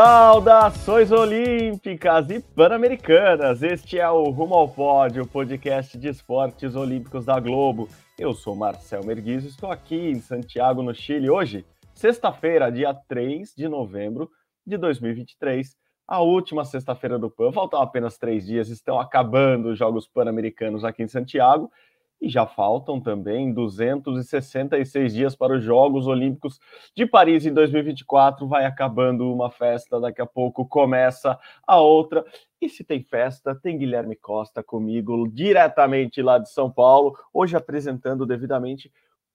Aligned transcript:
Saudações 0.00 1.10
olímpicas 1.10 2.30
e 2.30 2.38
pan-americanas! 2.38 3.64
Este 3.64 3.98
é 3.98 4.08
o 4.08 4.30
Rumo 4.30 4.54
ao 4.54 4.68
Pódio, 4.68 5.26
podcast 5.26 5.98
de 5.98 6.06
esportes 6.06 6.76
olímpicos 6.76 7.24
da 7.24 7.40
Globo. 7.40 7.88
Eu 8.16 8.32
sou 8.32 8.54
Marcel 8.54 9.02
Merguiz 9.02 9.44
estou 9.44 9.72
aqui 9.72 9.96
em 9.96 10.20
Santiago, 10.20 10.84
no 10.84 10.94
Chile, 10.94 11.28
hoje, 11.28 11.66
sexta-feira, 11.94 12.70
dia 12.70 12.94
3 12.94 13.52
de 13.56 13.66
novembro 13.66 14.30
de 14.64 14.76
2023, 14.76 15.76
a 16.06 16.20
última 16.20 16.64
sexta-feira 16.64 17.18
do 17.18 17.28
PAN. 17.28 17.50
Faltam 17.50 17.82
apenas 17.82 18.16
três 18.16 18.46
dias, 18.46 18.68
estão 18.68 19.00
acabando 19.00 19.70
os 19.70 19.76
Jogos 19.76 20.06
Pan-Americanos 20.06 20.84
aqui 20.84 21.02
em 21.02 21.08
Santiago 21.08 21.72
e 22.20 22.28
já 22.28 22.46
faltam 22.46 23.00
também 23.00 23.52
266 23.52 25.14
dias 25.14 25.36
para 25.36 25.56
os 25.56 25.62
Jogos 25.62 26.06
Olímpicos 26.06 26.58
de 26.94 27.06
Paris 27.06 27.46
em 27.46 27.54
2024. 27.54 28.46
Vai 28.46 28.64
acabando 28.64 29.32
uma 29.32 29.50
festa, 29.50 30.00
daqui 30.00 30.20
a 30.20 30.26
pouco 30.26 30.66
começa 30.66 31.38
a 31.66 31.80
outra. 31.80 32.24
E 32.60 32.68
se 32.68 32.82
tem 32.82 33.02
festa, 33.02 33.54
tem 33.54 33.78
Guilherme 33.78 34.16
Costa 34.16 34.62
comigo, 34.62 35.28
diretamente 35.28 36.20
lá 36.20 36.38
de 36.38 36.50
São 36.50 36.70
Paulo, 36.70 37.16
hoje 37.32 37.56
apresentando 37.56 38.26
devidamente 38.26 38.92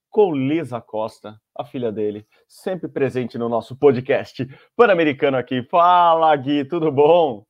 com 0.10 0.36
Lisa 0.36 0.80
Costa, 0.80 1.40
a 1.58 1.66
filha 1.66 1.92
dele, 1.92 2.28
sempre 2.48 2.88
presente 2.88 3.36
no 3.36 3.50
nosso 3.50 3.76
podcast 3.76 4.48
Pan-Americano 4.76 5.38
aqui. 5.38 5.64
Fala, 5.64 6.36
Gui, 6.36 6.66
tudo 6.66 6.92
bom? 6.92 7.44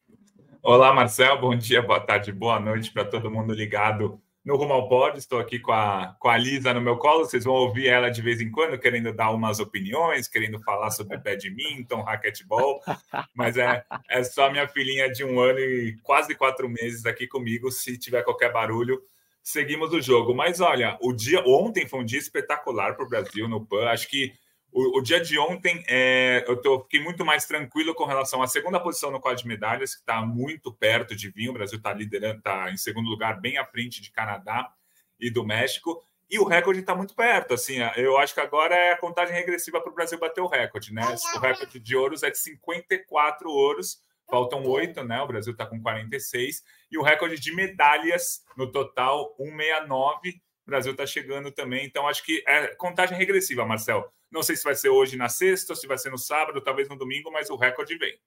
Olá, 0.62 0.94
Marcel, 0.94 1.42
bom 1.42 1.54
dia, 1.58 1.82
boa 1.82 2.00
tarde, 2.00 2.32
boa 2.32 2.60
noite 2.62 2.90
para 2.94 3.04
todo 3.04 3.30
mundo 3.30 3.54
ligado 3.54 4.22
no 4.44 4.56
Rumo 4.58 4.74
ao 4.74 4.90
Pod. 4.90 5.18
Estou 5.18 5.40
aqui 5.40 5.60
com 5.60 5.72
a, 5.72 6.16
com 6.20 6.28
a 6.28 6.38
Lisa 6.38 6.74
no 6.74 6.82
meu 6.82 6.98
colo. 6.98 7.26
Vocês 7.26 7.44
vão 7.46 7.54
ouvir 7.54 7.88
ela 7.88 8.10
de 8.10 8.22
vez 8.22 8.42
em 8.42 8.52
quando, 8.52 8.78
querendo 8.78 9.14
dar 9.14 9.32
umas 9.32 9.60
opiniões, 9.60 10.28
querendo 10.28 10.60
falar 10.62 10.92
sobre 10.92 11.18
badminton, 11.18 12.02
racquetball. 12.02 12.82
Mas 13.34 13.58
é, 13.58 13.84
é 14.10 14.24
só 14.24 14.52
minha 14.52 14.68
filhinha 14.68 15.12
de 15.12 15.24
um 15.24 15.40
ano 15.40 15.60
e 15.60 15.98
quase 16.04 16.36
quatro 16.36 16.68
meses 16.68 17.06
aqui 17.06 17.28
comigo. 17.28 17.72
Se 17.72 17.98
tiver 17.98 18.24
qualquer 18.24 18.52
barulho, 18.52 19.02
seguimos 19.42 19.94
o 19.94 20.02
jogo. 20.02 20.36
Mas 20.36 20.60
olha, 20.60 20.98
o 21.02 21.14
dia 21.14 21.42
ontem 21.46 21.88
foi 21.88 22.02
um 22.02 22.06
dia 22.06 22.20
espetacular 22.20 22.96
para 22.96 23.06
o 23.06 23.10
Brasil 23.10 23.48
no 23.48 23.66
PAN. 23.66 23.90
Acho 23.90 24.10
que 24.10 24.34
o, 24.74 24.98
o, 25.00 25.02
dia 25.02 25.22
de 25.22 25.38
ontem, 25.38 25.84
é, 25.88 26.44
eu 26.48 26.62
tô, 26.62 26.82
fiquei 26.82 27.02
muito 27.02 27.24
mais 27.24 27.46
tranquilo 27.46 27.94
com 27.94 28.06
relação 28.06 28.42
à 28.42 28.48
segunda 28.48 28.80
posição 28.80 29.12
no 29.12 29.20
quadro 29.20 29.42
de 29.42 29.48
medalhas, 29.48 29.94
que 29.94 30.02
está 30.02 30.22
muito 30.22 30.74
perto 30.74 31.16
de 31.16 31.30
vir. 31.30 31.50
O 31.50 31.54
Brasil 31.54 31.78
está 31.78 31.94
liderando, 31.94 32.40
está 32.40 32.72
em 32.72 32.78
segundo 32.78 33.10
lugar, 33.10 33.40
bem 33.40 33.58
à 33.58 33.66
frente 33.66 34.02
de 34.02 34.12
Canadá 34.12 34.72
e 35.20 35.30
do 35.30 35.46
México. 35.46 36.04
E 36.30 36.40
o 36.40 36.44
recorde 36.44 36.80
está 36.80 36.96
muito 36.96 37.16
perto. 37.16 37.54
Assim, 37.54 37.78
eu 37.96 38.18
acho 38.18 38.34
que 38.34 38.40
agora 38.40 38.76
é 38.76 38.94
a 38.94 38.98
contagem 38.98 39.36
regressiva 39.36 39.80
para 39.80 39.92
o 39.92 39.96
Brasil 39.96 40.20
bater 40.20 40.42
o 40.42 40.48
recorde, 40.48 40.94
né? 40.94 41.04
O 41.36 41.40
recorde 41.40 41.80
de 41.80 41.96
ouros 41.96 42.24
é 42.24 42.32
de 42.32 42.38
54 42.40 43.50
ouros, 43.50 44.02
faltam 44.28 44.66
oito, 44.66 45.04
né? 45.04 45.22
O 45.22 45.28
Brasil 45.28 45.52
está 45.52 45.66
com 45.66 45.80
46. 45.80 46.64
E 46.92 46.98
o 46.98 47.04
recorde 47.04 47.40
de 47.40 47.54
medalhas 47.54 48.44
no 48.58 48.72
total, 48.72 49.36
169 49.38 50.42
o 50.66 50.70
Brasil 50.72 50.94
está 50.94 51.06
chegando 51.06 51.52
também, 51.52 51.86
então 51.86 52.08
acho 52.08 52.24
que 52.24 52.42
é 52.48 52.68
contagem 52.76 53.18
regressiva, 53.18 53.66
Marcel. 53.66 54.12
Não 54.34 54.42
sei 54.42 54.56
se 54.56 54.64
vai 54.64 54.74
ser 54.74 54.90
hoje 54.90 55.16
na 55.16 55.30
sexta, 55.30 55.76
se 55.76 55.86
vai 55.86 55.98
ser 55.98 56.10
no 56.10 56.18
sábado, 56.18 56.60
talvez 56.60 56.90
no 56.90 56.98
domingo, 56.98 57.32
mas 57.32 57.52
o 57.52 57.56
recorde 57.56 57.96
vem. 58.00 58.18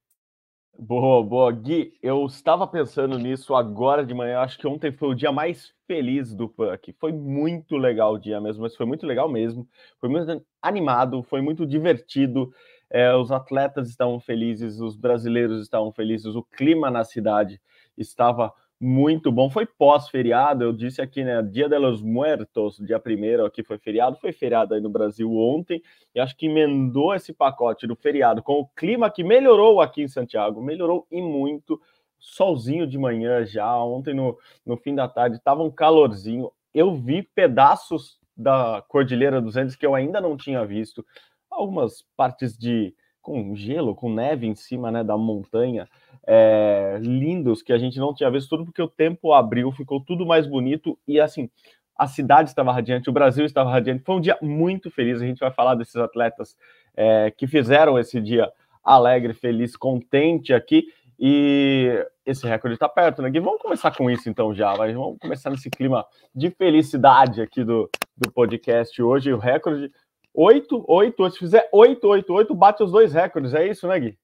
Boa, 0.78 1.24
boa. 1.24 1.50
Gui, 1.50 1.98
eu 2.00 2.24
estava 2.26 2.64
pensando 2.64 3.18
nisso 3.18 3.56
agora 3.56 4.06
de 4.06 4.14
manhã. 4.14 4.38
Acho 4.38 4.56
que 4.56 4.68
ontem 4.68 4.92
foi 4.92 5.08
o 5.08 5.14
dia 5.14 5.32
mais 5.32 5.74
feliz 5.84 6.32
do 6.32 6.48
PAN 6.48 6.78
Foi 7.00 7.10
muito 7.10 7.76
legal 7.76 8.14
o 8.14 8.18
dia 8.20 8.40
mesmo, 8.40 8.62
mas 8.62 8.76
foi 8.76 8.86
muito 8.86 9.04
legal 9.04 9.28
mesmo. 9.28 9.68
Foi 9.98 10.08
muito 10.08 10.46
animado, 10.62 11.24
foi 11.24 11.40
muito 11.40 11.66
divertido. 11.66 12.52
É, 12.88 13.12
os 13.16 13.32
atletas 13.32 13.88
estavam 13.88 14.20
felizes, 14.20 14.78
os 14.78 14.96
brasileiros 14.96 15.60
estavam 15.60 15.90
felizes, 15.90 16.36
o 16.36 16.44
clima 16.44 16.88
na 16.88 17.02
cidade 17.02 17.60
estava 17.98 18.52
muito 18.80 19.32
bom. 19.32 19.48
Foi 19.48 19.66
pós-feriado, 19.66 20.64
eu 20.64 20.72
disse 20.72 21.00
aqui, 21.00 21.24
né? 21.24 21.42
Dia 21.42 21.68
de 21.68 21.78
los 21.78 22.02
Muertos, 22.02 22.78
dia 22.78 22.98
primeiro 22.98 23.44
aqui 23.44 23.62
foi 23.62 23.78
feriado, 23.78 24.16
foi 24.16 24.32
feriado 24.32 24.74
aí 24.74 24.80
no 24.80 24.90
Brasil 24.90 25.32
ontem, 25.32 25.82
e 26.14 26.20
acho 26.20 26.36
que 26.36 26.46
emendou 26.46 27.14
esse 27.14 27.32
pacote 27.32 27.86
do 27.86 27.96
feriado 27.96 28.42
com 28.42 28.60
o 28.60 28.66
clima 28.68 29.10
que 29.10 29.24
melhorou 29.24 29.80
aqui 29.80 30.02
em 30.02 30.08
Santiago, 30.08 30.62
melhorou 30.62 31.06
e 31.10 31.20
muito. 31.22 31.80
Solzinho 32.18 32.86
de 32.86 32.98
manhã 32.98 33.44
já, 33.44 33.78
ontem 33.78 34.14
no, 34.14 34.38
no 34.64 34.76
fim 34.76 34.94
da 34.94 35.06
tarde 35.06 35.36
estava 35.36 35.62
um 35.62 35.70
calorzinho. 35.70 36.50
Eu 36.74 36.94
vi 36.94 37.22
pedaços 37.22 38.18
da 38.36 38.82
Cordilheira 38.88 39.40
dos 39.40 39.56
Andes 39.56 39.76
que 39.76 39.86
eu 39.86 39.94
ainda 39.94 40.20
não 40.20 40.36
tinha 40.36 40.64
visto, 40.64 41.04
algumas 41.50 42.04
partes 42.16 42.56
de 42.56 42.94
com 43.26 43.56
gelo, 43.56 43.92
com 43.92 44.08
neve 44.08 44.46
em 44.46 44.54
cima 44.54 44.88
né, 44.88 45.02
da 45.02 45.18
montanha, 45.18 45.88
é, 46.24 46.96
lindos 47.00 47.60
que 47.60 47.72
a 47.72 47.78
gente 47.78 47.98
não 47.98 48.14
tinha 48.14 48.30
visto, 48.30 48.48
tudo 48.48 48.64
porque 48.64 48.80
o 48.80 48.86
tempo 48.86 49.32
abriu, 49.32 49.72
ficou 49.72 50.00
tudo 50.00 50.24
mais 50.24 50.46
bonito 50.46 50.96
e 51.08 51.18
assim, 51.18 51.50
a 51.98 52.06
cidade 52.06 52.50
estava 52.50 52.70
radiante, 52.70 53.10
o 53.10 53.12
Brasil 53.12 53.44
estava 53.44 53.68
radiante. 53.68 54.04
Foi 54.04 54.14
um 54.14 54.20
dia 54.20 54.38
muito 54.40 54.92
feliz. 54.92 55.20
A 55.20 55.26
gente 55.26 55.40
vai 55.40 55.50
falar 55.50 55.74
desses 55.74 55.96
atletas 55.96 56.56
é, 56.96 57.32
que 57.36 57.48
fizeram 57.48 57.98
esse 57.98 58.20
dia 58.20 58.48
alegre, 58.84 59.34
feliz, 59.34 59.76
contente 59.76 60.54
aqui. 60.54 60.84
E 61.18 62.06
esse 62.24 62.46
recorde 62.46 62.74
está 62.74 62.88
perto, 62.88 63.22
né? 63.22 63.30
E 63.34 63.40
vamos 63.40 63.60
começar 63.60 63.90
com 63.96 64.08
isso 64.08 64.28
então 64.28 64.54
já. 64.54 64.72
Vai. 64.74 64.92
Vamos 64.92 65.18
começar 65.18 65.50
nesse 65.50 65.68
clima 65.68 66.04
de 66.32 66.50
felicidade 66.50 67.40
aqui 67.40 67.64
do, 67.64 67.90
do 68.16 68.30
podcast 68.30 69.02
hoje. 69.02 69.32
O 69.32 69.38
recorde 69.38 69.90
8, 70.36 70.84
8, 70.86 71.30
se 71.30 71.38
fizer 71.38 71.68
8, 71.72 72.06
8, 72.06 72.32
8, 72.32 72.54
bate 72.54 72.82
os 72.82 72.92
dois 72.92 73.14
recordes, 73.14 73.54
é 73.54 73.66
isso, 73.66 73.88
né, 73.88 73.98
Gui? 73.98 74.18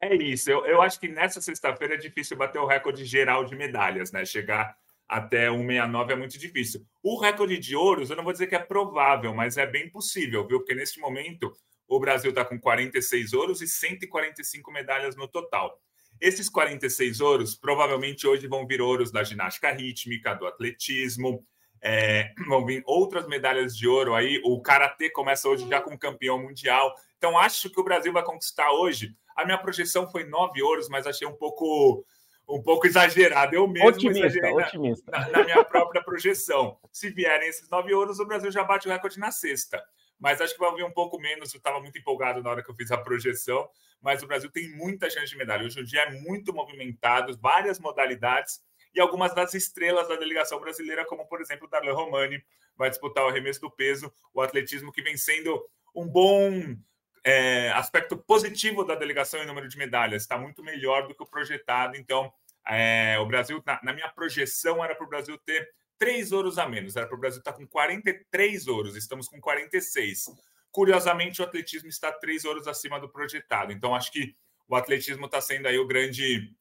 É 0.00 0.14
isso. 0.14 0.50
Eu, 0.50 0.64
eu 0.66 0.80
acho 0.80 1.00
que 1.00 1.08
nessa 1.08 1.40
sexta-feira 1.40 1.94
é 1.94 1.96
difícil 1.96 2.36
bater 2.36 2.60
o 2.60 2.66
recorde 2.66 3.04
geral 3.04 3.44
de 3.44 3.56
medalhas, 3.56 4.12
né? 4.12 4.24
Chegar 4.24 4.76
até 5.08 5.50
169 5.50 6.12
é 6.12 6.16
muito 6.16 6.38
difícil. 6.38 6.86
O 7.02 7.18
recorde 7.18 7.58
de 7.58 7.74
ouros, 7.74 8.10
eu 8.10 8.16
não 8.16 8.22
vou 8.22 8.32
dizer 8.32 8.46
que 8.46 8.54
é 8.54 8.58
provável, 8.58 9.34
mas 9.34 9.56
é 9.56 9.66
bem 9.66 9.90
possível, 9.90 10.46
viu? 10.46 10.58
Porque 10.58 10.74
neste 10.74 11.00
momento 11.00 11.52
o 11.88 11.98
Brasil 11.98 12.30
está 12.30 12.44
com 12.44 12.58
46 12.58 13.32
ouros 13.32 13.60
e 13.62 13.66
145 13.66 14.70
medalhas 14.70 15.16
no 15.16 15.26
total. 15.26 15.80
Esses 16.20 16.48
46 16.48 17.20
ouros 17.20 17.54
provavelmente 17.56 18.26
hoje 18.26 18.46
vão 18.46 18.66
vir 18.66 18.80
ouros 18.80 19.10
da 19.10 19.24
ginástica 19.24 19.72
rítmica, 19.72 20.34
do 20.34 20.46
atletismo, 20.46 21.44
é, 21.84 22.32
vão 22.48 22.64
vir 22.64 22.82
outras 22.86 23.28
medalhas 23.28 23.76
de 23.76 23.86
ouro 23.86 24.14
aí. 24.14 24.40
O 24.42 24.60
Karatê 24.62 25.10
começa 25.10 25.48
hoje 25.48 25.68
já 25.68 25.80
como 25.80 25.98
campeão 25.98 26.42
mundial. 26.42 26.94
Então, 27.18 27.38
acho 27.38 27.68
que 27.68 27.78
o 27.78 27.84
Brasil 27.84 28.12
vai 28.12 28.24
conquistar 28.24 28.72
hoje. 28.72 29.14
A 29.36 29.44
minha 29.44 29.58
projeção 29.58 30.10
foi 30.10 30.24
nove 30.24 30.62
ouros, 30.62 30.88
mas 30.88 31.06
achei 31.06 31.26
um 31.26 31.36
pouco 31.36 32.04
um 32.48 32.62
pouco 32.62 32.86
exagerado. 32.86 33.54
Eu 33.54 33.66
mesmo 33.66 33.88
otimista, 33.88 34.26
exagerei 34.26 34.52
otimista. 34.52 35.10
Na, 35.10 35.28
na, 35.28 35.44
minha 35.44 35.64
própria 35.64 36.02
projeção. 36.02 36.78
Se 36.92 37.10
vierem 37.10 37.48
esses 37.48 37.68
nove 37.70 37.92
ouros, 37.94 38.18
o 38.20 38.26
Brasil 38.26 38.50
já 38.50 38.62
bate 38.62 38.86
o 38.86 38.90
recorde 38.90 39.18
na 39.18 39.30
sexta. 39.30 39.82
Mas 40.18 40.40
acho 40.40 40.54
que 40.54 40.60
vai 40.60 40.74
vir 40.74 40.84
um 40.84 40.92
pouco 40.92 41.18
menos. 41.18 41.52
Eu 41.52 41.58
estava 41.58 41.80
muito 41.80 41.98
empolgado 41.98 42.42
na 42.42 42.50
hora 42.50 42.62
que 42.62 42.70
eu 42.70 42.74
fiz 42.74 42.90
a 42.90 42.98
projeção. 42.98 43.66
Mas 44.00 44.22
o 44.22 44.26
Brasil 44.26 44.50
tem 44.50 44.70
muita 44.76 45.08
chance 45.08 45.26
de 45.26 45.36
medalha. 45.36 45.64
Hoje 45.64 45.80
o 45.80 45.84
dia 45.84 46.02
é 46.02 46.10
muito 46.20 46.52
movimentado, 46.52 47.36
várias 47.38 47.80
modalidades 47.80 48.60
e 48.94 49.00
algumas 49.00 49.34
das 49.34 49.54
estrelas 49.54 50.08
da 50.08 50.16
delegação 50.16 50.60
brasileira, 50.60 51.04
como 51.04 51.26
por 51.26 51.40
exemplo 51.40 51.66
o 51.66 51.70
Darlan 51.70 51.94
Romani, 51.94 52.44
vai 52.76 52.90
disputar 52.90 53.24
o 53.24 53.28
arremesso 53.28 53.60
do 53.60 53.70
peso, 53.70 54.12
o 54.32 54.40
atletismo 54.40 54.92
que 54.92 55.02
vem 55.02 55.16
sendo 55.16 55.64
um 55.94 56.06
bom 56.06 56.76
é, 57.24 57.70
aspecto 57.70 58.16
positivo 58.16 58.84
da 58.84 58.94
delegação 58.94 59.42
em 59.42 59.46
número 59.46 59.68
de 59.68 59.78
medalhas, 59.78 60.22
está 60.22 60.36
muito 60.36 60.62
melhor 60.62 61.08
do 61.08 61.14
que 61.14 61.22
o 61.22 61.26
projetado. 61.26 61.96
Então, 61.96 62.32
é, 62.66 63.18
o 63.18 63.26
Brasil, 63.26 63.62
na, 63.64 63.80
na, 63.82 63.92
minha 63.92 64.08
projeção, 64.08 64.84
era 64.84 64.94
para 64.94 65.06
o 65.06 65.08
Brasil 65.08 65.38
ter 65.38 65.70
três 65.98 66.32
ouros 66.32 66.58
a 66.58 66.68
menos, 66.68 66.96
era 66.96 67.06
para 67.06 67.16
o 67.16 67.20
Brasil 67.20 67.38
estar 67.38 67.52
tá 67.52 67.58
com 67.58 67.66
43 67.66 68.68
ouros, 68.68 68.96
estamos 68.96 69.28
com 69.28 69.40
46. 69.40 70.26
Curiosamente, 70.70 71.40
o 71.40 71.44
atletismo 71.44 71.88
está 71.88 72.12
três 72.12 72.44
ouros 72.44 72.66
acima 72.66 73.00
do 73.00 73.08
projetado. 73.08 73.72
Então, 73.72 73.94
acho 73.94 74.12
que 74.12 74.36
o 74.68 74.74
atletismo 74.74 75.26
está 75.26 75.40
sendo 75.40 75.66
aí 75.66 75.78
o 75.78 75.86
grande 75.86 76.52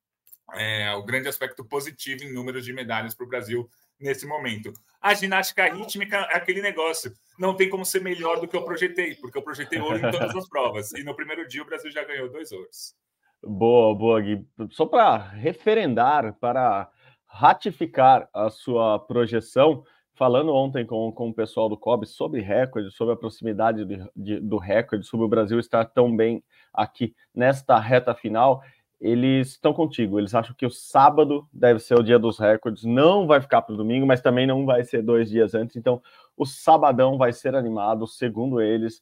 é, 0.53 0.93
o 0.95 1.03
grande 1.03 1.27
aspecto 1.27 1.63
positivo 1.63 2.23
em 2.23 2.33
números 2.33 2.65
de 2.65 2.73
medalhas 2.73 3.15
para 3.15 3.25
o 3.25 3.29
Brasil 3.29 3.69
nesse 3.99 4.25
momento. 4.25 4.73
A 5.01 5.13
ginástica 5.13 5.73
rítmica 5.73 6.17
é 6.31 6.35
aquele 6.35 6.61
negócio. 6.61 7.11
Não 7.39 7.55
tem 7.55 7.69
como 7.69 7.85
ser 7.85 8.01
melhor 8.01 8.39
do 8.39 8.47
que 8.47 8.55
eu 8.55 8.63
projetei, 8.63 9.15
porque 9.15 9.37
eu 9.37 9.41
projetei 9.41 9.79
ouro 9.79 9.97
em 9.97 10.11
todas 10.11 10.35
as 10.35 10.47
provas. 10.47 10.91
E 10.93 11.03
no 11.03 11.15
primeiro 11.15 11.47
dia 11.47 11.61
o 11.61 11.65
Brasil 11.65 11.91
já 11.91 12.03
ganhou 12.03 12.29
dois 12.29 12.51
ouros. 12.51 12.95
Boa, 13.41 13.93
boa, 13.95 14.21
Gui. 14.21 14.45
Só 14.71 14.85
para 14.85 15.17
referendar, 15.17 16.33
para 16.39 16.89
ratificar 17.27 18.29
a 18.33 18.49
sua 18.49 18.99
projeção, 18.99 19.83
falando 20.13 20.53
ontem 20.53 20.85
com, 20.85 21.11
com 21.11 21.29
o 21.29 21.33
pessoal 21.33 21.67
do 21.67 21.75
COB 21.75 22.05
sobre 22.05 22.41
recorde, 22.41 22.91
sobre 22.91 23.15
a 23.15 23.17
proximidade 23.17 23.83
de, 23.83 23.97
de, 24.15 24.39
do 24.39 24.57
recorde, 24.57 25.05
sobre 25.05 25.25
o 25.25 25.29
Brasil 25.29 25.59
estar 25.59 25.83
tão 25.85 26.15
bem 26.15 26.43
aqui 26.71 27.13
nesta 27.33 27.77
reta 27.79 28.13
final, 28.13 28.61
eles 29.03 29.49
estão 29.49 29.73
contigo. 29.73 30.17
Eles 30.17 30.33
acham 30.33 30.55
que 30.55 30.65
o 30.65 30.69
sábado 30.69 31.45
deve 31.51 31.81
ser 31.81 31.99
o 31.99 32.01
dia 32.01 32.17
dos 32.17 32.39
recordes, 32.39 32.85
não 32.85 33.27
vai 33.27 33.41
ficar 33.41 33.61
para 33.61 33.73
o 33.73 33.77
domingo, 33.77 34.07
mas 34.07 34.21
também 34.21 34.47
não 34.47 34.65
vai 34.65 34.85
ser 34.85 35.01
dois 35.01 35.29
dias 35.29 35.53
antes. 35.53 35.75
Então, 35.75 36.01
o 36.37 36.45
sabadão 36.45 37.17
vai 37.17 37.33
ser 37.33 37.53
animado, 37.53 38.07
segundo 38.07 38.61
eles, 38.61 39.01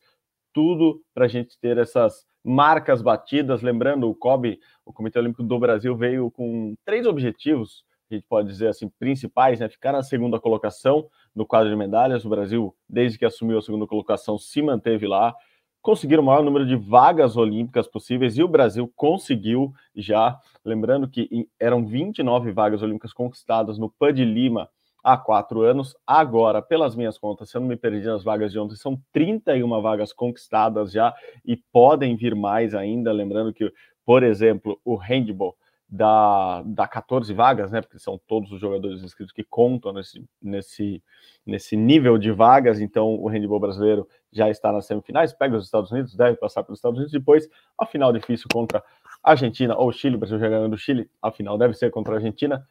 tudo 0.51 0.99
para 1.13 1.25
a 1.25 1.27
gente 1.27 1.55
ter 1.59 1.77
essas 1.77 2.25
marcas 2.43 2.99
batidas. 2.99 3.61
Lembrando, 3.61 4.09
o 4.09 4.15
COB, 4.15 4.59
o 4.83 4.91
Comitê 4.91 5.19
Olímpico 5.19 5.43
do 5.43 5.59
Brasil, 5.59 5.95
veio 5.95 6.31
com 6.31 6.75
três 6.83 7.05
objetivos 7.05 7.85
a 8.11 8.15
gente 8.17 8.25
pode 8.27 8.49
dizer 8.49 8.67
assim, 8.67 8.89
principais, 8.99 9.59
né? 9.59 9.69
Ficar 9.69 9.93
na 9.93 10.03
segunda 10.03 10.37
colocação 10.37 11.07
no 11.33 11.45
quadro 11.45 11.69
de 11.69 11.75
medalhas. 11.77 12.25
O 12.25 12.29
Brasil, 12.29 12.75
desde 12.89 13.17
que 13.17 13.23
assumiu 13.23 13.57
a 13.57 13.61
segunda 13.61 13.87
colocação, 13.87 14.37
se 14.37 14.61
manteve 14.61 15.07
lá. 15.07 15.33
Conseguiram 15.81 16.21
o 16.21 16.25
maior 16.25 16.43
número 16.43 16.65
de 16.65 16.75
vagas 16.75 17.35
olímpicas 17.35 17.87
possíveis 17.87 18.37
e 18.37 18.43
o 18.43 18.47
Brasil 18.47 18.91
conseguiu 18.95 19.73
já. 19.95 20.39
Lembrando 20.63 21.07
que 21.07 21.49
eram 21.59 21.85
29 21.85 22.51
vagas 22.51 22.81
olímpicas 22.81 23.13
conquistadas 23.13 23.77
no 23.77 23.89
PAN 23.89 24.13
de 24.13 24.23
Lima 24.23 24.69
há 25.03 25.17
quatro 25.17 25.61
anos. 25.61 25.95
Agora, 26.05 26.61
pelas 26.61 26.95
minhas 26.95 27.17
contas, 27.17 27.49
se 27.49 27.57
eu 27.57 27.61
não 27.61 27.67
me 27.67 27.75
perdi 27.75 28.05
nas 28.05 28.23
vagas 28.23 28.51
de 28.51 28.59
ontem, 28.59 28.75
são 28.75 29.01
31 29.11 29.81
vagas 29.81 30.13
conquistadas 30.13 30.91
já 30.91 31.13
e 31.43 31.57
podem 31.71 32.15
vir 32.15 32.35
mais 32.35 32.75
ainda. 32.75 33.11
Lembrando 33.11 33.53
que, 33.53 33.71
por 34.05 34.23
exemplo, 34.23 34.79
o 34.85 34.95
handball 34.95 35.55
da, 35.91 36.63
da 36.63 36.87
14 36.87 37.33
vagas, 37.33 37.71
né? 37.71 37.81
Porque 37.81 37.99
são 37.99 38.19
todos 38.25 38.49
os 38.51 38.61
jogadores 38.61 39.03
inscritos 39.03 39.33
que 39.33 39.43
contam 39.43 39.91
nesse, 39.91 40.23
nesse, 40.41 41.03
nesse 41.45 41.75
nível 41.75 42.17
de 42.17 42.31
vagas. 42.31 42.79
Então, 42.79 43.15
o 43.15 43.27
handebol 43.27 43.59
brasileiro 43.59 44.07
já 44.31 44.49
está 44.49 44.71
nas 44.71 44.85
semifinais, 44.85 45.33
pega 45.33 45.57
os 45.57 45.65
Estados 45.65 45.91
Unidos, 45.91 46.15
deve 46.15 46.37
passar 46.37 46.63
pelos 46.63 46.79
Estados 46.79 46.97
Unidos. 46.97 47.11
Depois, 47.11 47.49
a 47.77 47.85
final 47.85 48.13
difícil 48.13 48.47
contra 48.51 48.83
a 49.23 49.31
Argentina 49.31 49.75
ou 49.77 49.91
Chile. 49.91 50.15
O 50.15 50.19
Brasil 50.19 50.39
já 50.39 50.49
ganhando 50.49 50.73
o 50.73 50.77
Chile, 50.77 51.09
a 51.21 51.31
final 51.31 51.57
deve 51.57 51.73
ser 51.73 51.91
contra 51.91 52.13
a 52.13 52.17
Argentina. 52.17 52.65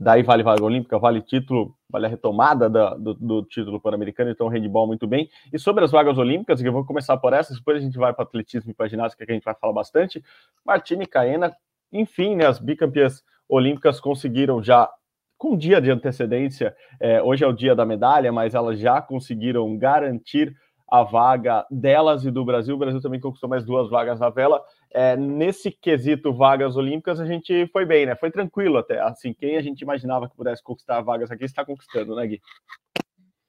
Daí 0.00 0.22
vale 0.22 0.44
vaga 0.44 0.62
olímpica, 0.62 0.96
vale 0.96 1.20
título, 1.20 1.74
vale 1.90 2.06
a 2.06 2.08
retomada 2.08 2.70
da, 2.70 2.94
do, 2.94 3.14
do, 3.14 3.42
título 3.42 3.80
pan-americano, 3.80 4.30
então 4.30 4.46
handball 4.46 4.86
muito 4.86 5.08
bem. 5.08 5.28
E 5.52 5.58
sobre 5.58 5.84
as 5.84 5.90
vagas 5.90 6.16
olímpicas, 6.18 6.62
eu 6.62 6.72
vou 6.72 6.84
começar 6.84 7.16
por 7.16 7.32
essas, 7.32 7.56
depois 7.56 7.78
a 7.78 7.80
gente 7.80 7.98
vai 7.98 8.12
para 8.12 8.22
atletismo 8.22 8.70
e 8.70 8.74
para 8.74 8.86
ginástica, 8.86 9.26
que 9.26 9.32
a 9.32 9.34
gente 9.34 9.44
vai 9.44 9.56
falar 9.56 9.72
bastante. 9.72 10.22
Martini 10.64 11.04
Caena 11.04 11.52
enfim, 11.92 12.36
né, 12.36 12.46
as 12.46 12.58
bicampeãs 12.58 13.22
olímpicas 13.48 14.00
conseguiram 14.00 14.62
já 14.62 14.88
com 15.36 15.52
um 15.52 15.56
dia 15.56 15.80
de 15.80 15.90
antecedência, 15.90 16.74
é, 17.00 17.22
hoje 17.22 17.44
é 17.44 17.46
o 17.46 17.52
dia 17.52 17.74
da 17.74 17.86
medalha, 17.86 18.32
mas 18.32 18.54
elas 18.54 18.78
já 18.78 19.00
conseguiram 19.00 19.76
garantir 19.78 20.54
a 20.90 21.02
vaga 21.02 21.66
delas 21.70 22.24
e 22.24 22.30
do 22.30 22.44
Brasil. 22.44 22.74
O 22.74 22.78
Brasil 22.78 23.00
também 23.00 23.20
conquistou 23.20 23.48
mais 23.48 23.64
duas 23.64 23.90
vagas 23.90 24.18
na 24.18 24.30
vela. 24.30 24.62
É, 24.90 25.16
nesse 25.16 25.70
quesito 25.70 26.32
vagas 26.32 26.76
olímpicas, 26.76 27.20
a 27.20 27.26
gente 27.26 27.66
foi 27.72 27.84
bem, 27.84 28.06
né? 28.06 28.16
Foi 28.16 28.30
tranquilo 28.30 28.78
até. 28.78 29.00
Assim, 29.00 29.34
quem 29.34 29.56
a 29.56 29.62
gente 29.62 29.82
imaginava 29.82 30.28
que 30.28 30.36
pudesse 30.36 30.62
conquistar 30.62 31.00
vagas 31.02 31.30
aqui 31.30 31.44
está 31.44 31.64
conquistando, 31.64 32.16
né, 32.16 32.26
Gui? 32.26 32.40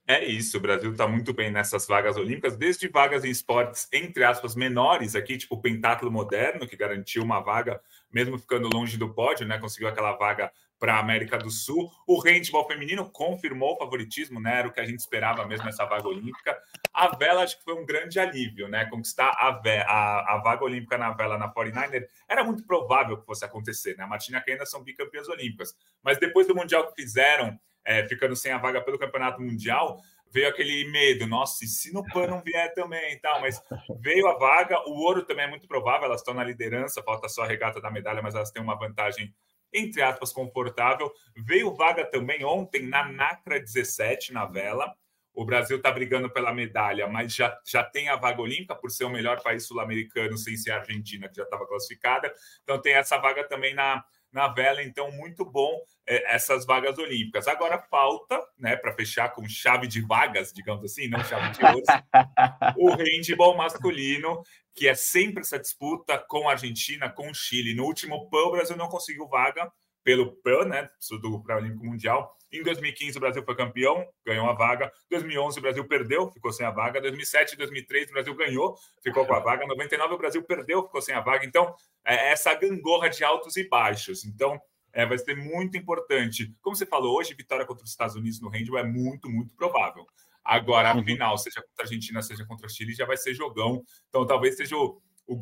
É 0.06 0.24
isso, 0.24 0.58
o 0.58 0.60
Brasil 0.60 0.90
está 0.90 1.06
muito 1.06 1.32
bem 1.32 1.52
nessas 1.52 1.86
vagas 1.86 2.16
olímpicas, 2.16 2.56
desde 2.56 2.88
vagas 2.88 3.24
em 3.24 3.30
esportes, 3.30 3.86
entre 3.92 4.24
aspas, 4.24 4.56
menores 4.56 5.14
aqui, 5.14 5.36
tipo 5.36 5.54
o 5.54 5.60
pentáculo 5.60 6.10
moderno, 6.10 6.66
que 6.66 6.76
garantiu 6.76 7.22
uma 7.22 7.38
vaga, 7.38 7.80
mesmo 8.12 8.36
ficando 8.36 8.68
longe 8.74 8.98
do 8.98 9.14
pódio, 9.14 9.46
né? 9.46 9.56
Conseguiu 9.58 9.88
aquela 9.88 10.16
vaga 10.16 10.50
para 10.80 10.94
a 10.94 10.98
América 10.98 11.36
do 11.36 11.50
Sul. 11.50 11.92
O 12.06 12.18
handball 12.18 12.66
feminino 12.66 13.08
confirmou 13.10 13.74
o 13.74 13.76
favoritismo, 13.76 14.40
né? 14.40 14.60
Era 14.60 14.68
o 14.68 14.72
que 14.72 14.80
a 14.80 14.84
gente 14.84 14.98
esperava 14.98 15.46
mesmo 15.46 15.68
essa 15.68 15.84
vaga 15.84 16.08
olímpica. 16.08 16.58
A 16.92 17.14
vela 17.14 17.42
acho 17.44 17.58
que 17.58 17.64
foi 17.64 17.74
um 17.74 17.84
grande 17.84 18.18
alívio, 18.18 18.66
né? 18.66 18.86
Conquistar 18.86 19.28
a, 19.28 19.60
a, 19.86 20.34
a 20.34 20.38
vaga 20.38 20.64
olímpica 20.64 20.96
na 20.96 21.10
vela 21.12 21.36
na 21.36 21.52
49er 21.52 22.06
era 22.26 22.42
muito 22.42 22.64
provável 22.64 23.18
que 23.18 23.26
fosse 23.26 23.44
acontecer, 23.44 23.96
né? 23.96 24.04
A 24.04 24.06
Martina 24.06 24.42
ainda 24.48 24.64
são 24.64 24.82
bicampeãs 24.82 25.28
olímpicas. 25.28 25.76
Mas 26.02 26.18
depois 26.18 26.46
do 26.46 26.54
Mundial 26.54 26.88
que 26.88 27.02
fizeram, 27.02 27.60
é, 27.84 28.08
ficando 28.08 28.34
sem 28.34 28.50
a 28.50 28.58
vaga 28.58 28.80
pelo 28.80 28.98
Campeonato 28.98 29.42
Mundial, 29.42 30.00
veio 30.32 30.48
aquele 30.48 30.88
medo, 30.90 31.26
nossa, 31.26 31.64
e 31.64 31.68
se 31.68 31.92
no 31.92 32.04
PAN 32.04 32.28
não 32.28 32.40
vier 32.42 32.72
também 32.72 33.12
e 33.12 33.18
tal, 33.18 33.40
mas 33.40 33.62
veio 34.00 34.26
a 34.28 34.38
vaga, 34.38 34.80
o 34.88 34.92
ouro 35.00 35.24
também 35.24 35.44
é 35.44 35.48
muito 35.48 35.66
provável, 35.66 36.06
elas 36.06 36.20
estão 36.20 36.34
na 36.34 36.44
liderança, 36.44 37.02
falta 37.02 37.28
só 37.28 37.42
a 37.42 37.46
regata 37.46 37.80
da 37.80 37.90
medalha, 37.90 38.22
mas 38.22 38.34
elas 38.34 38.50
têm 38.50 38.62
uma 38.62 38.78
vantagem, 38.78 39.34
entre 39.72 40.02
aspas, 40.02 40.32
confortável. 40.32 41.10
Veio 41.36 41.74
vaga 41.74 42.04
também 42.04 42.44
ontem 42.44 42.86
na 42.86 43.04
NACRA 43.04 43.60
17, 43.60 44.32
na 44.32 44.46
vela. 44.46 44.94
O 45.32 45.44
Brasil 45.44 45.76
está 45.76 45.90
brigando 45.90 46.28
pela 46.28 46.52
medalha, 46.52 47.06
mas 47.06 47.34
já, 47.34 47.56
já 47.64 47.84
tem 47.84 48.08
a 48.08 48.16
vaga 48.16 48.42
olímpica 48.42 48.74
por 48.74 48.90
ser 48.90 49.04
o 49.04 49.10
melhor 49.10 49.40
país 49.42 49.66
sul-americano, 49.66 50.36
sem 50.36 50.56
ser 50.56 50.72
a 50.72 50.78
Argentina, 50.78 51.28
que 51.28 51.36
já 51.36 51.44
estava 51.44 51.66
classificada. 51.66 52.32
Então 52.62 52.80
tem 52.80 52.94
essa 52.94 53.16
vaga 53.16 53.46
também 53.46 53.72
na, 53.72 54.04
na 54.32 54.48
vela, 54.48 54.82
então 54.82 55.10
muito 55.12 55.44
bom 55.44 55.80
é, 56.06 56.34
essas 56.34 56.64
vagas 56.64 56.98
olímpicas. 56.98 57.48
Agora 57.48 57.78
falta, 57.90 58.40
né, 58.58 58.76
para 58.76 58.92
fechar 58.94 59.30
com 59.30 59.48
chave 59.48 59.86
de 59.86 60.00
vagas, 60.00 60.52
digamos 60.52 60.84
assim, 60.84 61.08
não 61.08 61.22
chave 61.24 61.50
de 61.50 61.64
ouro, 61.64 61.82
o 62.76 62.94
handball 62.94 63.56
masculino, 63.56 64.42
que 64.74 64.88
é 64.88 64.94
sempre 64.94 65.40
essa 65.40 65.58
disputa 65.58 66.18
com 66.18 66.48
a 66.48 66.52
Argentina, 66.52 67.10
com 67.10 67.30
o 67.30 67.34
Chile. 67.34 67.74
No 67.74 67.84
último 67.84 68.28
PAN, 68.30 68.44
o 68.44 68.52
Brasil 68.52 68.76
não 68.76 68.88
conseguiu 68.88 69.28
vaga 69.28 69.70
pelo 70.02 70.32
PAN, 70.42 70.64
né, 70.66 70.88
do 71.20 71.42
Pré-Olímpico 71.42 71.84
Mundial. 71.84 72.36
Em 72.52 72.62
2015, 72.64 73.16
o 73.16 73.20
Brasil 73.20 73.44
foi 73.44 73.54
campeão, 73.54 74.04
ganhou 74.26 74.48
a 74.48 74.52
vaga. 74.52 74.92
2011, 75.08 75.58
o 75.58 75.62
Brasil 75.62 75.86
perdeu, 75.86 76.30
ficou 76.32 76.52
sem 76.52 76.66
a 76.66 76.70
vaga. 76.70 77.00
2007 77.00 77.52
e 77.52 77.56
2003, 77.56 78.08
o 78.08 78.12
Brasil 78.12 78.34
ganhou, 78.34 78.76
ficou 79.02 79.24
com 79.24 79.34
a 79.34 79.38
vaga. 79.38 79.66
99, 79.66 80.14
o 80.14 80.18
Brasil 80.18 80.42
perdeu, 80.42 80.82
ficou 80.82 81.00
sem 81.00 81.14
a 81.14 81.20
vaga. 81.20 81.46
Então, 81.46 81.72
é 82.04 82.32
essa 82.32 82.52
gangorra 82.54 83.08
de 83.08 83.22
altos 83.22 83.56
e 83.56 83.68
baixos. 83.68 84.24
Então, 84.24 84.60
é, 84.92 85.06
vai 85.06 85.16
ser 85.18 85.36
muito 85.36 85.76
importante. 85.76 86.52
Como 86.60 86.74
você 86.74 86.84
falou, 86.84 87.16
hoje, 87.16 87.34
vitória 87.34 87.64
contra 87.64 87.84
os 87.84 87.90
Estados 87.90 88.16
Unidos 88.16 88.40
no 88.40 88.48
handball 88.48 88.78
é 88.78 88.84
muito, 88.84 89.30
muito 89.30 89.54
provável. 89.54 90.04
Agora, 90.44 90.90
a 90.90 90.96
uhum. 90.96 91.04
final, 91.04 91.36
seja 91.38 91.60
contra 91.60 91.74
a 91.78 91.82
Argentina, 91.84 92.22
seja 92.22 92.44
contra 92.46 92.66
o 92.66 92.70
Chile, 92.70 92.94
já 92.94 93.04
vai 93.04 93.16
ser 93.16 93.34
jogão. 93.34 93.82
Então, 94.08 94.26
talvez 94.26 94.56
seja 94.56 94.76
o, 94.76 95.00
o 95.26 95.40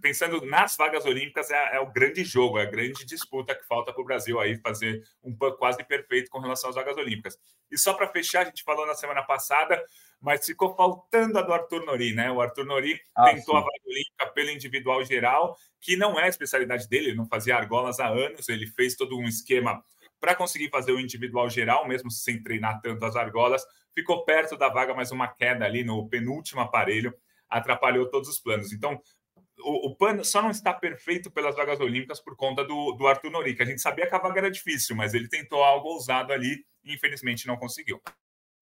pensando 0.00 0.44
nas 0.44 0.76
vagas 0.76 1.04
olímpicas, 1.04 1.50
é, 1.50 1.76
é, 1.76 1.80
o 1.80 1.92
grande 1.92 2.24
jogo, 2.24 2.58
é 2.58 2.62
a 2.62 2.70
grande 2.70 3.04
disputa 3.04 3.54
que 3.54 3.64
falta 3.66 3.92
para 3.92 4.02
o 4.02 4.04
Brasil 4.04 4.40
aí 4.40 4.56
fazer 4.56 5.02
um 5.22 5.36
quase 5.36 5.84
perfeito 5.84 6.30
com 6.30 6.40
relação 6.40 6.70
às 6.70 6.76
vagas 6.76 6.96
olímpicas. 6.96 7.38
E 7.70 7.78
só 7.78 7.94
para 7.94 8.08
fechar, 8.08 8.42
a 8.42 8.44
gente 8.46 8.64
falou 8.64 8.86
na 8.86 8.94
semana 8.94 9.22
passada, 9.22 9.80
mas 10.20 10.44
ficou 10.44 10.74
faltando 10.74 11.38
a 11.38 11.42
do 11.42 11.52
Arthur 11.52 11.84
Nori, 11.84 12.14
né? 12.14 12.30
O 12.30 12.40
Arthur 12.40 12.64
Nori 12.64 12.98
ah, 13.14 13.26
tentou 13.26 13.54
sim. 13.54 13.60
a 13.60 13.60
vaga 13.60 13.82
olímpica 13.86 14.26
pelo 14.34 14.50
individual 14.50 15.04
geral, 15.04 15.56
que 15.80 15.96
não 15.96 16.18
é 16.18 16.24
a 16.24 16.28
especialidade 16.28 16.88
dele, 16.88 17.10
ele 17.10 17.16
não 17.16 17.28
fazia 17.28 17.56
argolas 17.56 18.00
há 18.00 18.08
anos, 18.08 18.48
ele 18.48 18.66
fez 18.66 18.96
todo 18.96 19.16
um 19.16 19.24
esquema 19.24 19.82
para 20.18 20.34
conseguir 20.34 20.70
fazer 20.70 20.92
o 20.92 21.00
individual 21.00 21.48
geral, 21.48 21.86
mesmo 21.86 22.10
sem 22.10 22.42
treinar 22.42 22.80
tanto 22.80 23.04
as 23.04 23.14
argolas, 23.14 23.64
ficou 23.96 24.24
perto 24.26 24.58
da 24.58 24.68
vaga, 24.68 24.94
mas 24.94 25.10
uma 25.10 25.26
queda 25.26 25.64
ali 25.64 25.82
no 25.82 26.06
penúltimo 26.06 26.60
aparelho 26.60 27.14
atrapalhou 27.48 28.10
todos 28.10 28.28
os 28.28 28.38
planos. 28.38 28.72
Então, 28.72 29.00
o, 29.60 29.88
o 29.88 29.96
PAN 29.96 30.22
só 30.22 30.42
não 30.42 30.50
está 30.50 30.74
perfeito 30.74 31.30
pelas 31.30 31.56
vagas 31.56 31.80
olímpicas 31.80 32.20
por 32.20 32.36
conta 32.36 32.62
do, 32.62 32.92
do 32.92 33.06
Arthur 33.06 33.30
Nori, 33.30 33.54
que 33.54 33.62
a 33.62 33.66
gente 33.66 33.80
sabia 33.80 34.06
que 34.06 34.14
a 34.14 34.18
vaga 34.18 34.40
era 34.40 34.50
difícil, 34.50 34.94
mas 34.94 35.14
ele 35.14 35.28
tentou 35.28 35.64
algo 35.64 35.88
ousado 35.88 36.32
ali 36.32 36.64
e 36.84 36.94
infelizmente 36.94 37.46
não 37.46 37.56
conseguiu. 37.56 38.00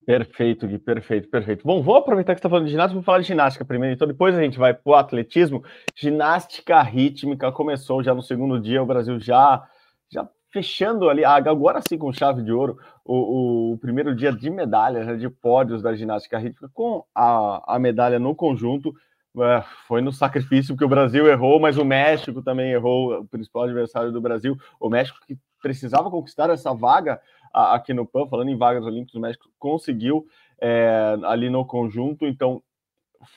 Perfeito, 0.07 0.69
Gui, 0.69 0.79
perfeito, 0.79 1.29
perfeito. 1.31 1.67
Bom, 1.67 1.83
vou 1.83 1.97
aproveitar 1.97 2.35
que 2.35 2.39
você 2.39 2.41
está 2.41 2.51
falando 2.51 2.67
de 2.67 2.73
ginástica, 2.73 2.95
vou 2.95 3.03
falar 3.03 3.21
de 3.21 3.27
ginástica 3.27 3.65
primeiro, 3.65 3.95
então 3.95 4.07
depois 4.07 4.37
a 4.37 4.43
gente 4.43 4.59
vai 4.59 4.75
para 4.75 4.91
o 4.91 4.95
atletismo. 4.95 5.65
Ginástica 5.97 6.81
rítmica 6.83 7.51
começou 7.51 8.03
já 8.03 8.15
no 8.15 8.23
segundo 8.23 8.61
dia, 8.61 8.83
o 8.83 8.87
Brasil 8.87 9.19
já, 9.19 9.67
já 10.13 10.29
fechando 10.53 11.09
ali, 11.09 11.25
agora 11.25 11.81
sim 11.81 11.97
com 11.97 12.13
chave 12.13 12.43
de 12.43 12.53
ouro, 12.53 12.79
o, 13.05 13.73
o 13.73 13.79
primeiro 13.79 14.15
dia 14.15 14.33
de 14.33 14.49
medalhas, 14.49 15.07
né, 15.07 15.17
de 15.17 15.29
pódios 15.29 15.83
da 15.83 15.95
ginástica 15.95 16.39
rítmica, 16.39 16.71
com 16.73 17.05
a, 17.15 17.75
a 17.75 17.79
medalha 17.79 18.19
no 18.19 18.35
conjunto. 18.35 18.95
É, 19.37 19.65
foi 19.87 20.01
no 20.01 20.13
sacrifício 20.13 20.77
que 20.77 20.85
o 20.85 20.89
Brasil 20.89 21.27
errou, 21.27 21.59
mas 21.61 21.77
o 21.77 21.85
México 21.85 22.41
também 22.41 22.71
errou, 22.71 23.21
o 23.21 23.27
principal 23.27 23.65
adversário 23.65 24.13
do 24.13 24.21
Brasil. 24.21 24.57
O 24.79 24.89
México 24.89 25.19
que 25.27 25.37
precisava 25.61 26.11
conquistar 26.11 26.51
essa 26.51 26.73
vaga 26.73 27.21
aqui 27.53 27.93
no 27.93 28.07
PAN, 28.07 28.27
falando 28.27 28.51
em 28.51 28.57
vagas 28.57 28.85
olímpicas, 28.85 29.15
o 29.15 29.21
México 29.21 29.49
conseguiu 29.59 30.27
é, 30.61 31.17
ali 31.25 31.51
no 31.51 31.65
conjunto, 31.65 32.27
então 32.27 32.63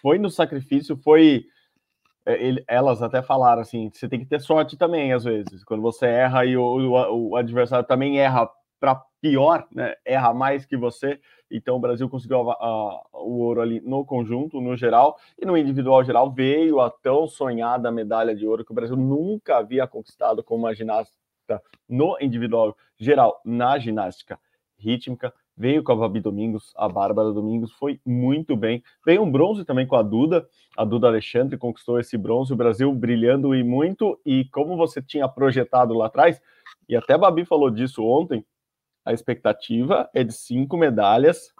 foi 0.02 0.18
no 0.18 0.30
sacrifício, 0.30 0.98
foi 0.98 1.46
é, 2.26 2.44
ele, 2.44 2.64
elas 2.68 3.02
até 3.02 3.22
falaram 3.22 3.62
assim: 3.62 3.90
você 3.92 4.10
tem 4.10 4.20
que 4.20 4.26
ter 4.26 4.42
sorte 4.42 4.76
também, 4.76 5.14
às 5.14 5.24
vezes. 5.24 5.64
Quando 5.64 5.82
você 5.82 6.06
erra 6.06 6.46
e 6.46 6.58
o, 6.58 6.62
o, 6.62 7.30
o 7.30 7.36
adversário 7.38 7.88
também 7.88 8.20
erra 8.20 8.50
para 8.80 9.02
pior, 9.22 9.68
né? 9.72 9.96
Erra 10.06 10.34
mais 10.34 10.66
que 10.66 10.78
você. 10.78 11.20
Então 11.50 11.78
o 11.78 11.80
Brasil 11.80 12.10
conseguiu 12.10 12.40
o 12.40 13.40
ouro 13.40 13.62
ali 13.62 13.80
no 13.82 14.06
conjunto, 14.06 14.60
no 14.60 14.76
geral, 14.76 15.18
e 15.42 15.46
no 15.46 15.58
individual 15.58 16.04
geral 16.04 16.32
veio 16.32 16.80
a 16.80 16.90
tão 16.90 17.28
sonhada 17.28 17.92
medalha 17.92 18.36
de 18.36 18.46
ouro 18.46 18.66
que 18.66 18.72
o 18.72 18.76
Brasil 18.76 18.96
nunca 18.96 19.58
havia 19.58 19.88
conquistado 19.88 20.44
como 20.44 20.66
uma 20.66 20.76
ginasta 20.76 21.14
no 21.88 22.18
individual 22.20 22.76
geral, 22.98 23.42
na 23.46 23.80
ginástica 23.80 24.38
rítmica. 24.78 25.34
veio 25.58 25.84
com 25.84 25.92
a 25.92 25.96
Babi 25.96 26.20
Domingos, 26.20 26.72
a 26.78 26.88
Bárbara 26.88 27.32
Domingos 27.32 27.72
foi 27.72 28.00
muito 28.06 28.56
bem. 28.56 28.84
Veio 29.04 29.24
um 29.24 29.32
bronze 29.32 29.66
também 29.66 29.88
com 29.88 29.96
a 29.96 30.04
Duda, 30.04 30.48
a 30.78 30.86
Duda 30.86 31.08
Alexandre 31.08 31.58
conquistou 31.58 32.00
esse 32.00 32.16
bronze, 32.16 32.54
o 32.54 32.56
Brasil 32.56 32.94
brilhando 32.94 33.56
e 33.56 33.64
muito, 33.64 34.20
e 34.24 34.46
como 34.46 34.78
você 34.78 35.02
tinha 35.02 35.28
projetado 35.28 35.96
lá 35.96 36.06
atrás, 36.06 36.40
e 36.88 36.96
até 36.96 37.14
a 37.16 37.18
Babi 37.18 37.44
falou 37.44 37.72
disso 37.72 38.06
ontem, 38.06 38.46
a 39.08 39.14
expectativa 39.14 40.10
é 40.14 40.22
de 40.22 40.34
cinco 40.34 40.76
medalhas. 40.76 41.54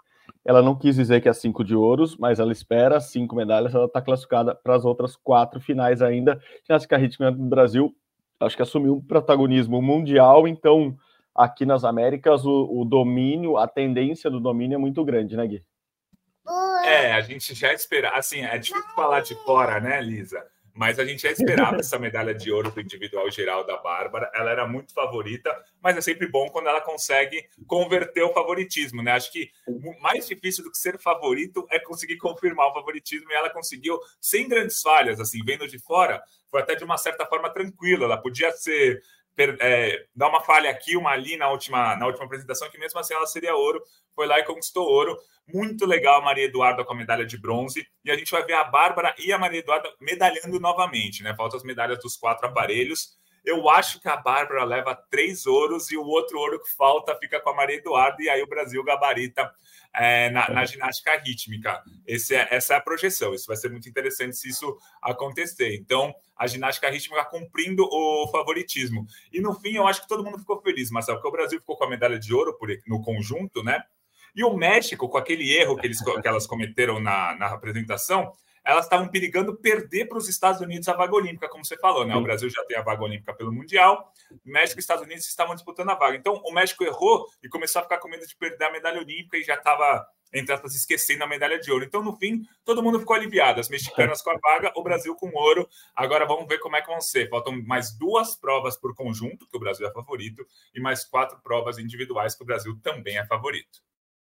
Ela 0.44 0.60
não 0.60 0.76
quis 0.76 0.96
dizer 0.96 1.22
que 1.22 1.28
é 1.28 1.32
cinco 1.32 1.64
de 1.64 1.74
ouros, 1.74 2.14
mas 2.18 2.38
ela 2.38 2.52
espera 2.52 3.00
cinco 3.00 3.34
medalhas. 3.34 3.74
Ela 3.74 3.86
está 3.86 4.02
classificada 4.02 4.54
para 4.54 4.76
as 4.76 4.84
outras 4.84 5.16
quatro 5.16 5.58
finais 5.58 6.02
ainda. 6.02 6.38
Ginástica 6.66 6.98
rítmica 6.98 7.32
do 7.32 7.42
Brasil, 7.44 7.96
acho 8.38 8.54
que 8.54 8.62
assumiu 8.62 8.96
um 8.96 9.00
protagonismo 9.00 9.80
mundial, 9.80 10.46
então 10.46 10.94
aqui 11.34 11.64
nas 11.64 11.84
Américas 11.84 12.44
o, 12.44 12.68
o, 12.70 12.84
domínio, 12.84 13.56
a 13.56 13.66
tendência 13.66 14.30
do 14.30 14.40
domínio 14.40 14.74
é 14.74 14.78
muito 14.78 15.02
grande, 15.04 15.34
né, 15.34 15.46
Gui? 15.46 15.64
É, 16.84 17.12
a 17.12 17.20
gente 17.22 17.54
já 17.54 17.72
espera. 17.72 18.10
Assim, 18.10 18.42
é 18.42 18.58
difícil 18.58 18.94
falar 18.94 19.20
de 19.20 19.34
fora, 19.44 19.80
né, 19.80 20.02
Lisa? 20.02 20.44
Mas 20.78 21.00
a 21.00 21.04
gente 21.04 21.22
já 21.22 21.30
esperava 21.32 21.78
essa 21.80 21.98
medalha 21.98 22.32
de 22.32 22.52
ouro 22.52 22.70
do 22.70 22.80
individual 22.80 23.28
geral 23.32 23.66
da 23.66 23.76
Bárbara. 23.78 24.30
Ela 24.32 24.52
era 24.52 24.64
muito 24.64 24.94
favorita, 24.94 25.50
mas 25.82 25.96
é 25.96 26.00
sempre 26.00 26.28
bom 26.28 26.48
quando 26.50 26.68
ela 26.68 26.80
consegue 26.80 27.48
converter 27.66 28.22
o 28.22 28.32
favoritismo, 28.32 29.02
né? 29.02 29.10
Acho 29.10 29.32
que 29.32 29.50
mais 30.00 30.28
difícil 30.28 30.62
do 30.62 30.70
que 30.70 30.78
ser 30.78 30.96
favorito 30.96 31.66
é 31.68 31.80
conseguir 31.80 32.16
confirmar 32.18 32.68
o 32.68 32.74
favoritismo 32.74 33.28
e 33.28 33.34
ela 33.34 33.50
conseguiu 33.50 33.98
sem 34.20 34.46
grandes 34.46 34.80
falhas, 34.80 35.18
assim, 35.18 35.44
vendo 35.44 35.66
de 35.66 35.80
fora, 35.80 36.22
foi 36.48 36.60
até 36.60 36.76
de 36.76 36.84
uma 36.84 36.96
certa 36.96 37.26
forma 37.26 37.50
tranquila. 37.50 38.04
Ela 38.04 38.16
podia 38.16 38.52
ser 38.52 39.02
é, 39.60 40.06
dar 40.14 40.28
uma 40.28 40.42
falha 40.42 40.70
aqui, 40.70 40.96
uma 40.96 41.10
ali 41.10 41.36
na 41.36 41.48
última, 41.50 41.96
na 41.96 42.06
última 42.06 42.24
apresentação, 42.24 42.70
que 42.70 42.78
mesmo 42.78 42.98
assim 42.98 43.14
ela 43.14 43.26
seria 43.26 43.54
ouro. 43.54 43.82
Foi 44.14 44.26
lá 44.26 44.38
e 44.38 44.44
conquistou 44.44 44.86
ouro. 44.86 45.16
Muito 45.46 45.86
legal 45.86 46.20
a 46.20 46.24
Maria 46.24 46.44
Eduarda 46.44 46.84
com 46.84 46.92
a 46.92 46.96
medalha 46.96 47.24
de 47.24 47.38
bronze. 47.38 47.86
E 48.04 48.10
a 48.10 48.16
gente 48.16 48.30
vai 48.30 48.44
ver 48.44 48.54
a 48.54 48.64
Bárbara 48.64 49.14
e 49.18 49.32
a 49.32 49.38
Maria 49.38 49.60
Eduarda 49.60 49.88
medalhando 50.00 50.58
novamente, 50.58 51.22
né? 51.22 51.34
Faltam 51.36 51.56
as 51.56 51.64
medalhas 51.64 51.98
dos 52.00 52.16
quatro 52.16 52.46
aparelhos. 52.46 53.16
Eu 53.44 53.68
acho 53.70 54.00
que 54.00 54.08
a 54.08 54.16
Bárbara 54.16 54.64
leva 54.64 54.94
três 55.10 55.46
ouros 55.46 55.90
e 55.90 55.96
o 55.96 56.04
outro 56.04 56.38
ouro 56.38 56.60
que 56.60 56.68
falta 56.76 57.16
fica 57.16 57.40
com 57.40 57.50
a 57.50 57.54
Maria 57.54 57.76
Eduarda, 57.76 58.22
e 58.22 58.28
aí 58.28 58.42
o 58.42 58.46
Brasil 58.46 58.82
gabarita 58.84 59.50
é, 59.94 60.28
na, 60.30 60.50
na, 60.50 60.64
ginástica 60.66 61.16
rítmica. 61.16 61.82
Esse 62.06 62.34
é, 62.34 62.46
essa 62.50 62.74
é 62.74 62.76
a 62.76 62.80
projeção. 62.80 63.32
Isso 63.32 63.46
vai 63.46 63.56
ser 63.56 63.70
muito 63.70 63.88
interessante 63.88 64.36
se 64.36 64.50
isso 64.50 64.76
acontecer. 65.00 65.74
Então, 65.76 66.14
a 66.38 66.46
ginástica 66.46 66.88
rítmica 66.88 67.24
cumprindo 67.24 67.84
o 67.90 68.28
favoritismo. 68.28 69.06
E 69.32 69.40
no 69.40 69.54
fim, 69.54 69.74
eu 69.74 69.86
acho 69.86 70.02
que 70.02 70.08
todo 70.08 70.22
mundo 70.22 70.38
ficou 70.38 70.60
feliz, 70.62 70.90
Marcelo, 70.90 71.18
porque 71.18 71.28
o 71.28 71.32
Brasil 71.32 71.58
ficou 71.58 71.76
com 71.76 71.84
a 71.84 71.90
medalha 71.90 72.18
de 72.18 72.32
ouro 72.32 72.56
por, 72.56 72.68
no 72.86 73.02
conjunto, 73.02 73.62
né? 73.64 73.82
E 74.34 74.44
o 74.44 74.56
México, 74.56 75.08
com 75.08 75.18
aquele 75.18 75.52
erro 75.52 75.76
que, 75.76 75.86
eles, 75.86 75.98
que 76.22 76.28
elas 76.28 76.46
cometeram 76.46 77.00
na, 77.00 77.34
na 77.36 77.46
apresentação, 77.46 78.32
elas 78.68 78.84
estavam 78.84 79.08
perigando 79.08 79.56
perder 79.56 80.10
para 80.10 80.18
os 80.18 80.28
Estados 80.28 80.60
Unidos 80.60 80.86
a 80.88 80.92
vaga 80.92 81.14
olímpica, 81.14 81.48
como 81.48 81.64
você 81.64 81.74
falou, 81.78 82.06
né? 82.06 82.14
O 82.14 82.20
Brasil 82.20 82.50
já 82.50 82.62
tem 82.66 82.76
a 82.76 82.82
vaga 82.82 83.02
olímpica 83.02 83.32
pelo 83.32 83.50
Mundial, 83.50 84.12
México 84.44 84.78
e 84.78 84.82
Estados 84.82 85.02
Unidos 85.02 85.26
estavam 85.26 85.54
disputando 85.54 85.88
a 85.88 85.94
vaga. 85.94 86.18
Então, 86.18 86.34
o 86.44 86.52
México 86.52 86.84
errou 86.84 87.26
e 87.42 87.48
começou 87.48 87.80
a 87.80 87.82
ficar 87.84 87.96
com 87.96 88.08
medo 88.08 88.26
de 88.26 88.36
perder 88.36 88.66
a 88.66 88.70
medalha 88.70 89.00
olímpica 89.00 89.38
e 89.38 89.42
já 89.42 89.54
estava, 89.54 90.06
entre 90.34 90.52
aspas, 90.52 90.74
esquecendo 90.74 91.24
a 91.24 91.26
medalha 91.26 91.58
de 91.58 91.72
ouro. 91.72 91.82
Então, 91.82 92.02
no 92.02 92.14
fim, 92.18 92.42
todo 92.62 92.82
mundo 92.82 93.00
ficou 93.00 93.16
aliviado. 93.16 93.58
As 93.58 93.70
mexicanas 93.70 94.20
com 94.20 94.32
a 94.32 94.36
vaga, 94.36 94.70
o 94.76 94.82
Brasil 94.82 95.16
com 95.16 95.30
ouro. 95.34 95.66
Agora 95.96 96.26
vamos 96.26 96.46
ver 96.46 96.58
como 96.58 96.76
é 96.76 96.82
que 96.82 96.88
vão 96.88 97.00
ser. 97.00 97.30
Faltam 97.30 97.62
mais 97.62 97.96
duas 97.96 98.36
provas 98.36 98.76
por 98.76 98.94
conjunto, 98.94 99.48
que 99.48 99.56
o 99.56 99.60
Brasil 99.60 99.88
é 99.88 99.92
favorito, 99.94 100.46
e 100.74 100.80
mais 100.80 101.06
quatro 101.06 101.40
provas 101.42 101.78
individuais, 101.78 102.34
que 102.34 102.42
o 102.42 102.46
Brasil 102.46 102.78
também 102.82 103.16
é 103.16 103.24
favorito. 103.24 103.87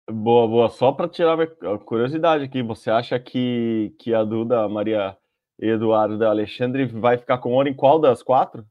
Boa, 0.10 0.48
boa. 0.48 0.70
Só 0.70 0.92
para 0.92 1.10
tirar 1.10 1.40
a 1.42 1.78
curiosidade 1.80 2.44
aqui, 2.44 2.62
você 2.62 2.92
acha 2.92 3.20
que, 3.20 3.96
que 3.98 4.14
a 4.14 4.24
Duda, 4.24 4.70
Maria 4.70 5.18
Eduarda 5.58 6.28
Alexandre 6.28 6.86
vai 6.86 7.18
ficar 7.18 7.40
com 7.40 7.54
ouro 7.54 7.68
em 7.68 7.74
qual 7.74 8.00
das 8.00 8.22
quatro? 8.22 8.66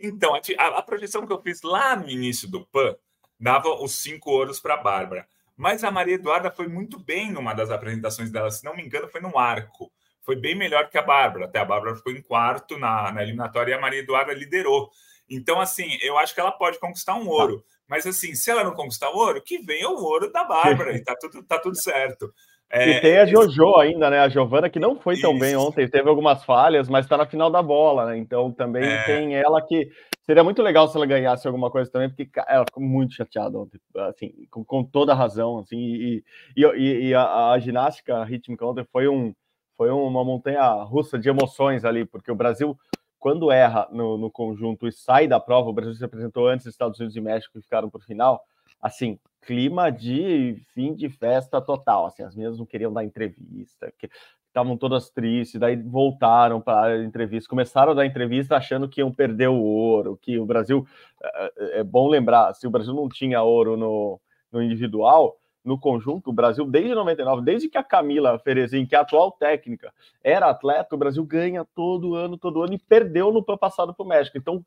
Então, 0.00 0.34
a, 0.34 0.66
a 0.66 0.82
projeção 0.82 1.24
que 1.26 1.32
eu 1.32 1.40
fiz 1.40 1.62
lá 1.62 1.94
no 1.94 2.10
início 2.10 2.50
do 2.50 2.66
PAN 2.66 2.96
dava 3.38 3.68
os 3.68 3.92
cinco 3.92 4.30
ouros 4.30 4.58
para 4.58 4.74
a 4.74 4.82
Bárbara. 4.82 5.28
Mas 5.56 5.84
a 5.84 5.90
Maria 5.92 6.14
Eduarda 6.14 6.50
foi 6.50 6.66
muito 6.66 6.98
bem 6.98 7.30
numa 7.30 7.54
das 7.54 7.70
apresentações 7.70 8.30
dela, 8.30 8.50
se 8.50 8.64
não 8.64 8.74
me 8.74 8.82
engano, 8.82 9.08
foi 9.08 9.20
no 9.20 9.38
arco. 9.38 9.92
Foi 10.22 10.34
bem 10.34 10.56
melhor 10.56 10.88
que 10.88 10.98
a 10.98 11.02
Bárbara. 11.02 11.44
Até 11.44 11.60
a 11.60 11.64
Bárbara 11.64 11.94
ficou 11.94 12.12
em 12.12 12.22
quarto 12.22 12.78
na, 12.78 13.12
na 13.12 13.22
eliminatória 13.22 13.72
e 13.72 13.74
a 13.74 13.80
Maria 13.80 14.00
Eduarda 14.00 14.32
liderou. 14.32 14.90
Então, 15.28 15.60
assim, 15.60 15.98
eu 16.02 16.18
acho 16.18 16.34
que 16.34 16.40
ela 16.40 16.52
pode 16.52 16.80
conquistar 16.80 17.14
um 17.14 17.28
ouro. 17.28 17.64
Tá. 17.82 17.96
Mas, 17.96 18.06
assim, 18.06 18.34
se 18.34 18.50
ela 18.50 18.64
não 18.64 18.74
conquistar 18.74 19.10
o 19.10 19.16
ouro, 19.16 19.42
que 19.42 19.58
venha 19.58 19.88
o 19.88 20.02
ouro 20.02 20.30
da 20.32 20.44
Bárbara 20.44 20.94
e 20.96 21.02
tá 21.02 21.14
tudo, 21.18 21.42
tá 21.42 21.58
tudo 21.58 21.76
certo. 21.76 22.32
É, 22.74 22.88
e 22.88 23.00
tem 23.02 23.18
a 23.18 23.26
Jojo 23.26 23.76
ainda, 23.76 24.08
né? 24.08 24.18
A 24.20 24.30
Giovana, 24.30 24.70
que 24.70 24.78
não 24.78 24.98
foi 24.98 25.20
tão 25.20 25.32
isso. 25.32 25.40
bem 25.40 25.54
ontem, 25.54 25.86
teve 25.86 26.08
algumas 26.08 26.42
falhas, 26.42 26.88
mas 26.88 27.04
está 27.04 27.18
na 27.18 27.26
final 27.26 27.50
da 27.50 27.62
bola, 27.62 28.06
né? 28.06 28.16
Então 28.16 28.50
também 28.50 28.82
é. 28.82 29.04
tem 29.04 29.34
ela 29.36 29.60
que. 29.60 29.90
Seria 30.22 30.42
muito 30.42 30.62
legal 30.62 30.88
se 30.88 30.96
ela 30.96 31.04
ganhasse 31.04 31.46
alguma 31.46 31.70
coisa 31.70 31.90
também, 31.90 32.08
porque 32.08 32.30
ela 32.48 32.64
ficou 32.64 32.82
muito 32.82 33.12
chateada 33.12 33.58
ontem, 33.58 33.78
assim, 34.08 34.32
com, 34.50 34.64
com 34.64 34.82
toda 34.82 35.12
razão, 35.12 35.58
assim, 35.58 35.76
e, 35.76 36.24
e, 36.56 36.64
e, 36.64 37.08
e 37.08 37.14
a, 37.14 37.50
a, 37.50 37.58
ginástica 37.58 38.24
rítmica 38.24 38.64
ontem 38.64 38.86
foi, 38.90 39.08
um, 39.08 39.34
foi 39.76 39.90
uma 39.90 40.24
montanha 40.24 40.64
russa 40.84 41.18
de 41.18 41.28
emoções 41.28 41.84
ali, 41.84 42.06
porque 42.06 42.30
o 42.30 42.36
Brasil 42.36 42.78
quando 43.22 43.52
erra 43.52 43.86
no, 43.92 44.18
no, 44.18 44.28
conjunto 44.28 44.84
e 44.84 44.90
sai 44.90 45.28
da 45.28 45.38
prova, 45.38 45.70
o 45.70 45.72
Brasil 45.72 45.94
se 45.94 46.04
apresentou 46.04 46.48
antes 46.48 46.64
dos 46.64 46.74
Estados 46.74 46.98
Unidos 46.98 47.14
e 47.14 47.20
México 47.20 47.56
e 47.56 47.62
ficaram 47.62 47.88
para 47.88 48.00
o 48.00 48.02
final, 48.02 48.44
assim, 48.82 49.16
clima 49.42 49.92
de 49.92 50.60
fim 50.74 50.92
de 50.92 51.08
festa 51.08 51.60
total, 51.60 52.06
assim, 52.06 52.24
as 52.24 52.34
meninas 52.34 52.58
não 52.58 52.66
queriam 52.66 52.92
dar 52.92 53.04
entrevista, 53.04 53.92
que 53.96 54.10
estavam 54.48 54.76
todas 54.76 55.08
tristes, 55.08 55.60
daí 55.60 55.76
voltaram 55.76 56.60
para 56.60 56.94
a 56.94 57.04
entrevista, 57.04 57.48
começaram 57.48 57.92
a 57.92 57.94
dar 57.94 58.06
entrevista 58.06 58.56
achando 58.56 58.88
que 58.88 59.00
iam 59.00 59.12
perder 59.12 59.48
o 59.48 59.62
ouro, 59.62 60.18
que 60.20 60.36
o 60.36 60.44
Brasil, 60.44 60.84
é, 61.22 61.52
é, 61.56 61.78
é 61.78 61.84
bom 61.84 62.08
lembrar, 62.08 62.52
se 62.54 62.66
o 62.66 62.70
Brasil 62.70 62.92
não 62.92 63.08
tinha 63.08 63.40
ouro 63.40 63.76
no, 63.76 64.20
no 64.50 64.60
individual, 64.60 65.38
no 65.64 65.78
conjunto, 65.78 66.30
o 66.30 66.32
Brasil, 66.32 66.64
desde 66.64 66.94
99, 66.94 67.42
desde 67.42 67.68
que 67.68 67.78
a 67.78 67.84
Camila 67.84 68.38
Ferezin, 68.38 68.84
que 68.84 68.94
é 68.94 68.98
a 68.98 69.02
atual 69.02 69.30
técnica, 69.30 69.92
era 70.22 70.50
atleta, 70.50 70.94
o 70.94 70.98
Brasil 70.98 71.24
ganha 71.24 71.64
todo 71.74 72.14
ano, 72.14 72.36
todo 72.36 72.62
ano, 72.62 72.74
e 72.74 72.78
perdeu 72.78 73.32
no 73.32 73.42
passado 73.42 73.94
para 73.94 74.04
o 74.04 74.08
México. 74.08 74.36
Então, 74.36 74.64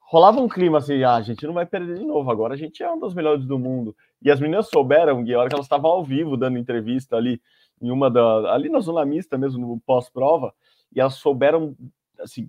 rolava 0.00 0.40
um 0.40 0.48
clima 0.48 0.78
assim, 0.78 1.02
ah, 1.04 1.14
a 1.14 1.22
gente 1.22 1.46
não 1.46 1.54
vai 1.54 1.64
perder 1.64 1.98
de 1.98 2.04
novo, 2.04 2.30
agora 2.30 2.54
a 2.54 2.56
gente 2.56 2.82
é 2.82 2.90
um 2.90 2.98
dos 2.98 3.14
melhores 3.14 3.46
do 3.46 3.58
mundo. 3.58 3.94
E 4.20 4.30
as 4.30 4.40
meninas 4.40 4.68
souberam, 4.68 5.22
Gui, 5.22 5.34
a 5.34 5.38
hora 5.38 5.48
que 5.48 5.54
elas 5.54 5.66
estavam 5.66 5.90
ao 5.90 6.04
vivo 6.04 6.36
dando 6.36 6.58
entrevista 6.58 7.16
ali, 7.16 7.40
em 7.80 7.90
uma 7.90 8.10
da. 8.10 8.52
ali 8.52 8.68
na 8.68 8.80
zona 8.80 9.04
mista 9.04 9.38
mesmo, 9.38 9.66
no 9.66 9.80
pós-prova, 9.80 10.52
e 10.94 11.00
elas 11.00 11.14
souberam, 11.14 11.74
assim, 12.20 12.48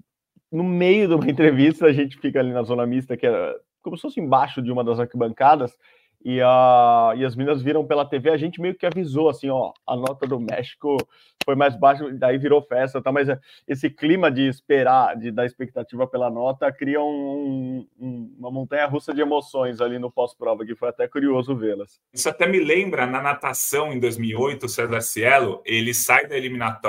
no 0.51 0.63
meio 0.63 1.07
de 1.07 1.15
uma 1.15 1.25
entrevista, 1.29 1.85
a 1.85 1.93
gente 1.93 2.17
fica 2.17 2.39
ali 2.39 2.51
na 2.51 2.63
zona 2.63 2.85
mista, 2.85 3.15
que 3.15 3.25
é 3.25 3.55
como 3.81 3.97
se 3.97 4.01
fosse 4.01 4.19
embaixo 4.19 4.61
de 4.61 4.71
uma 4.71 4.83
das 4.83 4.99
arquibancadas, 4.99 5.77
e, 6.23 6.41
a, 6.41 7.13
e 7.17 7.25
as 7.25 7.35
meninas 7.35 7.61
viram 7.61 7.85
pela 7.85 8.05
TV, 8.05 8.29
a 8.29 8.37
gente 8.37 8.61
meio 8.61 8.75
que 8.75 8.85
avisou 8.85 9.29
assim, 9.29 9.49
ó, 9.49 9.73
a 9.85 9.95
nota 9.95 10.25
do 10.25 10.39
México 10.39 10.97
foi 11.43 11.55
mais 11.55 11.75
baixa, 11.75 12.09
daí 12.13 12.37
virou 12.37 12.61
festa, 12.61 13.01
tá? 13.01 13.11
Mas 13.11 13.27
esse 13.67 13.89
clima 13.89 14.31
de 14.31 14.47
esperar, 14.47 15.17
de 15.17 15.29
dar 15.31 15.45
expectativa 15.45 16.07
pela 16.07 16.29
nota, 16.29 16.71
cria 16.71 17.01
um, 17.01 17.85
um, 17.99 18.35
uma 18.39 18.49
montanha 18.49 18.85
russa 18.85 19.13
de 19.13 19.19
emoções 19.19 19.81
ali 19.81 19.99
no 19.99 20.09
pós-prova, 20.09 20.65
que 20.65 20.75
foi 20.75 20.87
até 20.87 21.07
curioso 21.07 21.53
vê-las. 21.55 21.99
Isso 22.13 22.29
até 22.29 22.47
me 22.47 22.59
lembra 22.59 23.05
na 23.05 23.21
natação 23.21 23.91
em 23.91 23.99
2008, 23.99 24.65
o 24.65 24.69
César 24.69 25.01
Cielo, 25.01 25.61
ele 25.65 25.93
sai 25.93 26.25
da 26.27 26.33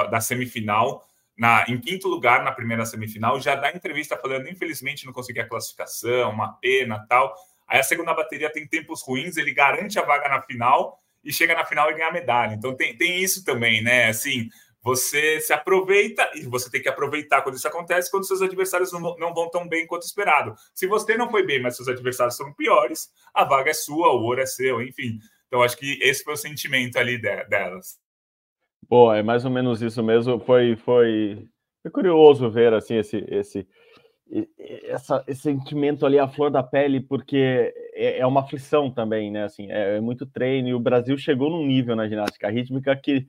da 0.07 0.21
semifinal, 0.21 1.03
na, 1.37 1.65
em 1.69 1.81
quinto 1.81 2.07
lugar 2.07 2.45
na 2.45 2.53
primeira 2.53 2.87
semifinal, 2.87 3.41
já 3.41 3.57
dá 3.57 3.73
entrevista 3.73 4.17
falando, 4.17 4.49
infelizmente 4.49 5.05
não 5.05 5.13
consegui 5.13 5.41
a 5.41 5.49
classificação, 5.49 6.31
uma 6.31 6.53
pena 6.53 7.05
tal 7.09 7.35
Aí 7.67 7.79
a 7.79 7.83
segunda 7.83 8.15
bateria 8.15 8.53
tem 8.53 8.67
tempos 8.67 9.03
ruins, 9.03 9.37
ele 9.37 9.53
garante 9.53 9.99
a 9.99 10.03
vaga 10.03 10.29
na 10.29 10.43
final 10.43 10.99
e 11.25 11.33
chega 11.33 11.55
na 11.55 11.65
final 11.65 11.91
e 11.91 11.95
ganha 11.95 12.09
a 12.09 12.13
medalha. 12.13 12.55
Então 12.55 12.77
tem, 12.77 12.97
tem 12.97 13.23
isso 13.23 13.45
também, 13.45 13.83
né? 13.83 14.09
Assim, 14.09 14.49
você 14.83 15.41
se 15.41 15.53
aproveita 15.53 16.31
e 16.35 16.43
você 16.43 16.71
tem 16.71 16.83
que 16.83 16.89
aproveitar 16.89 17.41
quando 17.41 17.57
isso 17.57 17.67
acontece, 17.67 18.11
quando 18.11 18.27
seus 18.27 18.43
adversários 18.43 18.93
não, 18.93 19.01
não 19.17 19.33
vão 19.33 19.49
tão 19.49 19.67
bem 19.67 19.87
quanto 19.87 20.03
esperado. 20.03 20.55
Se 20.75 20.87
você 20.87 21.17
não 21.17 21.31
foi 21.31 21.45
bem, 21.45 21.61
mas 21.61 21.77
seus 21.77 21.89
adversários 21.89 22.37
são 22.37 22.53
piores, 22.53 23.09
a 23.33 23.45
vaga 23.45 23.71
é 23.71 23.75
sua, 23.75 24.13
o 24.13 24.23
ouro 24.23 24.43
é 24.43 24.47
seu, 24.47 24.83
enfim. 24.83 25.19
Então 25.47 25.63
acho 25.63 25.79
que 25.79 25.99
esse 26.03 26.23
foi 26.23 26.35
o 26.35 26.37
sentimento 26.37 26.99
ali 26.99 27.17
de, 27.17 27.45
delas. 27.45 27.99
Pô, 28.87 29.11
é 29.11 29.23
mais 29.23 29.47
ou 29.47 29.51
menos 29.51 29.81
isso 29.81 30.03
mesmo. 30.03 30.39
Foi, 30.39 30.77
foi, 30.77 31.49
foi 31.81 31.91
curioso 31.91 32.51
ver 32.51 32.75
assim 32.75 32.97
esse, 32.97 33.25
esse 33.29 33.67
essa, 34.89 35.23
esse 35.29 35.43
sentimento 35.43 36.05
ali 36.05 36.19
à 36.19 36.27
flor 36.27 36.51
da 36.51 36.63
pele, 36.63 37.01
porque 37.01 37.73
é, 37.95 38.19
é 38.19 38.27
uma 38.27 38.41
aflição 38.41 38.91
também, 38.91 39.31
né? 39.31 39.45
Assim, 39.45 39.71
é, 39.71 39.97
é, 39.97 40.01
muito 40.01 40.27
treino 40.27 40.69
e 40.69 40.75
o 40.75 40.81
Brasil 40.81 41.17
chegou 41.17 41.51
num 41.51 41.65
nível 41.65 41.95
na 41.95 42.09
ginástica 42.09 42.51
rítmica 42.51 42.97
que 42.97 43.27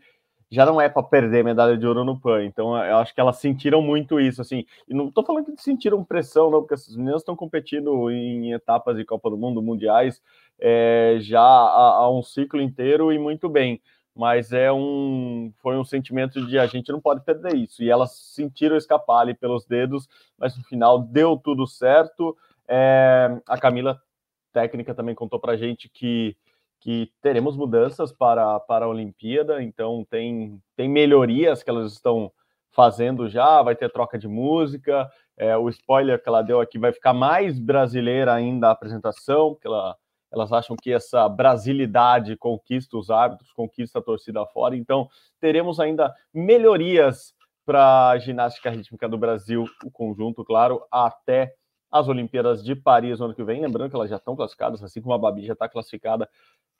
já 0.50 0.65
não 0.65 0.79
é 0.79 0.88
para 0.88 1.03
perder 1.03 1.43
medalha 1.43 1.77
de 1.77 1.85
ouro 1.85 2.03
no 2.03 2.19
PAN. 2.19 2.45
Então, 2.45 2.75
eu 2.77 2.97
acho 2.97 3.13
que 3.13 3.19
elas 3.19 3.38
sentiram 3.38 3.81
muito 3.81 4.19
isso, 4.19 4.41
assim. 4.41 4.65
E 4.88 4.93
não 4.93 5.09
estou 5.09 5.24
falando 5.24 5.53
que 5.53 5.62
sentiram 5.62 6.03
pressão, 6.03 6.50
não, 6.50 6.62
porque 6.62 6.75
essas 6.75 6.95
meninas 6.95 7.21
estão 7.21 7.35
competindo 7.35 8.09
em 8.12 8.53
etapas 8.53 8.95
de 8.95 9.03
Copa 9.03 9.29
do 9.29 9.38
Mundo, 9.38 9.62
mundiais, 9.62 10.21
é, 10.59 11.17
já 11.19 11.41
há, 11.41 11.97
há, 11.97 12.12
um 12.12 12.24
ciclo 12.24 12.62
inteiro 12.62 13.12
e 13.12 13.19
muito 13.19 13.50
bem. 13.50 13.81
Mas 14.15 14.53
é 14.53 14.72
um, 14.72 15.51
foi 15.57 15.77
um 15.77 15.84
sentimento 15.84 16.45
de 16.48 16.57
a 16.57 16.65
gente 16.65 16.91
não 16.91 17.01
pode 17.01 17.22
perder 17.22 17.55
isso. 17.55 17.84
E 17.84 17.89
elas 17.89 18.13
sentiram 18.34 18.77
escapar 18.77 19.22
ali 19.22 19.34
pelos 19.34 19.65
dedos, 19.65 20.07
mas 20.38 20.57
no 20.57 20.63
final 20.63 21.00
deu 21.00 21.38
tudo 21.38 21.67
certo. 21.67 22.36
É, 22.67 23.38
a 23.48 23.57
Camila, 23.57 24.01
técnica, 24.53 24.95
também 24.95 25.13
contou 25.13 25.39
para 25.39 25.53
a 25.53 25.57
gente 25.57 25.89
que 25.89 26.38
que 26.86 27.12
teremos 27.19 27.57
mudanças 27.57 28.12
para, 28.12 28.60
para 28.60 28.86
a 28.86 28.88
Olimpíada, 28.88 29.60
então 29.63 30.05
tem, 30.07 30.62
tem 30.75 30.88
melhorias 30.88 31.63
que 31.63 31.69
elas 31.72 31.93
estão 31.93 32.31
fazendo 32.69 33.27
já, 33.27 33.63
vai 33.63 33.75
ter 33.75 33.91
troca 33.91 34.19
de 34.19 34.27
música, 34.27 35.10
é, 35.36 35.57
o 35.57 35.67
spoiler 35.69 36.22
que 36.22 36.29
ela 36.29 36.43
deu 36.43 36.62
aqui 36.62 36.77
vai 36.77 36.93
ficar 36.93 37.12
mais 37.12 37.57
brasileira 37.57 38.31
ainda 38.31 38.67
a 38.67 38.72
apresentação, 38.72 39.55
porque 39.55 39.65
ela, 39.65 39.98
elas 40.36 40.51
acham 40.51 40.75
que 40.75 40.92
essa 40.92 41.27
brasilidade 41.30 42.36
conquista 42.36 42.98
os 42.98 43.10
árbitros, 43.10 43.51
conquista 43.54 44.00
a 44.00 44.01
torcida 44.01 44.46
fora, 44.48 44.75
então 44.75 45.08
teremos 45.39 45.80
ainda 45.80 46.13
melhorias 46.34 47.34
para 47.65 48.10
a 48.10 48.18
ginástica 48.20 48.70
rítmica 48.70 49.10
do 49.10 49.18
Brasil, 49.18 49.65
o 49.84 49.89
conjunto, 49.89 50.46
claro, 50.46 50.86
até 50.92 51.54
as 51.92 52.08
Olimpíadas 52.08 52.63
de 52.63 52.75
Paris 52.75 53.20
no 53.20 53.25
ano 53.25 53.36
que 53.36 53.44
vem. 53.44 53.62
Lembrando 53.62 53.89
que 53.89 53.96
elas 53.96 54.10
já 54.10 54.18
estão 54.18 54.36
classificadas, 54.36 54.84
assim 54.84 55.01
como 55.01 55.13
a 55.13 55.18
Babi 55.18 55.46
já 55.46 55.54
está 55.54 55.70
classificada 55.70 56.30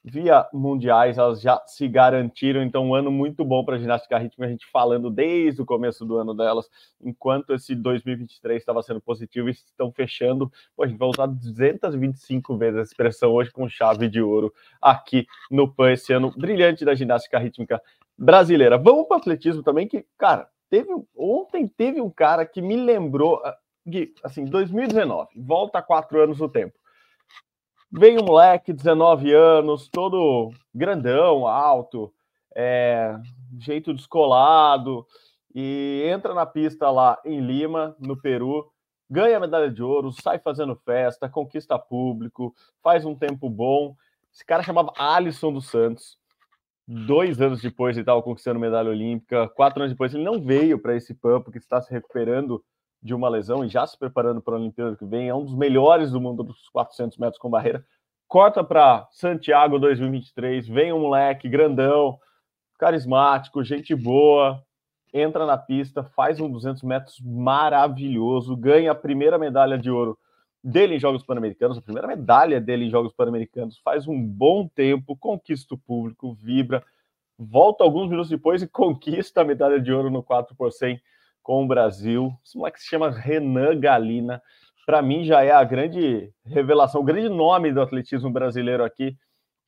via 0.08 0.48
mundiais, 0.54 1.18
elas 1.18 1.42
já 1.42 1.60
se 1.66 1.88
garantiram. 1.88 2.62
Então, 2.62 2.86
um 2.86 2.94
ano 2.94 3.12
muito 3.12 3.44
bom 3.44 3.66
para 3.66 3.76
a 3.76 3.80
ginástica 3.80 4.20
rítmica, 4.20 4.46
a 4.46 4.52
gente 4.52 4.68
falando 4.68 5.10
desde 5.10 5.64
o 5.64 5.66
começo 5.66 6.06
do 6.06 6.18
ano 6.18 6.36
delas, 6.36 6.70
enquanto 7.02 7.54
esse 7.54 7.74
2023 7.74 8.62
estava 8.62 8.84
sendo 8.84 9.02
positivo 9.02 9.50
estão 9.50 9.92
fechando. 9.92 10.52
Pô, 10.76 10.84
a 10.84 10.88
gente 10.88 11.00
vai 11.00 11.10
usar 11.10 11.26
225 11.26 12.56
vezes 12.56 12.80
a 12.80 12.84
expressão 12.84 13.32
hoje 13.32 13.52
com 13.52 13.68
chave 13.68 14.08
de 14.08 14.22
ouro 14.22 14.54
aqui 14.80 15.26
no 15.50 15.74
PAN, 15.74 15.94
esse 15.94 16.14
ano 16.14 16.32
brilhante 16.38 16.86
da 16.86 16.94
ginástica 16.94 17.40
rítmica 17.40 17.82
brasileira. 18.16 18.78
Vamos 18.78 19.08
para 19.08 19.18
o 19.18 19.20
atletismo 19.20 19.64
também, 19.64 19.88
que, 19.88 20.06
cara, 20.20 20.48
teve 20.70 20.90
ontem 21.18 21.68
teve 21.68 22.00
um 22.00 22.12
cara 22.12 22.46
que 22.46 22.62
me 22.62 22.76
lembrou, 22.76 23.42
ah, 23.44 23.58
Gui, 23.88 24.14
assim, 24.24 24.46
2019, 24.46 25.30
volta 25.36 25.82
quatro 25.82 26.22
anos 26.22 26.40
no 26.40 26.50
tempo. 26.50 26.74
Vem 27.92 28.18
um 28.18 28.26
moleque, 28.26 28.74
19 28.74 29.32
anos, 29.32 29.88
todo 29.88 30.52
grandão, 30.74 31.48
alto, 31.48 32.12
é, 32.56 33.16
jeito 33.60 33.94
descolado, 33.94 35.06
e 35.54 36.04
entra 36.06 36.34
na 36.34 36.46
pista 36.46 36.90
lá 36.90 37.20
em 37.24 37.40
Lima, 37.40 37.96
no 38.00 38.20
Peru, 38.20 38.70
ganha 39.10 39.40
medalha 39.40 39.70
de 39.70 39.84
ouro, 39.84 40.12
sai 40.12 40.40
fazendo 40.40 40.76
festa, 40.84 41.30
conquista 41.30 41.78
público, 41.78 42.54
faz 42.82 43.06
um 43.06 43.16
tempo 43.16 43.50
bom. 43.50 43.96
Esse 44.34 44.44
cara 44.44 44.64
chamava 44.64 44.92
Alisson 44.98 45.54
dos 45.54 45.70
Santos. 45.70 46.18
Dois 46.88 47.40
anos 47.40 47.62
depois 47.62 47.96
ele 47.96 48.02
estava 48.02 48.22
conquistando 48.22 48.60
medalha 48.60 48.90
olímpica. 48.90 49.48
Quatro 49.50 49.82
anos 49.82 49.94
depois 49.94 50.14
ele 50.14 50.24
não 50.24 50.42
veio 50.42 50.78
para 50.78 50.96
esse 50.96 51.14
PAN 51.14 51.42
porque 51.42 51.58
está 51.58 51.82
se 51.82 51.92
recuperando 51.92 52.64
de 53.06 53.14
uma 53.14 53.30
lesão 53.30 53.64
e 53.64 53.70
já 53.70 53.86
se 53.86 53.96
preparando 53.96 54.42
para 54.42 54.56
a 54.56 54.58
Olimpíada 54.58 54.96
que 54.96 55.06
vem, 55.06 55.30
é 55.30 55.36
um 55.36 55.46
dos 55.46 55.54
melhores 55.54 56.10
do 56.10 56.20
mundo 56.20 56.44
dos 56.44 56.68
400 56.70 57.20
metros 57.20 57.38
com 57.38 57.48
barreira. 57.48 57.86
Corta 58.28 58.64
para 58.64 59.08
Santiago 59.12 59.78
2023, 59.78 60.68
vem 60.68 60.92
um 60.92 61.02
moleque 61.02 61.48
grandão, 61.48 62.18
carismático, 62.80 63.64
gente 63.64 63.94
boa, 63.94 64.60
entra 65.14 65.46
na 65.46 65.56
pista, 65.56 66.04
faz 66.04 66.40
um 66.40 66.50
200 66.52 66.82
metros 66.82 67.22
maravilhoso, 67.24 68.58
ganha 68.58 68.92
a 68.92 68.96
primeira 68.96 69.38
medalha 69.38 69.78
de 69.78 69.92
ouro 69.92 70.18
dele 70.64 70.96
em 70.96 71.00
Jogos 71.00 71.22
Pan-Americanos, 71.22 71.78
a 71.78 71.84
primeira 71.84 72.08
medalha 72.08 72.60
dele 72.60 72.86
em 72.86 72.90
Jogos 72.90 73.14
Pan-Americanos, 73.14 73.78
faz 73.86 74.08
um 74.08 74.20
bom 74.20 74.68
tempo, 74.68 75.16
conquista 75.16 75.76
o 75.76 75.78
público, 75.78 76.34
vibra, 76.34 76.84
volta 77.38 77.84
alguns 77.84 78.10
minutos 78.10 78.32
depois 78.32 78.64
e 78.64 78.68
conquista 78.68 79.42
a 79.42 79.46
medalha 79.46 79.80
de 79.80 79.94
ouro 79.94 80.10
no 80.10 80.24
4 80.24 80.56
por 80.56 80.72
100 80.72 81.00
com 81.46 81.64
o 81.64 81.68
Brasil. 81.68 82.34
Esse 82.44 82.58
moleque 82.58 82.82
se 82.82 82.88
chama 82.88 83.12
Renan 83.12 83.80
Galina. 83.80 84.42
Para 84.84 85.00
mim, 85.00 85.24
já 85.24 85.44
é 85.44 85.52
a 85.52 85.64
grande 85.64 86.34
revelação, 86.44 87.02
o 87.02 87.04
grande 87.04 87.30
nome 87.30 87.72
do 87.72 87.82
atletismo 87.82 88.32
brasileiro 88.32 88.84
aqui. 88.84 89.16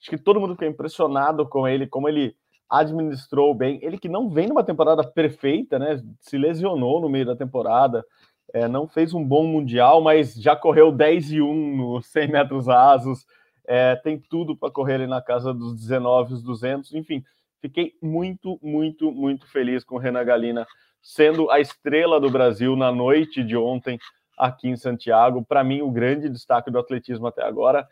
Acho 0.01 0.09
que 0.09 0.17
todo 0.17 0.39
mundo 0.39 0.53
ficou 0.53 0.67
impressionado 0.67 1.47
com 1.47 1.67
ele, 1.67 1.85
como 1.85 2.09
ele 2.09 2.35
administrou 2.67 3.53
bem. 3.53 3.79
Ele 3.83 3.99
que 3.99 4.09
não 4.09 4.27
vem 4.27 4.47
numa 4.47 4.63
temporada 4.63 5.03
perfeita, 5.03 5.77
né? 5.77 6.01
Se 6.19 6.35
lesionou 6.35 6.99
no 6.99 7.09
meio 7.09 7.27
da 7.27 7.35
temporada, 7.35 8.03
é, 8.51 8.67
não 8.67 8.87
fez 8.87 9.13
um 9.13 9.23
bom 9.23 9.45
mundial, 9.45 10.01
mas 10.01 10.33
já 10.33 10.55
correu 10.55 10.91
10 10.91 11.31
e 11.31 11.41
1 11.41 11.77
nos 11.77 12.07
100 12.07 12.27
metros 12.27 12.65
rasos. 12.65 13.23
É, 13.67 13.95
tem 13.97 14.19
tudo 14.19 14.57
para 14.57 14.71
correr 14.71 14.95
ali 14.95 15.07
na 15.07 15.21
casa 15.21 15.53
dos 15.53 15.75
19, 15.75 16.33
os 16.33 16.41
200. 16.41 16.95
Enfim, 16.95 17.23
fiquei 17.61 17.93
muito, 18.01 18.57
muito, 18.63 19.11
muito 19.11 19.47
feliz 19.47 19.83
com 19.83 19.95
o 19.95 19.99
Renan 19.99 20.25
Galina 20.25 20.65
sendo 21.07 21.49
a 21.49 21.57
estrela 21.61 22.19
do 22.19 22.29
Brasil 22.29 22.75
na 22.75 22.91
noite 22.91 23.41
de 23.41 23.55
ontem 23.55 23.97
aqui 24.37 24.67
em 24.67 24.75
Santiago. 24.75 25.43
Para 25.45 25.63
mim, 25.63 25.81
o 25.81 25.89
grande 25.89 26.27
destaque 26.27 26.69
do 26.69 26.77
atletismo 26.77 27.25
até 27.27 27.43
agora. 27.43 27.87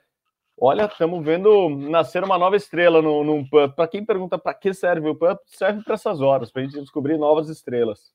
Olha, 0.58 0.84
estamos 0.84 1.24
vendo 1.24 1.70
nascer 1.70 2.26
uma 2.26 2.38
nova 2.38 2.58
estrela 2.58 3.02
no, 3.02 3.24
num 3.24 3.48
PUB. 3.48 3.74
Para 3.74 3.88
quem 3.88 4.06
pergunta 4.06 4.38
para 4.38 4.54
que 4.54 4.74
serve 4.74 5.08
o 5.08 5.16
PUB, 5.16 5.40
serve 5.46 5.82
para 5.82 5.94
essas 5.94 6.20
horas, 6.20 6.52
para 6.52 6.62
a 6.62 6.66
gente 6.66 6.78
descobrir 6.82 7.18
novas 7.18 7.48
estrelas. 7.48 8.14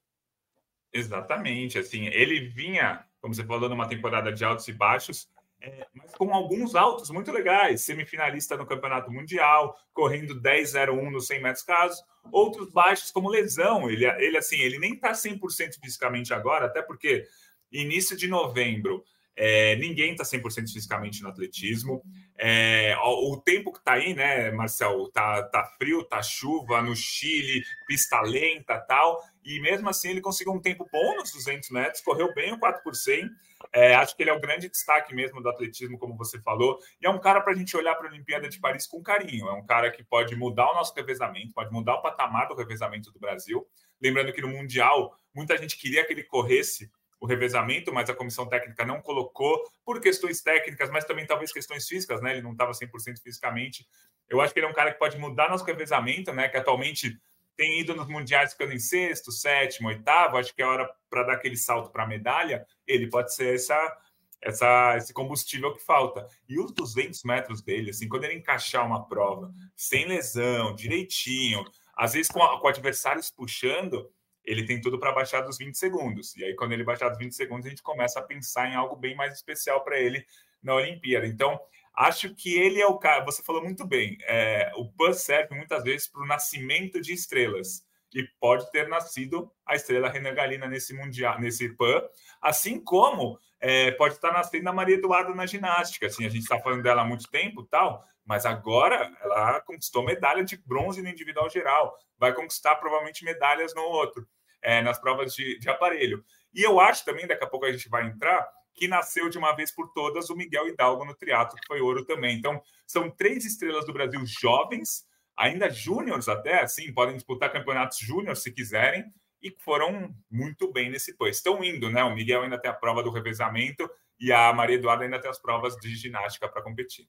Exatamente. 0.93 1.79
Assim, 1.79 2.05
ele 2.09 2.49
vinha, 2.51 3.03
como 3.23 3.35
você 3.35 3.43
falou, 3.43 3.71
numa 3.71 3.89
temporada 3.89 4.31
de 4.31 4.45
altos 4.45 4.69
e 4.69 4.73
baixos, 4.75 5.27
é, 5.62 5.87
mas 5.94 6.14
com 6.14 6.33
alguns 6.33 6.75
altos 6.75 7.11
muito 7.11 7.31
legais. 7.31 7.83
Semifinalista 7.83 8.57
no 8.57 8.66
Campeonato 8.66 9.11
Mundial, 9.11 9.77
correndo 9.92 10.40
10,01 10.40 11.11
nos 11.11 11.27
100 11.27 11.42
metros 11.42 11.64
casos. 11.64 12.03
Outros 12.33 12.70
baixos, 12.73 13.11
como 13.11 13.29
lesão. 13.29 13.90
Ele, 13.90 14.07
ele 14.07 14.38
assim, 14.38 14.59
ele 14.59 14.79
nem 14.79 14.94
está 14.94 15.12
100% 15.12 15.38
fisicamente 15.83 16.33
agora, 16.33 16.66
até 16.66 16.81
porque 16.81 17.27
início 17.70 18.16
de 18.16 18.27
novembro 18.27 19.05
é, 19.37 19.75
ninguém 19.77 20.12
está 20.12 20.23
100% 20.23 20.70
fisicamente 20.70 21.23
no 21.23 21.31
atletismo. 21.31 22.03
É, 22.37 22.94
o, 23.03 23.33
o, 23.33 23.40
tempo 23.40 23.73
que 23.73 23.79
está 23.79 23.94
aí, 23.94 24.12
né, 24.12 24.51
Marcel? 24.51 25.11
Tá, 25.12 25.42
tá 25.44 25.64
frio, 25.79 26.05
tá 26.05 26.23
chuva 26.23 26.83
no 26.83 26.94
Chile, 26.94 27.64
pista 27.87 28.20
lenta 28.20 28.79
tal. 28.81 29.18
E 29.44 29.61
mesmo 29.61 29.88
assim 29.88 30.11
ele 30.11 30.20
conseguiu 30.20 30.53
um 30.53 30.61
tempo 30.61 30.88
bom 30.92 31.16
nos 31.16 31.33
200 31.33 31.70
metros, 31.70 32.03
correu 32.03 32.33
bem 32.35 32.53
o 32.53 32.59
4 32.59 32.83
por 32.83 32.94
100. 32.94 33.29
É, 33.72 33.94
acho 33.94 34.16
que 34.16 34.22
ele 34.22 34.31
é 34.31 34.33
o 34.33 34.40
grande 34.40 34.68
destaque 34.68 35.14
mesmo 35.14 35.42
do 35.42 35.48
atletismo, 35.48 35.98
como 35.98 36.16
você 36.16 36.40
falou. 36.40 36.79
E 37.00 37.07
é 37.07 37.11
um 37.11 37.18
cara 37.18 37.40
para 37.40 37.53
a 37.53 37.57
gente 37.57 37.76
olhar 37.76 37.94
para 37.94 38.09
a 38.09 38.11
Olimpíada 38.11 38.48
de 38.48 38.59
Paris 38.59 38.87
com 38.87 39.03
carinho. 39.03 39.48
É 39.48 39.53
um 39.53 39.64
cara 39.64 39.90
que 39.90 40.03
pode 40.03 40.35
mudar 40.37 40.70
o 40.70 40.74
nosso 40.74 40.94
revezamento, 40.94 41.55
pode 41.55 41.72
mudar 41.72 41.94
o 41.94 42.03
patamar 42.03 42.48
do 42.48 42.55
revezamento 42.55 43.11
do 43.12 43.18
Brasil. 43.18 43.66
Lembrando 44.00 44.33
que 44.33 44.40
no 44.40 44.48
Mundial, 44.48 45.14
muita 45.35 45.57
gente 45.57 45.76
queria 45.76 46.05
que 46.05 46.12
ele 46.12 46.24
corresse 46.24 46.90
o 47.20 47.26
revezamento, 47.26 47.92
mas 47.92 48.09
a 48.09 48.14
comissão 48.14 48.48
técnica 48.48 48.85
não 48.85 49.03
colocou 49.03 49.62
por 49.85 50.00
questões 50.00 50.40
técnicas, 50.40 50.88
mas 50.90 51.05
também 51.05 51.26
talvez 51.26 51.53
questões 51.53 51.87
físicas, 51.87 52.22
né? 52.22 52.33
Ele 52.33 52.42
não 52.42 52.53
estava 52.53 52.72
100% 52.72 53.20
fisicamente. 53.22 53.87
Eu 54.26 54.40
acho 54.40 54.55
que 54.55 54.61
ele 54.61 54.66
é 54.66 54.70
um 54.70 54.74
cara 54.74 54.90
que 54.90 54.98
pode 54.98 55.18
mudar 55.18 55.50
nosso 55.50 55.64
revezamento, 55.64 56.33
né? 56.33 56.48
Que 56.48 56.57
atualmente 56.57 57.20
tem 57.61 57.79
ido 57.79 57.94
nos 57.94 58.09
mundiais 58.09 58.53
ficando 58.53 58.73
em 58.73 58.79
sexto, 58.79 59.31
sétimo, 59.31 59.88
oitavo. 59.88 60.38
Acho 60.38 60.55
que 60.55 60.62
é 60.62 60.64
hora 60.64 60.90
para 61.11 61.25
dar 61.25 61.35
aquele 61.35 61.59
salto 61.59 61.90
para 61.90 62.05
a 62.05 62.07
medalha. 62.07 62.66
Ele 62.87 63.07
pode 63.07 63.35
ser 63.35 63.55
essa, 63.55 63.99
essa, 64.40 64.96
esse 64.96 65.12
combustível 65.12 65.75
que 65.75 65.85
falta. 65.85 66.27
E 66.49 66.59
os 66.59 66.73
200 66.73 67.23
metros 67.23 67.61
dele, 67.61 67.90
assim, 67.90 68.09
quando 68.09 68.25
ele 68.25 68.38
encaixar 68.38 68.87
uma 68.87 69.07
prova 69.07 69.53
sem 69.77 70.07
lesão, 70.07 70.75
direitinho, 70.75 71.62
às 71.94 72.14
vezes 72.14 72.31
com, 72.31 72.40
com 72.40 72.66
adversários 72.66 73.31
puxando, 73.31 74.11
ele 74.42 74.64
tem 74.64 74.81
tudo 74.81 74.99
para 74.99 75.12
baixar 75.12 75.42
dos 75.42 75.59
20 75.59 75.75
segundos. 75.75 76.35
E 76.37 76.44
aí, 76.44 76.57
quando 76.57 76.73
ele 76.73 76.83
baixar 76.83 77.11
dos 77.11 77.18
20 77.18 77.33
segundos, 77.33 77.66
a 77.66 77.68
gente 77.68 77.83
começa 77.83 78.20
a 78.20 78.23
pensar 78.23 78.70
em 78.70 78.75
algo 78.75 78.96
bem 78.96 79.14
mais 79.14 79.35
especial 79.35 79.85
para 79.85 80.01
ele 80.01 80.25
na 80.62 80.77
Olimpíada. 80.77 81.27
Então, 81.27 81.61
acho 82.01 82.35
que 82.35 82.59
ele 82.59 82.81
é 82.81 82.87
o 82.87 82.99
cara. 82.99 83.25
Você 83.25 83.43
falou 83.43 83.63
muito 83.63 83.87
bem. 83.87 84.17
É, 84.23 84.73
o 84.77 84.91
PAN 84.91 85.13
serve 85.13 85.55
muitas 85.55 85.83
vezes 85.83 86.09
para 86.09 86.23
o 86.23 86.27
nascimento 86.27 87.01
de 87.01 87.13
estrelas. 87.13 87.87
E 88.13 88.25
pode 88.41 88.69
ter 88.73 88.89
nascido 88.89 89.53
a 89.65 89.77
estrela 89.77 90.09
Renan 90.09 90.35
Galina 90.35 90.67
nesse 90.67 90.93
mundial, 90.93 91.39
nesse 91.39 91.69
PAN, 91.77 92.03
assim 92.43 92.83
como 92.83 93.39
é, 93.61 93.93
pode 93.93 94.15
estar 94.15 94.33
nascendo 94.33 94.69
a 94.69 94.73
Maria 94.73 94.97
Eduarda 94.97 95.33
na 95.33 95.47
ginástica. 95.47 96.07
Assim, 96.07 96.27
a 96.27 96.29
gente 96.29 96.43
está 96.43 96.59
falando 96.59 96.83
dela 96.83 97.03
há 97.03 97.05
muito 97.05 97.31
tempo, 97.31 97.63
tal, 97.65 98.05
mas 98.25 98.47
agora 98.47 99.13
ela 99.23 99.61
conquistou 99.61 100.03
medalha 100.03 100.43
de 100.43 100.57
bronze 100.57 101.03
no 101.03 101.09
individual 101.09 101.49
geral, 101.49 101.97
vai 102.19 102.33
conquistar 102.35 102.77
provavelmente 102.77 103.25
medalhas 103.25 103.75
no 103.75 103.83
outro 103.83 104.27
é, 104.63 104.83
nas 104.83 104.99
provas 104.99 105.35
de, 105.35 105.59
de 105.59 105.69
aparelho. 105.69 106.25
E 106.53 106.63
eu 106.63 106.81
acho 106.81 107.05
também, 107.05 107.27
daqui 107.27 107.45
a 107.45 107.47
pouco 107.47 107.67
a 107.67 107.73
gente 107.73 107.89
vai 107.89 108.07
entrar, 108.07 108.49
que 108.74 108.88
nasceu 108.88 109.28
de 109.28 109.38
uma 109.38 109.54
vez 109.54 109.70
por 109.70 109.92
todas 109.92 110.30
o 110.30 110.37
Miguel 110.37 110.68
Hidalgo 110.68 111.04
no 111.04 111.14
triatlo, 111.14 111.59
que 111.59 111.66
foi 111.66 111.80
ouro 111.80 112.04
também. 112.04 112.37
Então, 112.37 112.62
são 112.87 113.11
três 113.11 113.44
estrelas 113.44 113.85
do 113.85 113.92
Brasil 113.92 114.20
jovens 114.26 115.04
ainda 115.37 115.70
júniores 115.70 116.28
até, 116.28 116.62
assim, 116.62 116.92
podem 116.92 117.14
disputar 117.14 117.50
campeonatos 117.50 117.98
júniores 117.98 118.42
se 118.42 118.52
quiserem, 118.52 119.11
e 119.42 119.50
foram 119.61 120.14
muito 120.30 120.70
bem 120.70 120.90
nesse 120.90 121.16
PAN. 121.16 121.28
Estão 121.28 121.64
indo, 121.64 121.90
né? 121.90 122.04
O 122.04 122.14
Miguel 122.14 122.42
ainda 122.42 122.59
tem 122.59 122.70
a 122.70 122.74
prova 122.74 123.02
do 123.02 123.11
revezamento 123.11 123.90
e 124.18 124.30
a 124.30 124.52
Maria 124.52 124.76
Eduarda 124.76 125.04
ainda 125.04 125.20
tem 125.20 125.30
as 125.30 125.38
provas 125.38 125.76
de 125.76 125.94
ginástica 125.96 126.48
para 126.48 126.62
competir. 126.62 127.09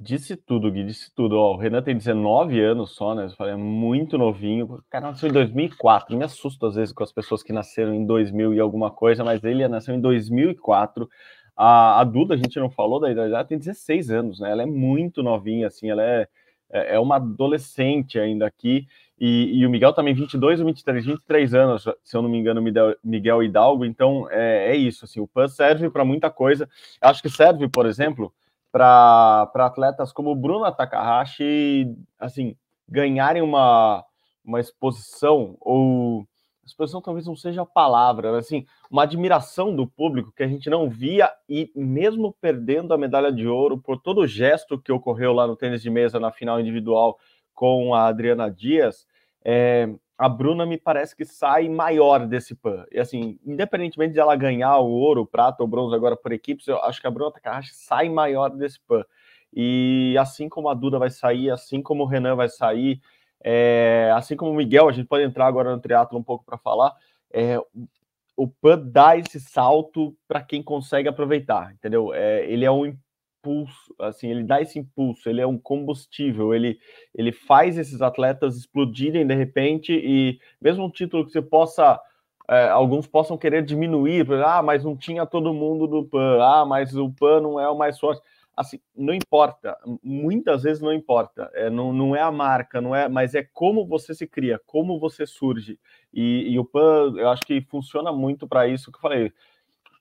Disse 0.00 0.36
tudo, 0.36 0.70
Gui, 0.70 0.84
disse 0.84 1.12
tudo. 1.12 1.36
Ó, 1.36 1.54
o 1.54 1.56
Renan 1.56 1.82
tem 1.82 1.96
19 1.96 2.60
anos 2.60 2.92
só, 2.92 3.16
né? 3.16 3.24
Eu 3.24 3.30
falei, 3.30 3.54
é 3.54 3.56
muito 3.56 4.16
novinho. 4.16 4.80
Cara 4.88 5.08
nasceu 5.08 5.28
em 5.28 5.32
2004. 5.32 6.16
Me 6.16 6.24
assusto 6.24 6.66
às 6.66 6.76
vezes 6.76 6.94
com 6.94 7.02
as 7.02 7.10
pessoas 7.10 7.42
que 7.42 7.52
nasceram 7.52 7.92
em 7.92 8.06
2000 8.06 8.54
e 8.54 8.60
alguma 8.60 8.92
coisa, 8.92 9.24
mas 9.24 9.42
ele 9.42 9.66
nasceu 9.66 9.96
em 9.96 10.00
2004. 10.00 11.08
A, 11.56 12.00
a 12.00 12.04
Duda, 12.04 12.34
a 12.34 12.36
gente 12.36 12.60
não 12.60 12.70
falou 12.70 13.00
da 13.00 13.10
idade, 13.10 13.34
ela 13.34 13.44
tem 13.44 13.58
16 13.58 14.10
anos, 14.12 14.38
né? 14.38 14.52
Ela 14.52 14.62
é 14.62 14.66
muito 14.66 15.20
novinha, 15.20 15.66
assim, 15.66 15.90
ela 15.90 16.04
é, 16.04 16.28
é, 16.70 16.94
é 16.94 17.00
uma 17.00 17.16
adolescente 17.16 18.20
ainda 18.20 18.46
aqui. 18.46 18.86
E, 19.20 19.58
e, 19.58 19.66
o 19.66 19.70
Miguel 19.70 19.92
também 19.92 20.14
22 20.14 20.60
ou 20.60 20.66
23, 20.66 21.04
23 21.04 21.54
anos, 21.54 21.88
se 22.04 22.16
eu 22.16 22.22
não 22.22 22.30
me 22.30 22.38
engano, 22.38 22.62
Miguel 23.02 23.42
Hidalgo. 23.42 23.84
Então 23.84 24.28
é, 24.30 24.70
é 24.70 24.76
isso. 24.76 25.04
Assim, 25.04 25.18
o 25.18 25.26
PAN 25.26 25.48
serve 25.48 25.90
para 25.90 26.04
muita 26.04 26.30
coisa. 26.30 26.68
Acho 27.00 27.20
que 27.20 27.28
serve, 27.28 27.68
por 27.68 27.84
exemplo, 27.84 28.32
para 28.70 29.50
atletas 29.54 30.12
como 30.12 30.34
Bruna 30.34 30.72
Takahashi, 30.72 31.94
assim, 32.18 32.56
ganharem 32.88 33.42
uma, 33.42 34.04
uma 34.44 34.60
exposição 34.60 35.56
ou 35.60 36.26
exposição 36.68 37.00
talvez 37.00 37.26
não 37.26 37.34
seja 37.34 37.62
a 37.62 37.66
palavra, 37.66 38.32
mas 38.32 38.46
assim, 38.46 38.66
uma 38.90 39.02
admiração 39.02 39.74
do 39.74 39.86
público 39.86 40.32
que 40.36 40.42
a 40.42 40.48
gente 40.48 40.68
não 40.68 40.88
via 40.88 41.30
e 41.48 41.70
mesmo 41.74 42.36
perdendo 42.40 42.92
a 42.92 42.98
medalha 42.98 43.32
de 43.32 43.46
ouro 43.46 43.78
por 43.78 44.00
todo 44.00 44.20
o 44.20 44.26
gesto 44.26 44.78
que 44.78 44.92
ocorreu 44.92 45.32
lá 45.32 45.46
no 45.46 45.56
tênis 45.56 45.82
de 45.82 45.90
mesa 45.90 46.20
na 46.20 46.30
final 46.30 46.60
individual 46.60 47.18
com 47.54 47.94
a 47.94 48.06
Adriana 48.06 48.50
Dias, 48.50 49.06
é, 49.44 49.88
a 50.18 50.28
Bruna 50.28 50.66
me 50.66 50.76
parece 50.76 51.14
que 51.14 51.24
sai 51.24 51.68
maior 51.68 52.26
desse 52.26 52.52
PAN. 52.56 52.84
E 52.90 52.98
assim, 52.98 53.38
independentemente 53.46 54.14
de 54.14 54.18
ela 54.18 54.34
ganhar 54.34 54.76
o 54.78 54.90
ouro, 54.90 55.22
o 55.22 55.26
prata 55.26 55.62
ou 55.62 55.68
bronze 55.68 55.94
agora 55.94 56.16
por 56.16 56.32
equipes, 56.32 56.66
eu 56.66 56.82
acho 56.82 57.00
que 57.00 57.06
a 57.06 57.10
Bruna 57.10 57.30
Takahashi 57.30 57.72
sai 57.72 58.08
maior 58.08 58.48
desse 58.48 58.80
PAN. 58.80 59.04
E 59.54 60.16
assim 60.18 60.48
como 60.48 60.68
a 60.68 60.74
Duda 60.74 60.98
vai 60.98 61.08
sair, 61.08 61.50
assim 61.50 61.80
como 61.80 62.02
o 62.02 62.06
Renan 62.06 62.34
vai 62.34 62.48
sair, 62.48 63.00
é, 63.42 64.12
assim 64.14 64.36
como 64.36 64.50
o 64.50 64.54
Miguel, 64.54 64.88
a 64.88 64.92
gente 64.92 65.06
pode 65.06 65.22
entrar 65.22 65.46
agora 65.46 65.70
no 65.74 65.80
triatlo 65.80 66.18
um 66.18 66.22
pouco 66.22 66.44
para 66.44 66.58
falar, 66.58 66.92
é, 67.32 67.56
o 68.36 68.48
PAN 68.48 68.80
dá 68.84 69.16
esse 69.16 69.40
salto 69.40 70.16
para 70.26 70.42
quem 70.42 70.62
consegue 70.62 71.08
aproveitar, 71.08 71.72
entendeu? 71.72 72.12
É, 72.12 72.44
ele 72.50 72.64
é 72.64 72.70
um 72.70 72.92
impulso, 73.48 73.94
assim, 73.98 74.28
ele 74.28 74.44
dá 74.44 74.60
esse 74.60 74.78
impulso, 74.78 75.28
ele 75.28 75.40
é 75.40 75.46
um 75.46 75.58
combustível, 75.58 76.54
ele, 76.54 76.78
ele 77.14 77.32
faz 77.32 77.78
esses 77.78 78.02
atletas 78.02 78.56
explodirem 78.56 79.26
de 79.26 79.34
repente 79.34 79.92
e 79.92 80.38
mesmo 80.60 80.84
um 80.84 80.90
título 80.90 81.24
que 81.24 81.32
você 81.32 81.40
possa, 81.42 82.00
é, 82.48 82.68
alguns 82.68 83.06
possam 83.06 83.38
querer 83.38 83.64
diminuir, 83.64 84.30
ah, 84.44 84.62
mas 84.62 84.84
não 84.84 84.96
tinha 84.96 85.26
todo 85.26 85.54
mundo 85.54 85.86
do 85.86 86.04
PAN, 86.04 86.38
ah, 86.42 86.64
mas 86.66 86.94
o 86.94 87.10
PAN 87.10 87.40
não 87.40 87.58
é 87.58 87.68
o 87.68 87.76
mais 87.76 87.98
forte. 87.98 88.20
Assim, 88.56 88.80
não 88.96 89.14
importa, 89.14 89.78
muitas 90.02 90.64
vezes 90.64 90.82
não 90.82 90.92
importa, 90.92 91.48
é, 91.54 91.70
não, 91.70 91.92
não 91.92 92.16
é 92.16 92.20
a 92.20 92.32
marca, 92.32 92.80
não 92.80 92.92
é, 92.92 93.08
mas 93.08 93.36
é 93.36 93.48
como 93.52 93.86
você 93.86 94.12
se 94.12 94.26
cria, 94.26 94.60
como 94.66 94.98
você 94.98 95.24
surge. 95.24 95.78
E, 96.12 96.52
e 96.52 96.58
o 96.58 96.64
PAN, 96.64 97.14
eu 97.16 97.28
acho 97.28 97.42
que 97.42 97.60
funciona 97.70 98.12
muito 98.12 98.48
para 98.48 98.66
isso 98.66 98.90
que 98.90 98.98
eu 98.98 99.02
falei 99.02 99.32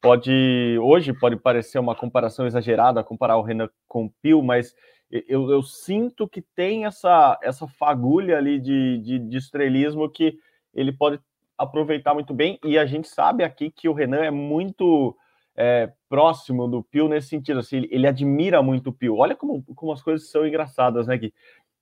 pode 0.01 0.77
hoje 0.79 1.13
pode 1.13 1.35
parecer 1.35 1.79
uma 1.79 1.95
comparação 1.95 2.45
exagerada 2.45 3.03
comparar 3.03 3.37
o 3.37 3.41
Renan 3.41 3.69
com 3.87 4.05
o 4.05 4.13
Pio, 4.21 4.43
mas 4.43 4.75
eu, 5.09 5.49
eu, 5.49 5.63
sinto 5.63 6.27
que 6.27 6.41
tem 6.41 6.85
essa, 6.85 7.39
essa 7.41 7.65
fagulha 7.65 8.37
ali 8.37 8.59
de, 8.59 8.97
de, 8.97 9.19
de, 9.19 9.37
estrelismo 9.37 10.09
que 10.09 10.37
ele 10.73 10.91
pode 10.91 11.19
aproveitar 11.57 12.13
muito 12.13 12.33
bem, 12.33 12.59
e 12.63 12.77
a 12.77 12.85
gente 12.85 13.07
sabe 13.07 13.43
aqui 13.43 13.71
que 13.71 13.87
o 13.87 13.93
Renan 13.93 14.23
é 14.23 14.29
muito 14.29 15.15
é, 15.55 15.91
próximo 16.07 16.67
do 16.67 16.83
Pio 16.83 17.07
nesse 17.07 17.29
sentido, 17.29 17.61
assim, 17.61 17.77
ele, 17.77 17.87
ele, 17.89 18.07
admira 18.07 18.61
muito 18.61 18.89
o 18.89 18.93
Pio. 18.93 19.17
Olha 19.17 19.35
como, 19.35 19.63
como 19.75 19.91
as 19.91 20.03
coisas 20.03 20.29
são 20.29 20.45
engraçadas, 20.45 21.07
né, 21.07 21.17
Gui? 21.17 21.33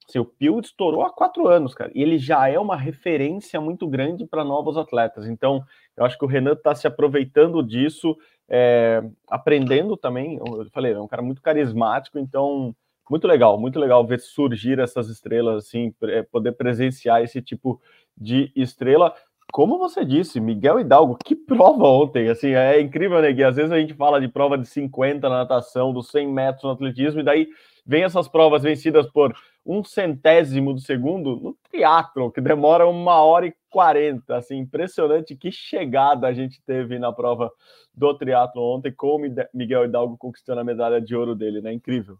Seu 0.07 0.23
Pio 0.23 0.59
estourou 0.59 1.03
há 1.03 1.09
quatro 1.09 1.47
anos, 1.47 1.73
cara, 1.73 1.91
e 1.95 2.01
ele 2.01 2.17
já 2.17 2.47
é 2.47 2.59
uma 2.59 2.75
referência 2.75 3.59
muito 3.59 3.87
grande 3.87 4.25
para 4.25 4.43
novos 4.43 4.77
atletas. 4.77 5.27
Então, 5.27 5.63
eu 5.97 6.05
acho 6.05 6.17
que 6.17 6.25
o 6.25 6.27
Renan 6.27 6.53
está 6.53 6.75
se 6.75 6.85
aproveitando 6.85 7.63
disso, 7.63 8.15
é, 8.47 9.03
aprendendo 9.27 9.97
também. 9.97 10.37
Eu 10.37 10.69
falei, 10.71 10.93
é 10.93 10.99
um 10.99 11.07
cara 11.07 11.21
muito 11.21 11.41
carismático, 11.41 12.19
então 12.19 12.75
muito 13.09 13.27
legal, 13.27 13.59
muito 13.59 13.79
legal 13.79 14.05
ver 14.05 14.19
surgir 14.19 14.79
essas 14.79 15.09
estrelas, 15.09 15.65
assim, 15.65 15.93
é, 16.03 16.23
poder 16.23 16.53
presenciar 16.53 17.21
esse 17.21 17.41
tipo 17.41 17.81
de 18.17 18.51
estrela. 18.55 19.13
Como 19.51 19.77
você 19.77 20.03
disse, 20.03 20.39
Miguel 20.39 20.79
Hidalgo, 20.79 21.17
que 21.23 21.35
prova 21.35 21.87
ontem, 21.87 22.29
assim, 22.29 22.53
é 22.53 22.79
incrível, 22.79 23.21
né, 23.21 23.31
Gui? 23.31 23.43
Às 23.43 23.55
vezes 23.55 23.71
a 23.71 23.79
gente 23.79 23.93
fala 23.93 24.19
de 24.19 24.27
prova 24.27 24.57
de 24.57 24.67
50 24.67 25.29
na 25.29 25.37
natação, 25.37 25.93
dos 25.93 26.09
100 26.09 26.27
metros 26.27 26.63
no 26.63 26.71
atletismo, 26.71 27.21
e 27.21 27.23
daí 27.23 27.47
vem 27.85 28.03
essas 28.03 28.27
provas 28.27 28.63
vencidas 28.63 29.07
por 29.07 29.35
um 29.65 29.83
centésimo 29.83 30.73
do 30.73 30.79
segundo 30.79 31.35
no 31.37 31.57
triatlo, 31.69 32.31
que 32.31 32.39
demora 32.39 32.87
uma 32.87 33.21
hora 33.23 33.47
e 33.47 33.55
quarenta. 33.69 34.37
Assim, 34.37 34.57
impressionante 34.57 35.35
que 35.35 35.51
chegada 35.51 36.27
a 36.27 36.33
gente 36.33 36.61
teve 36.63 36.99
na 36.99 37.11
prova 37.11 37.51
do 37.93 38.17
triatlo 38.17 38.61
ontem, 38.61 38.93
com 38.93 39.15
o 39.15 39.47
Miguel 39.53 39.85
Hidalgo 39.85 40.17
conquistando 40.17 40.61
a 40.61 40.63
medalha 40.63 41.01
de 41.01 41.15
ouro 41.15 41.33
dele, 41.33 41.61
né? 41.61 41.73
Incrível. 41.73 42.17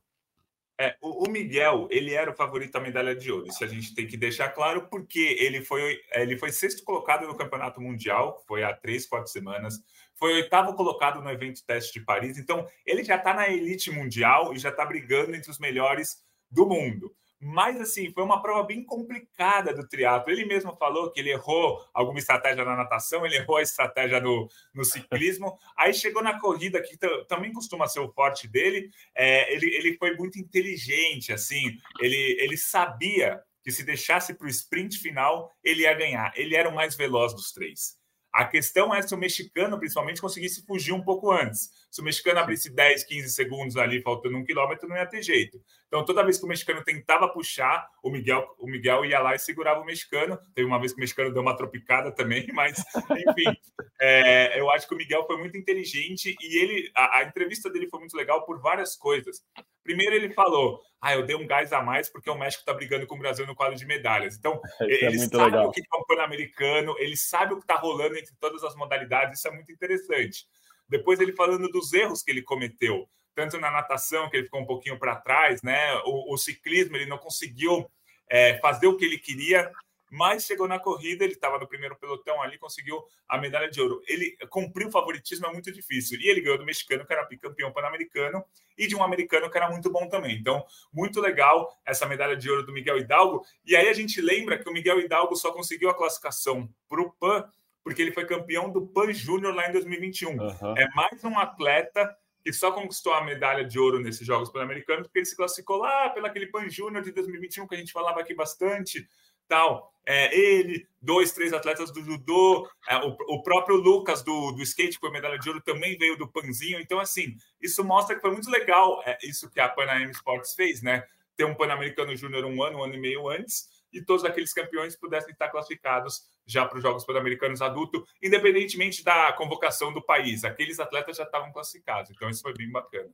É, 0.78 0.94
o, 1.02 1.30
Miguel, 1.30 1.88
ele 1.90 2.14
era 2.14 2.30
o 2.30 2.36
favorito 2.36 2.76
à 2.76 2.82
medalha 2.82 3.16
de 3.16 3.32
ouro. 3.32 3.48
Isso 3.48 3.64
a 3.64 3.68
gente 3.68 3.96
tem 3.96 4.06
que 4.06 4.18
deixar 4.18 4.50
claro, 4.50 4.88
porque 4.90 5.38
ele 5.40 5.62
foi, 5.62 5.98
ele 6.12 6.38
foi 6.38 6.52
sexto 6.52 6.84
colocado 6.84 7.26
no 7.26 7.38
Campeonato 7.38 7.80
Mundial, 7.80 8.44
foi 8.46 8.62
há 8.62 8.74
três, 8.74 9.06
quatro 9.06 9.32
semanas. 9.32 9.76
Foi 10.16 10.34
oitavo 10.34 10.76
colocado 10.76 11.22
no 11.22 11.30
evento 11.30 11.66
teste 11.66 11.98
de 11.98 12.06
Paris. 12.06 12.38
Então, 12.38 12.68
ele 12.86 13.06
já 13.06 13.16
está 13.16 13.34
na 13.34 13.48
elite 13.48 13.90
mundial 13.90 14.54
e 14.54 14.60
já 14.60 14.70
está 14.70 14.86
brigando 14.86 15.34
entre 15.34 15.50
os 15.50 15.60
melhores 15.60 16.18
do 16.52 16.66
mundo. 16.66 17.14
Mas, 17.48 17.80
assim, 17.80 18.12
foi 18.12 18.24
uma 18.24 18.42
prova 18.42 18.64
bem 18.64 18.84
complicada 18.84 19.72
do 19.72 19.88
triatlo. 19.88 20.32
Ele 20.32 20.46
mesmo 20.46 20.76
falou 20.78 21.12
que 21.12 21.20
ele 21.20 21.30
errou 21.30 21.80
alguma 21.94 22.18
estratégia 22.18 22.66
na 22.66 22.76
natação, 22.76 23.24
ele 23.24 23.36
errou 23.36 23.58
a 23.58 23.62
estratégia 23.62 24.20
no, 24.20 24.50
no 24.74 24.84
ciclismo. 24.84 25.56
Aí 25.78 25.94
chegou 25.94 26.24
na 26.24 26.40
corrida, 26.40 26.82
que 26.82 26.98
também 27.28 27.54
costuma 27.54 27.88
ser 27.88 28.00
o 28.00 28.12
forte 28.12 28.48
dele, 28.48 28.90
é, 29.14 29.54
ele, 29.54 29.68
ele 29.68 29.96
foi 29.96 30.16
muito 30.16 30.40
inteligente, 30.40 31.32
assim. 31.32 31.78
Ele, 32.02 32.36
ele 32.40 32.58
sabia 32.58 33.40
que 33.64 33.72
se 33.72 33.84
deixasse 33.84 34.34
para 34.34 34.48
o 34.48 34.50
sprint 34.50 34.98
final, 34.98 35.56
ele 35.64 35.84
ia 35.84 35.94
ganhar. 35.94 36.34
Ele 36.36 36.56
era 36.56 36.68
o 36.68 36.74
mais 36.74 36.96
veloz 36.96 37.32
dos 37.32 37.52
três. 37.52 37.96
A 38.36 38.44
questão 38.44 38.94
é 38.94 39.02
se 39.02 39.16
o 39.16 39.18
mexicano, 39.18 39.80
principalmente, 39.80 40.20
conseguisse 40.20 40.66
fugir 40.66 40.92
um 40.92 41.02
pouco 41.02 41.32
antes. 41.32 41.70
Se 41.90 42.02
o 42.02 42.04
mexicano 42.04 42.38
abrisse 42.38 42.70
10, 42.70 43.06
15 43.06 43.30
segundos 43.30 43.78
ali, 43.78 44.02
faltando 44.02 44.38
um 44.38 44.44
quilômetro, 44.44 44.90
não 44.90 44.98
ia 44.98 45.06
ter 45.06 45.24
jeito. 45.24 45.58
Então, 45.96 46.04
toda 46.04 46.26
vez 46.26 46.38
que 46.38 46.44
o 46.44 46.48
mexicano 46.48 46.84
tentava 46.84 47.30
puxar, 47.30 47.90
o 48.04 48.10
Miguel, 48.10 48.46
o 48.60 48.68
Miguel 48.68 49.06
ia 49.06 49.18
lá 49.18 49.34
e 49.34 49.40
segurava 49.40 49.80
o 49.80 49.86
mexicano. 49.86 50.38
Teve 50.54 50.68
uma 50.68 50.78
vez 50.78 50.92
que 50.92 50.98
o 50.98 51.00
mexicano 51.00 51.32
deu 51.32 51.42
uma 51.42 51.56
tropicada 51.56 52.12
também, 52.12 52.46
mas, 52.52 52.84
enfim, 53.12 53.58
é, 54.02 54.60
eu 54.60 54.70
acho 54.72 54.90
que 54.90 54.94
o 54.94 54.98
Miguel 54.98 55.26
foi 55.26 55.38
muito 55.38 55.56
inteligente 55.56 56.36
e 56.38 56.58
ele, 56.58 56.92
a, 56.94 57.20
a 57.20 57.24
entrevista 57.24 57.70
dele 57.70 57.88
foi 57.88 58.02
muito 58.02 58.18
legal 58.18 58.46
por 58.46 58.60
várias 58.60 58.98
coisas. 58.98 59.42
Primeiro, 59.86 60.14
ele 60.14 60.34
falou: 60.34 60.82
ah, 61.00 61.16
eu 61.16 61.26
dei 61.26 61.38
um 61.38 61.48
gás 61.48 61.72
a 61.72 61.82
mais 61.82 62.10
porque 62.10 62.30
o 62.30 62.38
México 62.38 62.60
está 62.60 62.74
brigando 62.74 63.08
com 63.08 63.16
o 63.16 63.20
Brasil 63.20 63.48
no 63.48 63.56
quadro 63.56 63.78
de 63.78 63.86
medalhas. 63.86 64.36
Então, 64.36 64.60
isso 64.90 65.06
ele 65.06 65.16
é 65.16 65.28
sabe 65.30 65.46
legal. 65.46 65.70
o 65.70 65.72
que 65.72 65.80
é 65.80 65.98
um 65.98 66.04
Pan-Americano, 66.04 66.94
ele 67.00 67.16
sabe 67.16 67.54
o 67.54 67.58
que 67.58 67.64
está 67.64 67.76
rolando 67.76 68.18
entre 68.18 68.36
todas 68.38 68.66
as 68.66 68.76
modalidades, 68.76 69.40
isso 69.40 69.48
é 69.48 69.52
muito 69.52 69.72
interessante. 69.72 70.46
Depois, 70.90 71.22
ele 71.22 71.32
falando 71.32 71.70
dos 71.70 71.94
erros 71.94 72.22
que 72.22 72.32
ele 72.32 72.42
cometeu, 72.42 73.08
tanto 73.36 73.60
na 73.60 73.70
natação, 73.70 74.30
que 74.30 74.38
ele 74.38 74.46
ficou 74.46 74.62
um 74.62 74.66
pouquinho 74.66 74.98
para 74.98 75.18
trás, 75.18 75.62
né? 75.62 75.94
O, 76.06 76.34
o, 76.34 76.38
ciclismo, 76.38 76.96
ele 76.96 77.06
não 77.06 77.18
conseguiu 77.18 77.90
é, 78.30 78.58
fazer 78.60 78.88
o 78.88 78.98
que 78.98 79.06
ele 79.06 79.20
queria 79.20 79.72
mas 80.16 80.46
chegou 80.46 80.68
na 80.68 80.80
corrida, 80.80 81.24
ele 81.24 81.34
estava 81.34 81.60
no 81.60 81.68
primeiro 81.68 81.96
pelotão 81.96 82.42
ali, 82.42 82.58
conseguiu 82.58 83.04
a 83.28 83.38
medalha 83.38 83.70
de 83.70 83.82
ouro. 83.82 84.02
Ele 84.08 84.38
cumpriu 84.50 84.88
o 84.88 84.92
favoritismo, 84.92 85.46
é 85.46 85.52
muito 85.52 85.72
difícil. 85.72 86.20
E 86.22 86.30
ele 86.30 86.42
ganhou 86.42 86.58
do 86.58 86.66
mexicano, 86.66 87.06
que 87.06 87.12
era 87.12 87.28
campeão 87.38 87.72
pan-americano, 87.72 88.44
e 88.78 88.88
de 88.88 88.96
um 88.96 89.04
americano 89.04 89.50
que 89.50 89.58
era 89.58 89.70
muito 89.70 89.92
bom 89.92 90.08
também. 90.08 90.38
Então, 90.38 90.66
muito 90.94 91.20
legal 91.20 91.70
essa 91.86 92.06
medalha 92.06 92.36
de 92.36 92.50
ouro 92.50 92.66
do 92.66 92.72
Miguel 92.72 92.98
Hidalgo. 92.98 93.44
E 93.66 93.76
aí 93.76 93.90
a 93.90 93.94
gente 93.94 94.22
lembra 94.22 94.58
que 94.58 94.70
o 94.70 94.74
Miguel 94.74 95.00
Hidalgo 95.00 95.36
só 95.36 95.52
conseguiu 95.52 95.90
a 95.90 95.94
classificação 95.94 96.70
para 96.88 97.02
o 97.02 97.12
PAN, 97.12 97.50
porque 97.84 98.02
ele 98.02 98.12
foi 98.12 98.26
campeão 98.26 98.72
do 98.72 98.88
PAN 98.88 99.12
Júnior 99.12 99.54
lá 99.54 99.68
em 99.68 99.74
2021. 99.74 100.32
Uhum. 100.32 100.78
É 100.78 100.88
mais 100.96 101.24
um 101.24 101.38
atleta 101.38 102.16
que 102.46 102.54
só 102.54 102.72
conquistou 102.72 103.12
a 103.12 103.24
medalha 103.24 103.66
de 103.66 103.80
ouro 103.80 104.00
nesses 104.00 104.26
Jogos 104.26 104.52
Pan-Americanos, 104.52 105.08
porque 105.08 105.18
ele 105.18 105.26
se 105.26 105.36
classificou 105.36 105.78
lá 105.78 106.12
pelo 106.12 106.28
aquele 106.28 106.46
Pan 106.46 106.70
Júnior 106.70 107.04
de 107.04 107.12
2021 107.12 107.68
que 107.68 107.74
a 107.74 107.78
gente 107.80 107.92
falava 107.92 108.20
aqui 108.20 108.36
bastante 108.36 109.10
tal. 109.48 109.92
É, 110.06 110.36
ele, 110.38 110.88
dois, 111.02 111.32
três 111.32 111.54
atletas 111.54 111.92
do 111.92 112.04
judô, 112.04 112.70
é, 112.88 112.98
o, 112.98 113.18
o, 113.30 113.42
próprio 113.42 113.78
Lucas 113.78 114.22
do, 114.22 114.52
do 114.52 114.62
skate, 114.62 115.00
foi 115.00 115.10
medalha 115.10 115.40
de 115.40 115.50
ouro, 115.50 115.60
também 115.60 115.98
veio 115.98 116.16
do 116.16 116.28
Panzinho. 116.28 116.80
Então, 116.80 117.00
assim, 117.00 117.36
isso 117.60 117.84
mostra 117.84 118.16
que 118.16 118.22
foi 118.22 118.30
muito 118.30 118.52
legal 118.52 119.02
é, 119.08 119.18
isso 119.24 119.50
que 119.50 119.60
a 119.60 119.68
Pan 119.68 119.90
Am 119.90 120.12
Sports 120.12 120.54
fez, 120.54 120.84
né? 120.84 121.04
ter 121.36 121.46
um 121.46 121.56
Pan-Americano 121.56 122.16
Júnior 122.16 122.46
um 122.46 122.64
ano, 122.64 122.78
um 122.78 122.84
ano 122.84 122.94
e 122.94 123.00
meio 123.00 123.28
antes, 123.28 123.68
e 123.92 124.02
todos 124.02 124.24
aqueles 124.24 124.54
campeões 124.54 124.96
pudessem 124.96 125.34
estar 125.34 125.50
classificados 125.50 126.24
já 126.46 126.66
para 126.66 126.78
os 126.78 126.84
Jogos 126.84 127.06
Pan-Americanos 127.06 127.62
adulto, 127.62 128.06
independentemente 128.22 129.04
da 129.04 129.34
convocação 129.34 129.94
do 129.94 130.02
país. 130.02 130.44
Aqueles 130.44 130.80
atletas 130.80 131.18
já 131.18 131.24
estavam 131.24 131.52
classificados, 131.52 132.12
então 132.12 132.30
isso 132.30 132.42
foi 132.42 132.54
bem 132.54 132.72
bacana. 132.72 133.10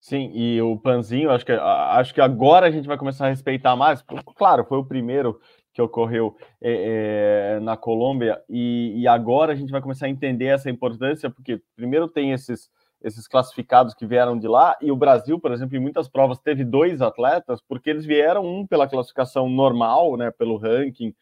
Sim, 0.00 0.30
e 0.34 0.60
o 0.60 0.78
Panzinho, 0.78 1.30
acho 1.30 1.46
que, 1.46 1.52
acho 1.52 2.12
que 2.12 2.20
agora 2.20 2.66
a 2.66 2.70
gente 2.70 2.86
vai 2.86 2.98
começar 2.98 3.24
a 3.24 3.30
respeitar 3.30 3.74
mais. 3.74 4.04
Claro, 4.36 4.62
foi 4.64 4.76
o 4.76 4.84
primeiro 4.84 5.40
que 5.72 5.80
ocorreu 5.80 6.36
é, 6.60 7.56
é, 7.56 7.60
na 7.60 7.76
Colômbia, 7.76 8.40
e, 8.48 9.00
e, 9.00 9.08
agora 9.08 9.52
a 9.52 9.56
gente 9.56 9.72
vai 9.72 9.80
começar 9.80 10.06
a 10.06 10.10
entender 10.10 10.46
essa 10.46 10.70
importância, 10.70 11.28
porque 11.28 11.60
primeiro 11.74 12.06
tem 12.06 12.32
esses, 12.32 12.70
esses 13.02 13.26
classificados 13.26 13.92
que 13.92 14.06
vieram 14.06 14.38
de 14.38 14.46
lá, 14.46 14.76
e 14.80 14.92
o 14.92 14.96
Brasil, 14.96 15.40
por 15.40 15.52
exemplo, 15.52 15.76
em 15.76 15.80
muitas 15.80 16.08
provas 16.08 16.38
teve 16.38 16.64
dois 16.64 17.02
atletas, 17.02 17.60
porque 17.66 17.90
eles 17.90 18.04
vieram, 18.04 18.44
um 18.46 18.66
pela 18.66 18.86
classificação 18.86 19.48
normal, 19.48 20.16
né, 20.16 20.30
pelo 20.30 20.58
ranking, 20.58 21.12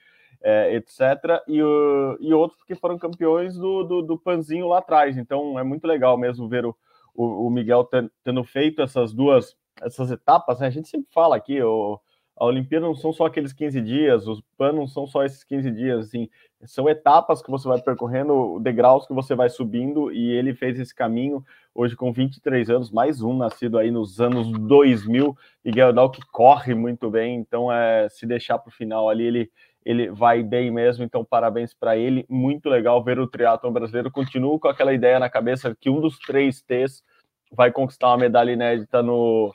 é, 0.42 0.74
etc., 0.74 1.40
e, 1.48 1.58
e 2.20 2.34
outros 2.34 2.58
porque 2.58 2.74
foram 2.74 2.98
campeões 2.98 3.56
do, 3.56 3.84
do, 3.84 4.02
do, 4.02 4.18
Panzinho 4.18 4.68
lá 4.68 4.78
atrás. 4.78 5.16
Então 5.16 5.58
é 5.58 5.62
muito 5.62 5.86
legal 5.86 6.18
mesmo 6.18 6.48
ver 6.48 6.66
o, 6.66 6.76
o, 7.14 7.46
o 7.46 7.50
Miguel 7.50 7.88
tendo 8.24 8.44
feito 8.44 8.82
essas 8.82 9.12
duas 9.12 9.56
essas 9.80 10.10
etapas. 10.10 10.60
Né? 10.60 10.66
A 10.66 10.70
gente 10.70 10.88
sempre 10.88 11.08
fala 11.12 11.36
aqui, 11.36 11.62
o 11.62 12.00
a 12.36 12.46
Olimpíada 12.46 12.86
não 12.86 12.94
são 12.94 13.12
só 13.12 13.26
aqueles 13.26 13.52
15 13.52 13.80
dias, 13.80 14.26
os 14.26 14.40
PAN 14.56 14.72
não 14.72 14.86
são 14.86 15.06
só 15.06 15.24
esses 15.24 15.44
15 15.44 15.70
dias, 15.70 16.06
assim, 16.06 16.28
são 16.64 16.88
etapas 16.88 17.42
que 17.42 17.50
você 17.50 17.68
vai 17.68 17.80
percorrendo, 17.80 18.58
degraus 18.60 19.06
que 19.06 19.12
você 19.12 19.34
vai 19.34 19.48
subindo, 19.48 20.10
e 20.10 20.30
ele 20.32 20.54
fez 20.54 20.78
esse 20.80 20.94
caminho 20.94 21.44
hoje 21.74 21.94
com 21.94 22.12
23 22.12 22.70
anos, 22.70 22.90
mais 22.90 23.22
um 23.22 23.36
nascido 23.36 23.78
aí 23.78 23.90
nos 23.90 24.20
anos 24.20 24.50
2000, 24.50 25.36
e 25.64 25.70
Guedal 25.70 26.10
que 26.10 26.22
corre 26.32 26.74
muito 26.74 27.10
bem, 27.10 27.36
então 27.36 27.70
é, 27.70 28.08
se 28.08 28.26
deixar 28.26 28.58
para 28.58 28.70
o 28.70 28.74
final 28.74 29.08
ali, 29.08 29.24
ele, 29.24 29.50
ele 29.84 30.10
vai 30.10 30.42
bem 30.42 30.70
mesmo, 30.70 31.04
então 31.04 31.24
parabéns 31.24 31.74
para 31.74 31.96
ele, 31.96 32.24
muito 32.28 32.68
legal 32.68 33.02
ver 33.02 33.18
o 33.18 33.26
triatlon 33.26 33.72
brasileiro, 33.72 34.10
continuo 34.10 34.58
com 34.58 34.68
aquela 34.68 34.92
ideia 34.92 35.18
na 35.18 35.28
cabeça 35.28 35.76
que 35.80 35.90
um 35.90 36.00
dos 36.00 36.18
três 36.18 36.62
T's 36.62 37.02
vai 37.50 37.70
conquistar 37.70 38.08
uma 38.08 38.18
medalha 38.18 38.52
inédita 38.52 39.02
no 39.02 39.54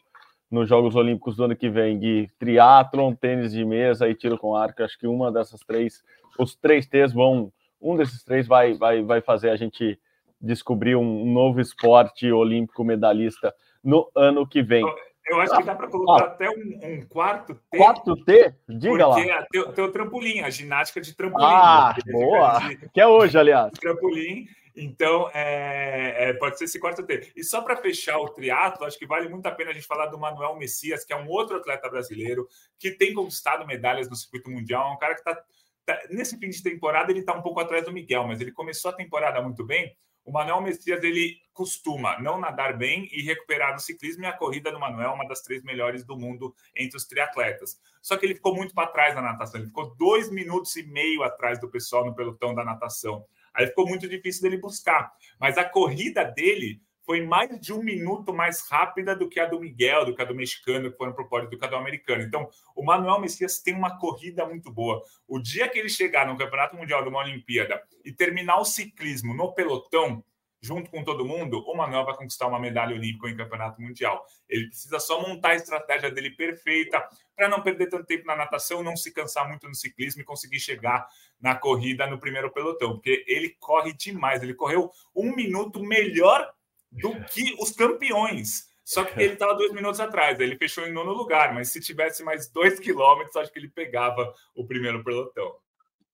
nos 0.49 0.69
Jogos 0.69 0.95
Olímpicos 0.95 1.35
do 1.35 1.43
ano 1.43 1.55
que 1.55 1.69
vem, 1.69 1.99
Gui, 1.99 2.29
triatlon, 2.39 3.13
tênis 3.13 3.51
de 3.51 3.65
mesa 3.65 4.07
e 4.07 4.15
tiro 4.15 4.37
com 4.37 4.55
arco. 4.55 4.81
Acho 4.81 4.97
que 4.97 5.05
uma 5.05 5.31
dessas 5.31 5.59
três, 5.61 6.01
os 6.39 6.55
três 6.55 6.87
T's 6.87 7.13
vão, 7.13 7.51
um 7.81 7.95
desses 7.95 8.23
três 8.23 8.47
vai, 8.47 8.73
vai, 8.73 9.03
vai 9.03 9.21
fazer 9.21 9.49
a 9.49 9.57
gente 9.57 9.99
descobrir 10.39 10.95
um 10.95 11.25
novo 11.25 11.59
esporte 11.59 12.31
olímpico 12.31 12.83
medalhista 12.83 13.53
no 13.83 14.09
ano 14.15 14.47
que 14.47 14.61
vem. 14.61 14.85
Eu 15.27 15.41
acho 15.41 15.57
que 15.57 15.63
dá 15.63 15.75
para 15.75 15.89
colocar 15.89 16.23
ah, 16.23 16.27
até 16.27 16.49
um, 16.49 16.79
um, 16.83 17.01
quarto 17.05 17.53
T. 17.69 17.77
Quarto 17.77 18.15
T? 18.23 18.55
Diga 18.69 19.07
porque 19.07 19.25
lá. 19.25 19.45
Tem, 19.51 19.71
tem 19.73 19.83
o 19.83 19.91
trampolim, 19.91 20.39
a 20.39 20.49
ginástica 20.49 21.01
de 21.01 21.13
trampolim. 21.15 21.45
Ah, 21.45 21.93
boa! 22.09 22.59
De, 22.59 22.89
que 22.89 23.01
é 23.01 23.07
hoje, 23.07 23.37
aliás. 23.37 23.71
Trampolim. 23.73 24.47
Então, 24.73 25.29
é, 25.33 26.29
é, 26.29 26.33
pode 26.33 26.57
ser 26.57 26.65
esse 26.65 26.79
quarto 26.79 27.03
T. 27.03 27.33
E 27.35 27.43
só 27.43 27.61
para 27.61 27.75
fechar 27.75 28.19
o 28.19 28.29
triatlo, 28.29 28.85
acho 28.85 28.97
que 28.97 29.07
vale 29.07 29.27
muito 29.27 29.45
a 29.47 29.51
pena 29.51 29.71
a 29.71 29.73
gente 29.73 29.87
falar 29.87 30.05
do 30.05 30.19
Manuel 30.19 30.55
Messias, 30.55 31.03
que 31.03 31.11
é 31.11 31.17
um 31.17 31.27
outro 31.27 31.57
atleta 31.57 31.89
brasileiro 31.89 32.47
que 32.79 32.91
tem 32.91 33.13
conquistado 33.13 33.65
medalhas 33.65 34.07
no 34.07 34.15
circuito 34.15 34.51
mundial. 34.51 34.89
É 34.89 34.93
um 34.93 34.97
cara 34.97 35.13
que 35.13 35.21
está. 35.21 35.43
Tá, 35.85 35.99
nesse 36.09 36.37
fim 36.37 36.49
de 36.49 36.61
temporada, 36.61 37.11
ele 37.11 37.21
está 37.21 37.33
um 37.33 37.41
pouco 37.41 37.59
atrás 37.59 37.83
do 37.85 37.93
Miguel, 37.93 38.27
mas 38.27 38.39
ele 38.39 38.51
começou 38.51 38.91
a 38.91 38.95
temporada 38.95 39.41
muito 39.41 39.65
bem. 39.65 39.95
O 40.27 40.31
Manuel 40.33 40.59
Messias 40.59 41.01
ele 41.05 41.37
costuma 41.53 42.19
não 42.19 42.37
nadar 42.37 42.77
bem 42.77 43.07
e 43.13 43.23
recuperar 43.23 43.71
no 43.71 43.79
ciclismo, 43.79 44.25
e 44.25 44.25
a 44.25 44.33
corrida 44.33 44.69
do 44.69 44.77
Manuel 44.77 45.11
é 45.11 45.13
uma 45.13 45.25
das 45.25 45.41
três 45.41 45.63
melhores 45.63 46.03
do 46.03 46.17
mundo 46.17 46.53
entre 46.75 46.97
os 46.97 47.05
triatletas. 47.05 47.79
Só 48.01 48.17
que 48.17 48.25
ele 48.25 48.35
ficou 48.35 48.53
muito 48.53 48.75
para 48.75 48.89
trás 48.89 49.15
na 49.15 49.21
natação, 49.21 49.61
ele 49.61 49.69
ficou 49.69 49.95
dois 49.95 50.29
minutos 50.29 50.75
e 50.75 50.83
meio 50.83 51.23
atrás 51.23 51.61
do 51.61 51.69
pessoal 51.69 52.05
no 52.05 52.13
pelotão 52.13 52.53
da 52.53 52.65
natação. 52.65 53.25
Aí 53.53 53.67
ficou 53.67 53.87
muito 53.87 54.05
difícil 54.05 54.41
dele 54.41 54.57
buscar. 54.57 55.13
Mas 55.39 55.57
a 55.57 55.63
corrida 55.63 56.25
dele 56.25 56.81
foi 57.08 57.26
mais 57.26 57.58
de 57.62 57.72
um 57.72 57.82
minuto 57.82 58.34
mais 58.34 58.70
rápida 58.70 59.15
do 59.15 59.30
que 59.30 59.39
a 59.39 59.46
do 59.46 59.62
Miguel, 59.62 60.04
do 60.04 60.13
que 60.13 60.22
a 60.22 60.26
do 60.26 60.36
mexicano, 60.36 60.91
que 60.91 60.98
foram 60.98 61.13
para 61.13 61.24
o 61.24 61.30
pódio, 61.30 61.50
do 61.50 61.58
que 61.58 61.63
a 61.63 61.70
do 61.70 61.78
americano. 61.78 62.22
Então, 62.22 62.50
o 62.76 62.84
Manuel 62.84 63.22
Messias 63.22 63.60
tem 63.60 63.74
uma 63.74 63.98
corrida 63.98 64.46
muito 64.46 64.70
boa. 64.70 65.02
O 65.26 65.39
dia 65.39 65.70
que 65.70 65.80
ele 65.80 65.88
chegar 65.88 66.28
no 66.28 66.38
Campeonato 66.38 66.76
Mundial 66.76 67.02
de 67.04 67.08
uma 67.08 67.20
Olimpíada 67.20 67.82
e 68.04 68.12
terminar 68.12 68.60
o 68.60 68.65
ciclismo 68.65 69.34
no 69.34 69.54
pelotão, 69.54 70.22
junto 70.62 70.91
com 70.91 71.02
todo 71.02 71.24
mundo, 71.24 71.63
o 71.65 71.78
Manuel 71.78 72.04
vai 72.04 72.13
conquistar 72.13 72.46
uma 72.46 72.60
medalha 72.60 72.93
olímpica 72.93 73.30
em 73.30 73.38
campeonato 73.38 73.82
mundial. 73.82 74.26
Ele 74.50 74.67
precisa 74.67 75.00
só 75.00 75.22
montar 75.22 75.52
a 75.52 75.56
estratégia 75.56 76.12
dele 76.12 76.32
perfeita 76.32 77.08
para 77.38 77.48
não 77.48 77.62
perder 77.62 77.88
tanto 77.88 78.06
tempo 78.06 78.26
na 78.26 78.36
natação, 78.36 78.84
não 78.84 78.98
se 78.98 79.13
cansar 79.13 79.48
muito 79.48 79.65
no 79.65 79.76
ciclismo 79.76 80.24
e 80.24 80.26
conseguir 80.26 80.60
chegar 80.60 81.08
na 81.39 81.56
corrida 81.56 82.06
no 82.06 82.20
primeiro 82.20 82.52
pelotão, 82.52 82.96
porque 82.96 83.24
ele 83.28 83.56
corre 83.62 83.93
demais. 83.93 84.43
Ele 84.43 84.54
correu 84.54 84.91
um 85.15 85.34
minuto 85.34 85.82
melhor 85.82 86.54
do 86.91 87.13
que 87.26 87.56
os 87.60 87.71
campeões. 87.71 88.67
Só 88.84 89.04
que 89.04 89.21
ele 89.21 89.34
estava 89.34 89.54
dois 89.54 89.73
minutos 89.73 90.00
atrás, 90.00 90.39
ele 90.39 90.56
fechou 90.56 90.86
em 90.86 90.93
nono 90.93 91.12
lugar, 91.12 91.54
mas 91.54 91.69
se 91.69 91.82
tivesse 91.82 92.23
mais 92.23 92.50
dois 92.50 92.80
quilômetros, 92.80 93.36
acho 93.36 93.52
que 93.52 93.60
ele 93.60 93.69
pegava 93.69 94.34
o 94.56 94.65
primeiro 94.65 95.04
pelotão. 95.04 95.56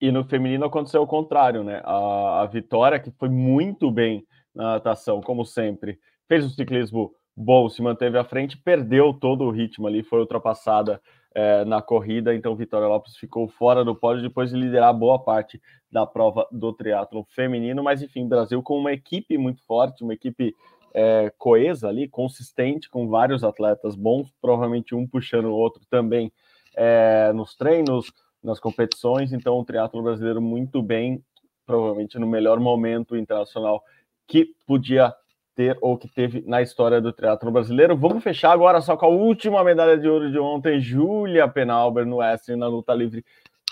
E 0.01 0.11
no 0.11 0.23
feminino 0.23 0.65
aconteceu 0.65 1.01
o 1.01 1.07
contrário, 1.07 1.63
né? 1.63 1.81
A, 1.85 2.41
a 2.41 2.45
Vitória, 2.47 2.99
que 2.99 3.11
foi 3.11 3.29
muito 3.29 3.91
bem 3.91 4.25
na 4.53 4.73
natação, 4.73 5.21
como 5.21 5.45
sempre. 5.45 5.99
Fez 6.27 6.43
um 6.43 6.49
ciclismo 6.49 7.13
bom, 7.35 7.69
se 7.69 7.81
manteve 7.81 8.17
à 8.17 8.23
frente, 8.23 8.57
perdeu 8.57 9.13
todo 9.13 9.43
o 9.43 9.51
ritmo 9.51 9.87
ali, 9.87 10.03
foi 10.03 10.19
ultrapassada 10.19 11.01
é, 11.35 11.65
na 11.65 11.81
corrida, 11.81 12.35
então 12.35 12.55
Vitória 12.55 12.87
Lopes 12.87 13.17
ficou 13.17 13.47
fora 13.47 13.83
do 13.83 13.95
pódio 13.95 14.21
depois 14.21 14.51
de 14.51 14.55
liderar 14.55 14.93
boa 14.93 15.17
parte 15.17 15.61
da 15.91 16.05
prova 16.05 16.47
do 16.51 16.71
triatlo 16.71 17.25
feminino, 17.29 17.83
mas 17.83 18.01
enfim, 18.01 18.27
Brasil 18.27 18.61
com 18.61 18.77
uma 18.77 18.93
equipe 18.93 19.37
muito 19.37 19.63
forte, 19.65 20.03
uma 20.03 20.13
equipe 20.13 20.55
é, 20.93 21.31
coesa 21.37 21.89
ali, 21.89 22.07
consistente, 22.07 22.89
com 22.89 23.07
vários 23.07 23.43
atletas 23.43 23.95
bons, 23.95 24.31
provavelmente 24.41 24.93
um 24.93 25.07
puxando 25.07 25.45
o 25.45 25.55
outro 25.55 25.83
também 25.89 26.31
é, 26.75 27.31
nos 27.33 27.55
treinos, 27.55 28.11
nas 28.43 28.59
competições, 28.59 29.33
então 29.33 29.57
o 29.57 29.65
triatlo 29.65 30.03
brasileiro 30.03 30.41
muito 30.41 30.83
bem, 30.83 31.23
provavelmente 31.65 32.19
no 32.19 32.27
melhor 32.27 32.59
momento 32.59 33.15
internacional 33.15 33.83
que 34.27 34.53
podia 34.67 35.13
ter 35.55 35.77
ou 35.81 35.97
que 35.97 36.07
teve 36.07 36.43
na 36.45 36.61
história 36.61 37.01
do 37.01 37.13
triatlo 37.13 37.51
brasileiro. 37.51 37.95
Vamos 37.95 38.23
fechar 38.23 38.51
agora 38.51 38.81
só 38.81 38.97
com 38.97 39.05
a 39.05 39.09
última 39.09 39.63
medalha 39.63 39.97
de 39.97 40.07
ouro 40.07 40.31
de 40.31 40.39
ontem, 40.39 40.79
Júlia 40.79 41.47
Penalber 41.47 42.05
no 42.05 42.17
Wrestling 42.17 42.57
na 42.57 42.67
luta 42.67 42.93
livre. 42.93 43.23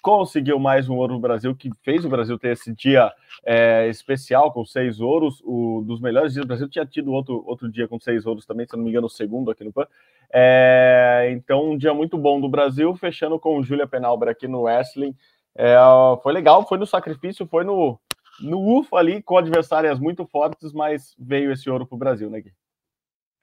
Conseguiu 0.01 0.57
mais 0.57 0.89
um 0.89 0.97
ouro 0.97 1.13
no 1.13 1.19
Brasil, 1.19 1.55
que 1.55 1.69
fez 1.83 2.03
o 2.03 2.09
Brasil 2.09 2.37
ter 2.39 2.53
esse 2.53 2.73
dia 2.73 3.11
é, 3.45 3.87
especial 3.87 4.51
com 4.51 4.65
seis 4.65 4.99
ouros. 4.99 5.41
O 5.45 5.83
dos 5.85 6.01
melhores 6.01 6.33
dias 6.33 6.43
do 6.43 6.47
Brasil 6.47 6.67
tinha 6.67 6.85
tido 6.85 7.11
outro, 7.11 7.43
outro 7.45 7.71
dia 7.71 7.87
com 7.87 7.99
seis 7.99 8.25
ouros 8.25 8.45
também, 8.45 8.65
se 8.65 8.75
não 8.75 8.83
me 8.83 8.89
engano, 8.89 9.05
o 9.05 9.09
segundo 9.09 9.51
aqui 9.51 9.63
no 9.63 9.71
PAN. 9.71 9.85
É, 10.33 11.29
então, 11.31 11.71
um 11.71 11.77
dia 11.77 11.93
muito 11.93 12.17
bom 12.17 12.41
do 12.41 12.49
Brasil, 12.49 12.95
fechando 12.95 13.39
com 13.39 13.61
Júlia 13.61 13.85
Penalber 13.85 14.29
aqui 14.29 14.47
no 14.47 14.61
Wrestling. 14.63 15.15
É, 15.55 15.75
foi 16.23 16.33
legal, 16.33 16.67
foi 16.67 16.79
no 16.79 16.87
sacrifício, 16.87 17.45
foi 17.45 17.63
no, 17.63 17.99
no 18.41 18.79
UFO 18.79 18.95
ali, 18.95 19.21
com 19.21 19.37
adversárias 19.37 19.99
muito 19.99 20.25
fortes, 20.25 20.73
mas 20.73 21.15
veio 21.17 21.51
esse 21.51 21.69
ouro 21.69 21.85
para 21.85 21.95
o 21.95 21.99
Brasil, 21.99 22.29
né, 22.29 22.41
Gui? 22.41 22.53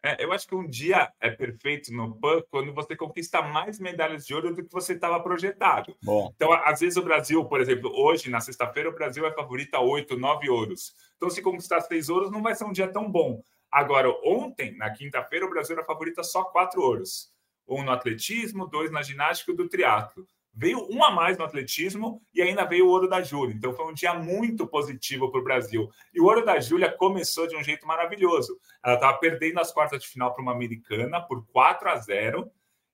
É, 0.03 0.25
eu 0.25 0.33
acho 0.33 0.47
que 0.47 0.55
um 0.55 0.67
dia 0.67 1.13
é 1.21 1.29
perfeito 1.29 1.93
no 1.93 2.15
PAN 2.21 2.41
quando 2.51 2.73
você 2.73 2.95
conquista 2.95 3.43
mais 3.43 3.81
medalhas 3.81 4.25
de 4.25 4.33
ouro 4.33 4.55
do 4.55 4.65
que 4.65 4.73
você 4.73 4.93
estava 4.93 5.21
projetado. 5.21 5.97
Bom. 6.03 6.31
Então, 6.37 6.53
às 6.53 6.81
vezes 6.81 6.97
o 6.97 7.03
Brasil, 7.03 7.45
por 7.45 7.61
exemplo, 7.61 7.91
hoje, 7.93 8.31
na 8.31 8.41
sexta-feira, 8.41 8.89
o 8.89 8.95
Brasil 8.95 9.27
é 9.27 9.33
favorito 9.33 9.75
a 9.75 9.81
oito, 9.81 10.17
nove 10.17 10.49
ouros. 10.49 10.95
Então, 11.17 11.29
se 11.29 11.43
conquistar 11.43 11.81
seis 11.81 12.09
ouros, 12.09 12.31
não 12.31 12.43
vai 12.43 12.55
ser 12.55 12.65
um 12.65 12.73
dia 12.73 12.87
tão 12.87 13.11
bom. 13.11 13.43
Agora, 13.71 14.09
ontem, 14.25 14.77
na 14.77 14.91
quinta-feira, 14.91 15.45
o 15.45 15.51
Brasil 15.51 15.77
era 15.77 15.85
favorito 15.85 16.21
a 16.21 16.25
só 16.25 16.45
quatro 16.45 16.81
ouros. 16.81 17.33
Um 17.67 17.83
no 17.83 17.91
atletismo, 17.91 18.69
dois 18.69 18.91
na 18.91 19.03
ginástica 19.03 19.53
e 19.53 19.57
do 19.57 19.69
triatlo. 19.69 20.25
Veio 20.55 20.87
um 20.91 21.05
a 21.05 21.11
mais 21.11 21.39
no 21.39 21.45
atletismo 21.45 22.21
e 22.35 22.43
ainda 22.43 22.65
veio 22.65 22.87
o 22.87 22.91
ouro 22.91 23.09
da 23.09 23.23
Júlia. 23.23 23.55
Então 23.55 23.73
foi 23.73 23.87
um 23.87 23.95
dia 23.95 24.15
muito 24.15 24.67
positivo 24.67 25.31
para 25.31 25.41
o 25.41 25.45
Brasil. 25.45 25.89
E 26.13 26.21
o 26.21 26.25
ouro 26.25 26.45
da 26.45 26.59
Júlia 26.59 26.91
começou 26.91 27.47
de 27.47 27.57
um 27.57 27.63
jeito 27.63 27.87
maravilhoso. 27.87 28.59
Ela 28.85 28.95
estava 28.95 29.19
perdendo 29.19 29.61
as 29.61 29.73
quartas 29.73 30.03
de 30.03 30.09
final 30.09 30.33
para 30.33 30.43
uma 30.43 30.53
americana 30.53 31.21
por 31.21 31.47
4 31.47 31.89
a 31.89 31.97
0 31.97 32.51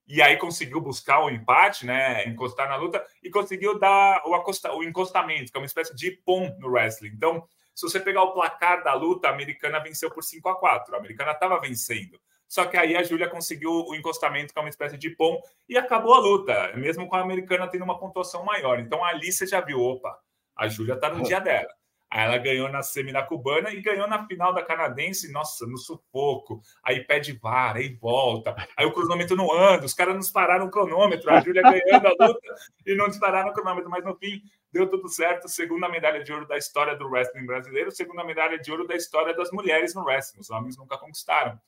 e 0.07 0.21
aí 0.21 0.37
conseguiu 0.37 0.81
buscar 0.81 1.25
o 1.25 1.31
empate, 1.31 1.87
né, 1.87 2.29
encostar 2.29 2.69
na 2.69 2.77
luta 2.77 3.05
e 3.23 3.31
conseguiu 3.31 3.79
dar 3.79 4.23
o, 4.27 4.35
acosta, 4.35 4.73
o 4.75 4.85
encostamento, 4.85 5.51
que 5.51 5.57
é 5.57 5.61
uma 5.61 5.67
espécie 5.67 5.95
de 5.95 6.11
pom 6.11 6.55
no 6.59 6.69
wrestling. 6.69 7.13
Então, 7.15 7.47
se 7.75 7.89
você 7.89 7.99
pegar 7.99 8.23
o 8.23 8.33
placar 8.33 8.85
da 8.85 8.95
luta, 8.95 9.29
a 9.29 9.33
americana 9.33 9.81
venceu 9.81 10.11
por 10.11 10.23
5 10.23 10.49
a 10.49 10.57
4. 10.57 10.95
A 10.95 10.99
americana 10.99 11.33
estava 11.33 11.61
vencendo. 11.61 12.21
Só 12.49 12.65
que 12.67 12.77
aí 12.77 12.97
a 12.97 13.03
Júlia 13.03 13.29
conseguiu 13.29 13.71
o 13.71 13.95
encostamento, 13.95 14.53
que 14.53 14.59
é 14.59 14.63
uma 14.63 14.69
espécie 14.69 14.97
de 14.97 15.11
pom, 15.11 15.41
e 15.69 15.77
acabou 15.77 16.15
a 16.15 16.19
luta, 16.19 16.73
mesmo 16.77 17.09
com 17.09 17.17
a 17.17 17.21
americana 17.21 17.69
tendo 17.69 17.85
uma 17.85 17.99
pontuação 17.99 18.45
maior. 18.45 18.79
Então 18.79 19.05
ali 19.05 19.33
você 19.33 19.47
já 19.47 19.61
viu, 19.61 19.81
opa, 19.81 20.17
a 20.57 20.69
Júlia 20.69 20.95
está 20.95 21.09
no 21.09 21.23
dia 21.23 21.41
dela. 21.41 21.69
Aí 22.15 22.23
ela 22.23 22.39
ganhou 22.39 22.69
na 22.69 22.81
semi 22.81 23.13
da 23.13 23.25
cubana 23.25 23.71
e 23.71 23.83
ganhou 23.83 24.07
na 24.07 24.25
final 24.25 24.55
da 24.55 24.63
canadense, 24.63 25.33
nossa, 25.33 25.67
no 25.67 25.77
sufoco. 25.77 26.61
Aí 26.81 27.03
pede 27.05 27.33
vara, 27.33 27.81
aí 27.81 27.99
volta. 28.01 28.55
Aí 28.77 28.87
o 28.87 28.93
cronômetro 28.93 29.35
não 29.35 29.53
anda, 29.53 29.85
os 29.85 29.93
caras 29.93 30.15
não 30.15 30.21
dispararam 30.21 30.67
o 30.67 30.71
cronômetro, 30.71 31.29
a 31.29 31.41
Júlia 31.41 31.61
ganhando 31.61 32.07
a 32.07 32.27
luta 32.27 32.55
e 32.87 32.95
não 32.95 33.09
dispararam 33.09 33.51
o 33.51 33.53
cronômetro, 33.53 33.91
mas 33.91 34.05
no 34.05 34.15
fim 34.15 34.41
deu 34.71 34.89
tudo 34.89 35.09
certo. 35.09 35.49
Segunda 35.49 35.89
medalha 35.89 36.23
de 36.23 36.33
ouro 36.33 36.47
da 36.47 36.57
história 36.57 36.95
do 36.95 37.09
wrestling 37.09 37.47
brasileiro, 37.47 37.91
segunda 37.91 38.23
medalha 38.23 38.61
de 38.61 38.71
ouro 38.71 38.87
da 38.87 38.95
história 38.95 39.35
das 39.35 39.51
mulheres 39.51 39.93
no 39.93 40.05
wrestling. 40.05 40.41
Os 40.41 40.51
homens 40.51 40.77
nunca 40.77 40.97
conquistaram. 40.97 41.59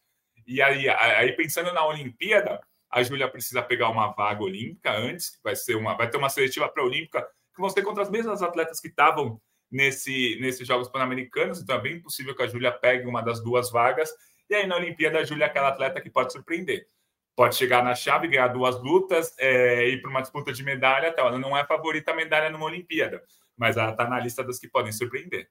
E 0.47 0.63
aí, 0.63 0.89
aí 0.89 1.33
pensando 1.33 1.73
na 1.73 1.85
Olimpíada, 1.87 2.61
a 2.91 3.03
Júlia 3.03 3.29
precisa 3.29 3.63
pegar 3.63 3.89
uma 3.89 4.13
vaga 4.13 4.43
olímpica 4.43 4.93
antes, 4.93 5.31
que 5.31 5.39
vai 5.43 5.57
ser 5.57 5.75
uma, 5.75 5.95
vai 5.97 6.09
ter 6.09 6.17
uma 6.17 6.29
seletiva 6.29 6.69
pré-olímpica 6.69 7.27
que 7.55 7.61
vão 7.61 7.71
ser 7.71 7.83
contra 7.83 8.03
as 8.03 8.11
mesmas 8.11 8.43
atletas 8.43 8.81
que 8.81 8.89
estavam 8.89 9.41
nesse, 9.71 10.39
nesses 10.41 10.67
Jogos 10.67 10.89
Pan-Americanos, 10.89 11.61
então 11.61 11.77
é 11.77 11.81
bem 11.81 12.01
possível 12.01 12.35
que 12.35 12.43
a 12.43 12.47
Júlia 12.47 12.71
pegue 12.71 13.07
uma 13.07 13.23
das 13.23 13.43
duas 13.43 13.71
vagas. 13.71 14.11
E 14.49 14.55
aí 14.55 14.67
na 14.67 14.77
Olimpíada 14.77 15.19
a 15.19 15.25
Júlia 15.25 15.45
é 15.45 15.49
aquela 15.49 15.69
atleta 15.69 16.01
que 16.01 16.11
pode 16.11 16.33
surpreender. 16.33 16.87
Pode 17.35 17.57
chegar 17.57 17.83
na 17.83 17.95
chave, 17.95 18.29
ganhar 18.29 18.49
duas 18.49 18.81
lutas, 18.81 19.35
é, 19.39 19.89
ir 19.89 20.01
para 20.01 20.11
uma 20.11 20.23
disputa 20.23 20.53
de 20.53 20.63
medalha. 20.63 21.13
Tá? 21.13 21.23
Ela 21.23 21.39
não 21.39 21.57
é 21.57 21.67
favorita 21.67 22.15
medalha 22.15 22.49
numa 22.49 22.65
Olimpíada, 22.65 23.23
mas 23.57 23.77
ela 23.77 23.91
está 23.91 24.09
na 24.09 24.21
lista 24.21 24.43
das 24.45 24.59
que 24.59 24.69
podem 24.69 24.93
surpreender. 24.93 25.49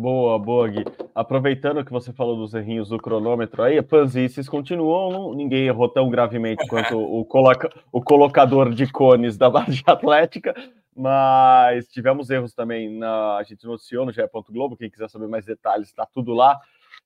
Boa, 0.00 0.38
boa, 0.38 0.68
Gui. 0.68 0.84
Aproveitando 1.12 1.84
que 1.84 1.90
você 1.90 2.12
falou 2.12 2.36
dos 2.36 2.54
errinhos 2.54 2.88
do 2.88 2.98
cronômetro 2.98 3.64
aí, 3.64 3.82
Panzices 3.82 4.48
continuou, 4.48 5.34
ninguém 5.34 5.66
errou 5.66 5.88
tão 5.88 6.08
gravemente 6.08 6.64
quanto 6.68 6.94
o, 7.02 7.24
coloca, 7.24 7.68
o 7.90 8.00
colocador 8.00 8.72
de 8.72 8.88
cones 8.92 9.36
da 9.36 9.50
base 9.50 9.82
atlética, 9.84 10.54
mas 10.94 11.88
tivemos 11.88 12.30
erros 12.30 12.54
também. 12.54 12.96
Na, 12.96 13.38
a 13.38 13.42
gente 13.42 13.66
noticiou 13.66 14.06
no 14.06 14.12
GE. 14.12 14.22
Globo. 14.52 14.76
Quem 14.76 14.88
quiser 14.88 15.10
saber 15.10 15.26
mais 15.26 15.44
detalhes, 15.44 15.88
está 15.88 16.06
tudo 16.06 16.32
lá. 16.32 16.60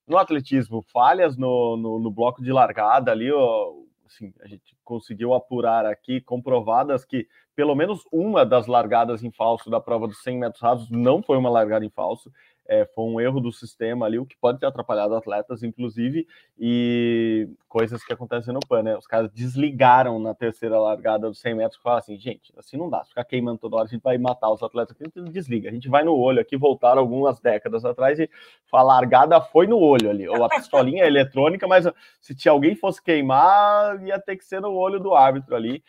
No 0.07 0.19
atletismo, 0.19 0.85
falhas 0.93 1.35
no, 1.35 1.79
no, 1.79 1.99
no 1.99 2.11
bloco 2.11 2.43
de 2.43 2.53
largada 2.53 3.11
ali, 3.11 3.33
ó, 3.33 3.73
assim, 4.05 4.35
a 4.43 4.47
gente 4.47 4.77
conseguiu 4.85 5.33
apurar 5.33 5.87
aqui, 5.87 6.21
comprovadas 6.21 7.07
que 7.07 7.27
pelo 7.55 7.75
menos 7.75 8.03
uma 8.11 8.45
das 8.45 8.67
largadas 8.67 9.23
em 9.23 9.31
falso 9.31 9.71
da 9.71 9.81
prova 9.81 10.07
dos 10.07 10.23
100 10.23 10.39
metros 10.39 10.63
rasos 10.63 10.91
não 10.91 11.23
foi 11.23 11.37
uma 11.37 11.51
largada 11.51 11.85
em 11.85 11.91
falso 11.91 12.31
é, 12.67 12.85
foi 12.95 13.05
um 13.05 13.21
erro 13.21 13.41
do 13.41 13.53
sistema 13.53 14.07
ali, 14.07 14.19
o 14.19 14.27
que 14.27 14.37
pode 14.37 14.59
ter 14.59 14.67
atrapalhado 14.67 15.15
atletas, 15.15 15.63
inclusive, 15.63 16.27
e 16.59 17.49
coisas 17.69 18.05
que 18.05 18.13
acontecem 18.13 18.55
no 18.55 18.61
PAN, 18.61 18.83
né? 18.83 18.97
Os 18.97 19.07
caras 19.07 19.31
desligaram 19.33 20.19
na 20.19 20.35
terceira 20.35 20.79
largada 20.79 21.29
dos 21.29 21.41
100 21.41 21.55
metros 21.55 21.79
e 21.79 21.83
falaram 21.83 21.99
assim, 21.99 22.19
gente, 22.19 22.53
assim 22.57 22.77
não 22.77 22.89
dá, 22.89 23.05
ficar 23.05 23.25
queimando 23.25 23.59
toda 23.59 23.77
hora, 23.77 23.87
a 23.87 23.89
gente 23.89 24.03
vai 24.03 24.17
matar 24.17 24.51
os 24.51 24.63
atletas 24.63 24.97
aqui, 24.99 25.11
desliga. 25.31 25.69
A 25.69 25.73
gente 25.73 25.89
vai 25.89 26.05
no 26.05 26.15
olho 26.15 26.41
aqui, 26.41 26.57
voltaram 26.57 27.01
algumas 27.01 27.41
décadas 27.41 27.85
atrás 27.85 28.19
e 28.19 28.31
a 28.73 28.83
largada 28.83 29.41
foi 29.41 29.67
no 29.67 29.79
olho 29.79 30.09
ali, 30.09 30.29
ou 30.29 30.45
a 30.45 30.49
pistolinha 30.49 31.05
eletrônica, 31.07 31.67
mas 31.67 31.87
se 32.21 32.35
tinha 32.35 32.53
alguém 32.53 32.75
fosse 32.75 33.03
queimar, 33.03 34.03
ia 34.05 34.19
ter 34.21 34.37
que 34.37 34.45
ser 34.45 34.61
no 34.61 34.73
olho 34.73 35.01
do 35.01 35.15
árbitro 35.15 35.55
ali. 35.55 35.83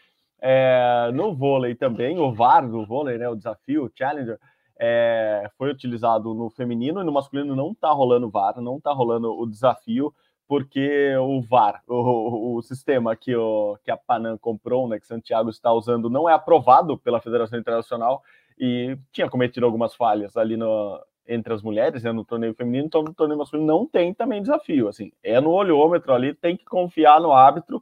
É, 0.45 1.09
no 1.13 1.33
vôlei 1.33 1.73
também, 1.73 2.19
o 2.19 2.33
VAR 2.33 2.67
do 2.67 2.85
vôlei, 2.85 3.17
né, 3.17 3.29
o 3.29 3.35
desafio, 3.35 3.85
o 3.85 3.91
Challenger, 3.97 4.37
é, 4.85 5.49
foi 5.57 5.71
utilizado 5.71 6.33
no 6.33 6.49
feminino 6.49 6.99
e 6.99 7.05
no 7.05 7.11
masculino 7.13 7.55
não 7.55 7.71
está 7.71 7.89
rolando 7.89 8.29
VAR, 8.29 8.59
não 8.59 8.75
está 8.75 8.91
rolando 8.91 9.31
o 9.31 9.45
desafio, 9.45 10.13
porque 10.45 11.15
o 11.15 11.41
VAR, 11.41 11.81
o, 11.87 12.57
o, 12.57 12.61
sistema 12.61 13.15
que, 13.15 13.33
o, 13.33 13.77
que 13.81 13.89
a 13.89 13.95
Panam 13.95 14.37
comprou, 14.37 14.85
né, 14.89 14.99
que 14.99 15.07
Santiago 15.07 15.49
está 15.49 15.71
usando, 15.71 16.09
não 16.09 16.29
é 16.29 16.33
aprovado 16.33 16.97
pela 16.97 17.21
Federação 17.21 17.57
Internacional 17.57 18.21
e 18.59 18.97
tinha 19.13 19.29
cometido 19.29 19.65
algumas 19.65 19.95
falhas 19.95 20.35
ali 20.35 20.57
no, 20.57 20.99
entre 21.25 21.53
as 21.53 21.61
mulheres, 21.61 22.03
né, 22.03 22.11
no 22.11 22.25
torneio 22.25 22.53
feminino, 22.53 22.85
então 22.85 23.03
no 23.03 23.13
torneio 23.13 23.39
masculino 23.39 23.65
não 23.65 23.87
tem 23.87 24.13
também 24.13 24.41
desafio, 24.41 24.89
assim, 24.89 25.13
é 25.23 25.39
no 25.39 25.51
olhômetro 25.51 26.13
ali, 26.13 26.33
tem 26.33 26.57
que 26.57 26.65
confiar 26.65 27.21
no 27.21 27.31
árbitro, 27.31 27.81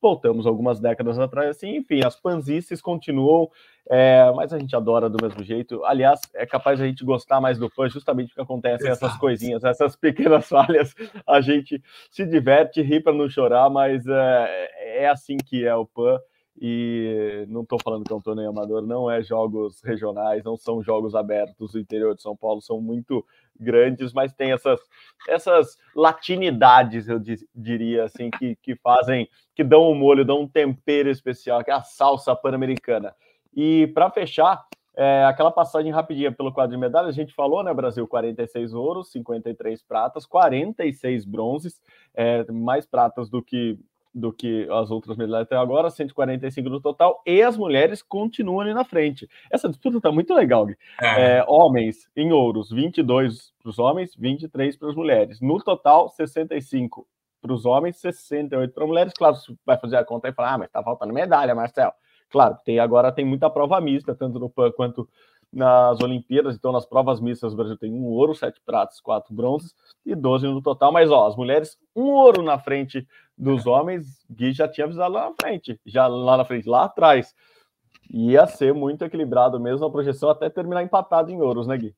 voltamos 0.00 0.46
algumas 0.46 0.80
décadas 0.80 1.18
atrás, 1.18 1.50
assim, 1.50 1.76
enfim, 1.76 2.00
as 2.02 2.18
panzices 2.18 2.80
continuam, 2.80 3.50
é, 3.90 4.30
mas 4.32 4.52
a 4.52 4.58
gente 4.58 4.76
adora 4.76 5.08
do 5.08 5.22
mesmo 5.22 5.42
jeito. 5.42 5.82
Aliás, 5.84 6.20
é 6.34 6.44
capaz 6.44 6.78
de 6.78 6.84
a 6.84 6.88
gente 6.88 7.04
gostar 7.04 7.40
mais 7.40 7.58
do 7.58 7.70
fã, 7.70 7.88
justamente 7.88 8.28
porque 8.28 8.42
acontecem 8.42 8.88
Exato. 8.88 9.06
essas 9.06 9.18
coisinhas, 9.18 9.64
essas 9.64 9.96
pequenas 9.96 10.46
falhas, 10.46 10.94
a 11.26 11.40
gente 11.40 11.82
se 12.10 12.26
diverte, 12.26 12.82
ri 12.82 13.00
para 13.00 13.14
não 13.14 13.28
chorar, 13.28 13.70
mas 13.70 14.06
é, 14.06 15.04
é 15.04 15.08
assim 15.08 15.38
que 15.38 15.66
é 15.66 15.74
o 15.74 15.86
PAN. 15.86 16.18
E 16.60 17.46
não 17.48 17.62
estou 17.62 17.78
falando 17.80 18.04
que 18.04 18.12
é 18.12 18.16
um 18.16 18.20
torneio 18.20 18.48
amador, 18.48 18.84
não 18.84 19.08
é 19.08 19.22
jogos 19.22 19.80
regionais, 19.80 20.42
não 20.42 20.56
são 20.56 20.82
jogos 20.82 21.14
abertos 21.14 21.70
do 21.70 21.78
interior 21.78 22.16
de 22.16 22.22
São 22.22 22.36
Paulo, 22.36 22.60
são 22.60 22.80
muito 22.80 23.24
grandes, 23.58 24.12
mas 24.12 24.34
tem 24.34 24.50
essas, 24.50 24.80
essas 25.28 25.78
latinidades, 25.94 27.08
eu 27.08 27.20
diria 27.54 28.04
assim, 28.04 28.28
que, 28.28 28.56
que 28.56 28.74
fazem, 28.74 29.28
que 29.54 29.62
dão 29.62 29.88
um 29.88 29.94
molho, 29.94 30.24
dão 30.24 30.40
um 30.40 30.48
tempero 30.48 31.08
especial, 31.08 31.62
que 31.62 31.70
é 31.70 31.74
a 31.74 31.82
salsa 31.82 32.34
pan-americana. 32.34 33.14
E 33.54 33.86
para 33.88 34.10
fechar, 34.10 34.64
é, 34.96 35.24
aquela 35.24 35.50
passagem 35.50 35.92
rapidinha 35.92 36.32
pelo 36.32 36.52
quadro 36.52 36.74
de 36.74 36.80
medalhas, 36.80 37.10
a 37.10 37.12
gente 37.12 37.32
falou, 37.32 37.62
né? 37.62 37.72
Brasil 37.72 38.06
46 38.06 38.74
ouros, 38.74 39.12
53 39.12 39.82
pratas, 39.82 40.26
46 40.26 41.24
bronzes, 41.24 41.80
é, 42.14 42.44
mais 42.50 42.84
pratas 42.84 43.30
do 43.30 43.42
que 43.42 43.78
do 44.14 44.32
que 44.32 44.66
as 44.70 44.90
outras 44.90 45.16
medalhas 45.16 45.46
até 45.46 45.56
agora, 45.56 45.90
145 45.90 46.68
no 46.68 46.80
total, 46.80 47.22
e 47.24 47.42
as 47.42 47.56
mulheres 47.56 48.02
continuam 48.02 48.60
ali 48.60 48.74
na 48.74 48.84
frente. 48.84 49.28
Essa 49.50 49.68
disputa 49.68 49.98
está 49.98 50.10
muito 50.10 50.34
legal, 50.34 50.66
Gui. 50.66 50.76
É. 51.00 51.38
É, 51.38 51.44
homens 51.46 52.08
em 52.16 52.32
ouros, 52.32 52.70
22 52.70 53.52
para 53.62 53.70
os 53.70 53.78
homens, 53.78 54.14
23 54.16 54.76
para 54.76 54.88
as 54.88 54.94
mulheres. 54.94 55.40
No 55.40 55.62
total, 55.62 56.08
65 56.08 57.06
para 57.40 57.52
os 57.52 57.64
homens, 57.64 57.96
68 57.98 58.74
para 58.74 58.82
as 58.82 58.88
mulheres. 58.88 59.12
Claro, 59.12 59.36
você 59.36 59.54
vai 59.64 59.78
fazer 59.78 59.96
a 59.96 60.04
conta 60.04 60.28
e 60.28 60.32
falar, 60.32 60.54
ah, 60.54 60.58
mas 60.58 60.66
está 60.68 60.82
faltando 60.82 61.12
medalha, 61.12 61.54
Marcel. 61.54 61.92
Claro, 62.30 62.58
tem, 62.64 62.78
agora 62.78 63.12
tem 63.12 63.24
muita 63.24 63.48
prova 63.48 63.80
mista, 63.80 64.14
tanto 64.14 64.38
no 64.38 64.50
PAN 64.50 64.70
quanto 64.72 65.08
nas 65.52 66.00
Olimpíadas, 66.02 66.56
então 66.56 66.72
nas 66.72 66.84
provas 66.84 67.20
mistas 67.20 67.54
o 67.54 67.56
Brasil 67.56 67.76
tem 67.76 67.92
um 67.92 68.04
ouro, 68.04 68.34
sete 68.34 68.60
pratos, 68.60 69.00
quatro 69.00 69.34
bronzes 69.34 69.74
e 70.04 70.14
12 70.14 70.46
no 70.46 70.60
total, 70.60 70.92
mas 70.92 71.10
ó, 71.10 71.26
as 71.26 71.36
mulheres, 71.36 71.78
um 71.96 72.04
ouro 72.04 72.42
na 72.42 72.58
frente 72.58 73.06
dos 73.36 73.66
homens, 73.66 74.24
Gui 74.30 74.52
já 74.52 74.68
tinha 74.68 74.84
avisado 74.84 75.14
lá 75.14 75.30
na 75.30 75.34
frente, 75.40 75.80
já 75.86 76.06
lá 76.06 76.36
na 76.36 76.44
frente, 76.44 76.68
lá 76.68 76.84
atrás. 76.84 77.34
Ia 78.10 78.46
ser 78.46 78.74
muito 78.74 79.04
equilibrado 79.04 79.58
mesmo 79.60 79.86
a 79.86 79.90
projeção 79.90 80.30
até 80.30 80.50
terminar 80.50 80.82
empatado 80.82 81.30
em 81.30 81.40
ouros, 81.40 81.66
né, 81.66 81.76
Gui? 81.76 81.94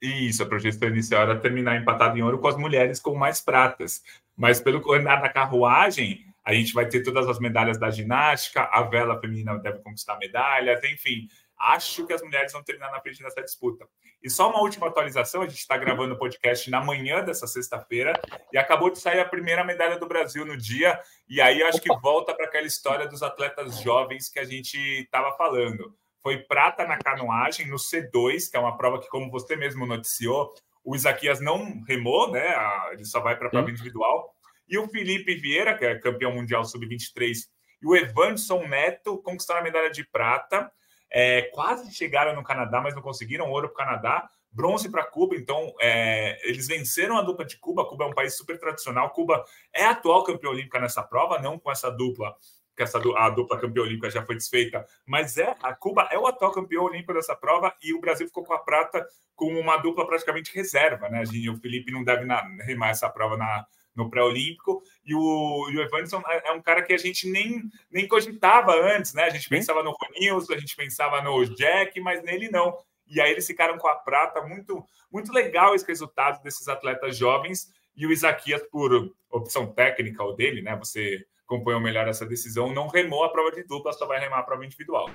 Isso, 0.00 0.42
a 0.42 0.46
projeção 0.46 0.88
inicial 0.88 1.22
era 1.22 1.38
terminar 1.38 1.76
empatado 1.76 2.16
em 2.16 2.22
ouro 2.22 2.38
com 2.38 2.48
as 2.48 2.56
mulheres 2.56 3.00
com 3.00 3.14
mais 3.14 3.40
pratas. 3.40 4.02
Mas 4.36 4.60
pelo 4.60 4.92
andar 4.92 5.20
da 5.20 5.28
carruagem, 5.28 6.27
a 6.50 6.54
gente 6.54 6.72
vai 6.72 6.86
ter 6.86 7.02
todas 7.02 7.28
as 7.28 7.38
medalhas 7.38 7.78
da 7.78 7.90
ginástica, 7.90 8.68
a 8.72 8.82
vela 8.82 9.20
feminina 9.20 9.58
deve 9.58 9.80
conquistar 9.80 10.16
medalhas, 10.18 10.82
enfim 10.84 11.28
acho 11.58 12.06
que 12.06 12.12
as 12.12 12.22
mulheres 12.22 12.52
vão 12.52 12.62
terminar 12.62 12.90
na 12.90 13.00
frente 13.00 13.22
dessa 13.22 13.42
disputa. 13.42 13.86
E 14.22 14.30
só 14.30 14.48
uma 14.48 14.60
última 14.60 14.86
atualização: 14.86 15.42
a 15.42 15.48
gente 15.48 15.58
está 15.58 15.76
gravando 15.76 16.14
o 16.14 16.18
podcast 16.18 16.70
na 16.70 16.80
manhã 16.80 17.22
dessa 17.22 17.46
sexta-feira 17.46 18.12
e 18.52 18.58
acabou 18.58 18.90
de 18.90 18.98
sair 18.98 19.20
a 19.20 19.28
primeira 19.28 19.64
medalha 19.64 19.98
do 19.98 20.06
Brasil 20.06 20.44
no 20.44 20.56
dia. 20.56 21.00
E 21.28 21.40
aí 21.40 21.62
acho 21.62 21.80
que 21.80 21.94
volta 22.00 22.34
para 22.34 22.46
aquela 22.46 22.66
história 22.66 23.06
dos 23.06 23.22
atletas 23.22 23.80
jovens 23.80 24.28
que 24.28 24.38
a 24.38 24.44
gente 24.44 24.78
estava 24.78 25.36
falando. 25.36 25.94
Foi 26.22 26.38
prata 26.38 26.86
na 26.86 26.98
canoagem 26.98 27.68
no 27.68 27.76
C2, 27.76 28.50
que 28.50 28.56
é 28.56 28.60
uma 28.60 28.76
prova 28.76 29.00
que, 29.00 29.08
como 29.08 29.30
você 29.30 29.56
mesmo 29.56 29.86
noticiou, 29.86 30.52
o 30.84 30.96
Isaquias 30.96 31.40
não 31.40 31.80
remou, 31.86 32.30
né? 32.30 32.54
Ele 32.92 33.04
só 33.04 33.20
vai 33.20 33.36
para 33.36 33.46
a 33.46 33.50
prova 33.50 33.70
individual. 33.70 34.34
E 34.68 34.78
o 34.78 34.88
Felipe 34.88 35.34
Vieira, 35.34 35.76
que 35.76 35.84
é 35.84 35.98
campeão 35.98 36.32
mundial 36.32 36.64
sub-23, 36.64 37.48
e 37.80 37.86
o 37.86 37.96
Evanson 37.96 38.66
Neto 38.66 39.18
conquistaram 39.18 39.60
a 39.60 39.64
medalha 39.64 39.90
de 39.90 40.04
prata. 40.04 40.70
É, 41.10 41.42
quase 41.52 41.92
chegaram 41.94 42.34
no 42.34 42.44
Canadá, 42.44 42.80
mas 42.80 42.94
não 42.94 43.02
conseguiram 43.02 43.50
ouro 43.50 43.68
para 43.68 43.84
o 43.84 43.86
Canadá, 43.86 44.30
bronze 44.50 44.90
para 44.90 45.04
Cuba. 45.04 45.36
Então, 45.36 45.74
é, 45.80 46.38
eles 46.48 46.66
venceram 46.66 47.16
a 47.16 47.22
dupla 47.22 47.44
de 47.44 47.56
Cuba. 47.56 47.86
Cuba 47.86 48.04
é 48.04 48.08
um 48.08 48.12
país 48.12 48.36
super 48.36 48.58
tradicional. 48.58 49.10
Cuba 49.10 49.44
é 49.72 49.84
atual 49.84 50.24
campeã 50.24 50.50
olímpica 50.50 50.80
nessa 50.80 51.02
prova, 51.02 51.38
não 51.38 51.58
com 51.58 51.70
essa 51.70 51.90
dupla, 51.90 52.36
que 52.78 52.82
essa 52.84 52.98
a 53.16 53.30
dupla 53.30 53.58
campeã 53.58 53.82
olímpica 53.82 54.08
já 54.08 54.24
foi 54.24 54.36
desfeita, 54.36 54.86
mas 55.04 55.36
é 55.36 55.52
a 55.60 55.74
Cuba 55.74 56.08
é 56.12 56.18
o 56.18 56.26
atual 56.26 56.52
campeão 56.52 56.84
olímpico 56.84 57.12
dessa 57.12 57.34
prova 57.34 57.74
e 57.82 57.92
o 57.92 58.00
Brasil 58.00 58.28
ficou 58.28 58.44
com 58.44 58.54
a 58.54 58.58
prata 58.58 59.04
com 59.34 59.52
uma 59.58 59.76
dupla 59.76 60.06
praticamente 60.06 60.54
reserva, 60.54 61.08
né? 61.08 61.24
o 61.50 61.56
Felipe 61.56 61.90
não 61.90 62.04
deve 62.04 62.24
na, 62.24 62.40
remar 62.64 62.90
essa 62.90 63.10
prova 63.10 63.36
na 63.36 63.66
no 63.96 64.08
pré-olímpico, 64.08 64.80
e 65.04 65.12
o, 65.12 65.68
e 65.72 65.76
o 65.76 65.82
Evanderson 65.82 66.22
é, 66.28 66.50
é 66.50 66.52
um 66.52 66.62
cara 66.62 66.82
que 66.82 66.92
a 66.92 66.96
gente 66.96 67.28
nem, 67.28 67.64
nem 67.90 68.06
cogitava 68.06 68.72
antes, 68.72 69.12
né? 69.12 69.24
A 69.24 69.30
gente 69.30 69.48
pensava 69.48 69.82
no 69.82 69.90
Ronilson, 69.90 70.52
a 70.52 70.58
gente 70.58 70.76
pensava 70.76 71.20
no 71.20 71.44
Jack, 71.56 72.00
mas 72.00 72.22
nele 72.22 72.48
não. 72.48 72.78
E 73.08 73.20
aí 73.20 73.32
eles 73.32 73.44
ficaram 73.44 73.76
com 73.76 73.88
a 73.88 73.96
prata, 73.96 74.40
muito, 74.42 74.86
muito 75.10 75.32
legal 75.32 75.74
esse 75.74 75.84
resultado 75.84 76.40
desses 76.44 76.68
atletas 76.68 77.16
jovens, 77.16 77.72
e 77.96 78.06
o 78.06 78.12
Isaquias, 78.12 78.62
por 78.70 79.12
opção 79.28 79.66
técnica 79.66 80.22
o 80.22 80.32
dele, 80.32 80.62
né? 80.62 80.76
Você 80.76 81.26
acompanhou 81.48 81.80
melhor 81.80 82.06
essa 82.06 82.26
decisão, 82.26 82.72
não 82.72 82.88
remou 82.88 83.24
a 83.24 83.30
prova 83.30 83.50
de 83.50 83.64
dupla, 83.64 83.92
só 83.94 84.06
vai 84.06 84.20
remar 84.20 84.40
a 84.40 84.42
prova 84.42 84.66
individual. 84.66 85.08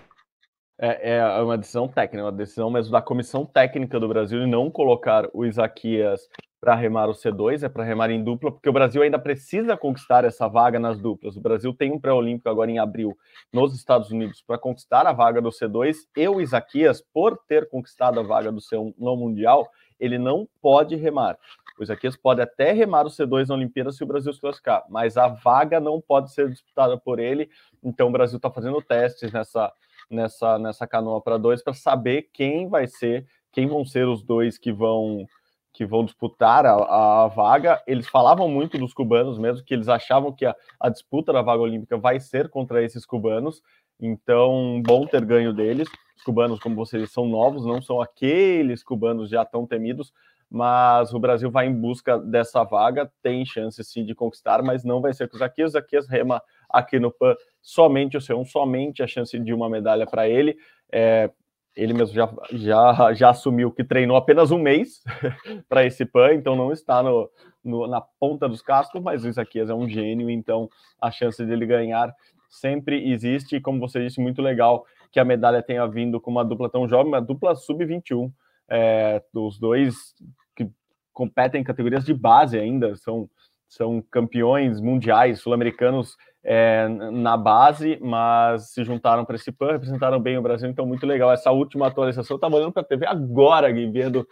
É, 0.79 1.17
é 1.17 1.41
uma 1.41 1.57
decisão 1.57 1.87
técnica, 1.87 2.25
uma 2.25 2.31
decisão 2.31 2.71
mesmo 2.71 2.91
da 2.91 3.01
comissão 3.01 3.45
técnica 3.45 3.99
do 3.99 4.07
Brasil 4.07 4.41
e 4.41 4.47
não 4.47 4.71
colocar 4.71 5.29
o 5.31 5.45
Isaquias 5.45 6.27
para 6.59 6.73
remar 6.75 7.09
o 7.09 7.13
C2, 7.13 7.63
é 7.63 7.69
para 7.69 7.83
remar 7.83 8.09
em 8.09 8.23
dupla, 8.23 8.49
porque 8.51 8.69
o 8.69 8.73
Brasil 8.73 9.03
ainda 9.03 9.19
precisa 9.19 9.77
conquistar 9.77 10.23
essa 10.23 10.47
vaga 10.47 10.79
nas 10.79 10.97
duplas. 10.97 11.35
O 11.35 11.41
Brasil 11.41 11.73
tem 11.73 11.91
um 11.91 11.99
pré-olímpico 11.99 12.49
agora 12.49 12.71
em 12.71 12.79
abril 12.79 13.15
nos 13.51 13.75
Estados 13.75 14.09
Unidos 14.09 14.41
para 14.41 14.57
conquistar 14.57 15.05
a 15.05 15.11
vaga 15.11 15.41
do 15.41 15.49
C2 15.49 15.97
e 16.15 16.27
o 16.27 16.41
Isaquias, 16.41 17.03
por 17.13 17.37
ter 17.47 17.69
conquistado 17.69 18.19
a 18.19 18.23
vaga 18.23 18.51
do 18.51 18.61
C1 18.61 18.95
no 18.97 19.15
Mundial, 19.15 19.69
ele 20.03 20.17
não 20.17 20.47
pode 20.61 20.95
remar. 20.95 21.37
O 21.79 21.83
Isaquias 21.83 22.15
pode 22.15 22.41
até 22.41 22.71
remar 22.71 23.05
o 23.05 23.09
C2 23.09 23.47
na 23.47 23.55
Olimpíada 23.55 23.91
se 23.91 24.03
o 24.03 24.07
Brasil 24.07 24.31
se 24.31 24.39
classificar, 24.39 24.83
mas 24.89 25.17
a 25.17 25.27
vaga 25.27 25.79
não 25.79 25.99
pode 25.99 26.31
ser 26.31 26.49
disputada 26.49 26.97
por 26.97 27.19
ele. 27.19 27.49
Então 27.83 28.09
o 28.09 28.11
Brasil 28.11 28.37
está 28.37 28.51
fazendo 28.51 28.81
testes 28.81 29.31
nessa, 29.31 29.71
nessa, 30.09 30.59
nessa 30.59 30.85
canoa 30.85 31.21
para 31.21 31.37
dois 31.37 31.63
para 31.63 31.73
saber 31.73 32.29
quem 32.33 32.67
vai 32.67 32.87
ser, 32.87 33.25
quem 33.51 33.67
vão 33.67 33.83
ser 33.85 34.07
os 34.07 34.23
dois 34.23 34.57
que 34.57 34.71
vão 34.71 35.25
que 35.73 35.87
vão 35.87 36.05
disputar 36.05 36.67
a, 36.67 37.23
a, 37.23 37.27
vaga. 37.27 37.81
Eles 37.87 38.07
falavam 38.07 38.47
muito 38.47 38.77
dos 38.77 38.93
cubanos 38.93 39.39
mesmo, 39.39 39.65
que 39.65 39.73
eles 39.73 39.89
achavam 39.89 40.31
que 40.31 40.45
a, 40.45 40.55
a, 40.79 40.87
disputa 40.87 41.33
da 41.33 41.41
vaga 41.41 41.63
olímpica 41.63 41.97
vai 41.97 42.19
ser 42.19 42.47
contra 42.47 42.83
esses 42.83 43.07
cubanos. 43.07 43.59
Então, 44.05 44.81
bom 44.85 45.07
ter 45.07 45.23
ganho 45.23 45.53
deles. 45.53 45.87
Os 46.17 46.23
cubanos, 46.23 46.59
como 46.59 46.75
vocês 46.75 47.09
são 47.09 47.25
novos, 47.25 47.65
não 47.65 47.81
são 47.81 48.01
aqueles 48.01 48.83
cubanos 48.83 49.29
já 49.29 49.45
tão 49.45 49.65
temidos, 49.65 50.11
mas 50.51 51.13
o 51.13 51.19
Brasil 51.19 51.49
vai 51.49 51.67
em 51.67 51.73
busca 51.73 52.19
dessa 52.19 52.65
vaga, 52.65 53.09
tem 53.21 53.45
chance 53.45 53.81
sim 53.81 54.03
de 54.03 54.13
conquistar, 54.13 54.61
mas 54.61 54.83
não 54.83 54.99
vai 54.99 55.13
ser 55.13 55.29
com 55.29 55.35
os 55.35 55.39
Zaquias. 55.39 55.69
O 55.69 55.73
Zaquias 55.73 56.09
rema 56.09 56.43
aqui 56.69 56.99
no 56.99 57.11
PAN 57.11 57.33
somente 57.61 58.17
o 58.17 58.19
C1, 58.19 58.45
somente 58.45 59.01
a 59.01 59.07
chance 59.07 59.39
de 59.39 59.53
uma 59.53 59.69
medalha 59.69 60.05
para 60.05 60.27
ele. 60.27 60.57
É, 60.91 61.31
ele 61.73 61.93
mesmo 61.93 62.13
já, 62.13 62.29
já, 62.51 63.13
já 63.13 63.29
assumiu 63.29 63.71
que 63.71 63.85
treinou 63.85 64.17
apenas 64.17 64.51
um 64.51 64.59
mês 64.59 65.01
para 65.69 65.85
esse 65.85 66.05
PAN, 66.05 66.33
então 66.33 66.57
não 66.57 66.73
está 66.73 67.01
no, 67.01 67.31
no, 67.63 67.87
na 67.87 68.01
ponta 68.01 68.49
dos 68.49 68.61
cascos, 68.61 69.01
mas 69.01 69.23
o 69.23 69.29
Isaquias 69.29 69.69
é 69.69 69.73
um 69.73 69.87
gênio, 69.87 70.29
então 70.29 70.69
a 71.01 71.09
chance 71.09 71.43
dele 71.45 71.65
ganhar 71.65 72.13
sempre 72.53 73.11
existe, 73.11 73.55
e 73.55 73.61
como 73.61 73.79
você 73.79 73.99
disse, 73.99 74.21
muito 74.21 74.41
legal 74.41 74.85
que 75.11 75.19
a 75.19 75.25
medalha 75.25 75.61
tenha 75.61 75.85
vindo 75.87 76.21
com 76.21 76.31
uma 76.31 76.45
dupla 76.45 76.69
tão 76.69 76.87
jovem, 76.87 77.07
uma 77.07 77.21
dupla 77.21 77.55
sub-21, 77.55 78.31
é, 78.69 79.21
os 79.33 79.59
dois 79.59 80.15
que 80.55 80.69
competem 81.11 81.61
em 81.61 81.63
categorias 81.63 82.05
de 82.05 82.13
base 82.13 82.57
ainda, 82.57 82.95
são, 82.95 83.29
são 83.67 84.01
campeões 84.09 84.79
mundiais, 84.79 85.39
sul-americanos 85.39 86.15
é, 86.43 86.87
na 86.87 87.37
base, 87.37 87.97
mas 88.01 88.71
se 88.71 88.83
juntaram 88.83 89.25
para 89.25 89.35
esse 89.35 89.51
PAN, 89.51 89.73
representaram 89.73 90.19
bem 90.19 90.37
o 90.37 90.41
Brasil, 90.41 90.69
então 90.69 90.85
muito 90.85 91.05
legal. 91.05 91.31
Essa 91.31 91.51
última 91.51 91.87
atualização, 91.87 92.35
eu 92.35 92.37
estava 92.37 92.55
olhando 92.55 92.71
para 92.71 92.81
a 92.81 92.85
TV 92.85 93.05
agora, 93.05 93.71
Gui, 93.71 93.89
vendo 93.89 94.27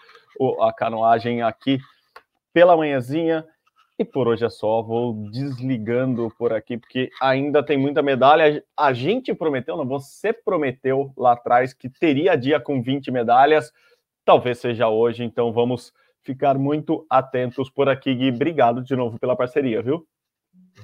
a 0.59 0.73
canoagem 0.73 1.41
aqui 1.41 1.79
pela 2.53 2.75
manhãzinha. 2.75 3.45
E 4.01 4.03
por 4.03 4.27
hoje 4.27 4.43
é 4.43 4.49
só, 4.49 4.81
vou 4.81 5.13
desligando 5.29 6.33
por 6.35 6.51
aqui, 6.51 6.75
porque 6.75 7.11
ainda 7.21 7.61
tem 7.61 7.77
muita 7.77 8.01
medalha. 8.01 8.63
A 8.75 8.93
gente 8.93 9.31
prometeu, 9.31 9.77
não, 9.77 9.87
você 9.87 10.33
prometeu 10.33 11.13
lá 11.15 11.33
atrás 11.33 11.71
que 11.71 11.87
teria 11.87 12.35
dia 12.35 12.59
com 12.59 12.81
20 12.81 13.11
medalhas. 13.11 13.71
Talvez 14.25 14.57
seja 14.57 14.89
hoje, 14.89 15.23
então 15.23 15.53
vamos 15.53 15.93
ficar 16.23 16.57
muito 16.57 17.05
atentos 17.07 17.69
por 17.69 17.87
aqui, 17.87 18.15
Gui. 18.15 18.29
Obrigado 18.31 18.81
de 18.81 18.95
novo 18.95 19.19
pela 19.19 19.35
parceria, 19.35 19.83
viu? 19.83 20.03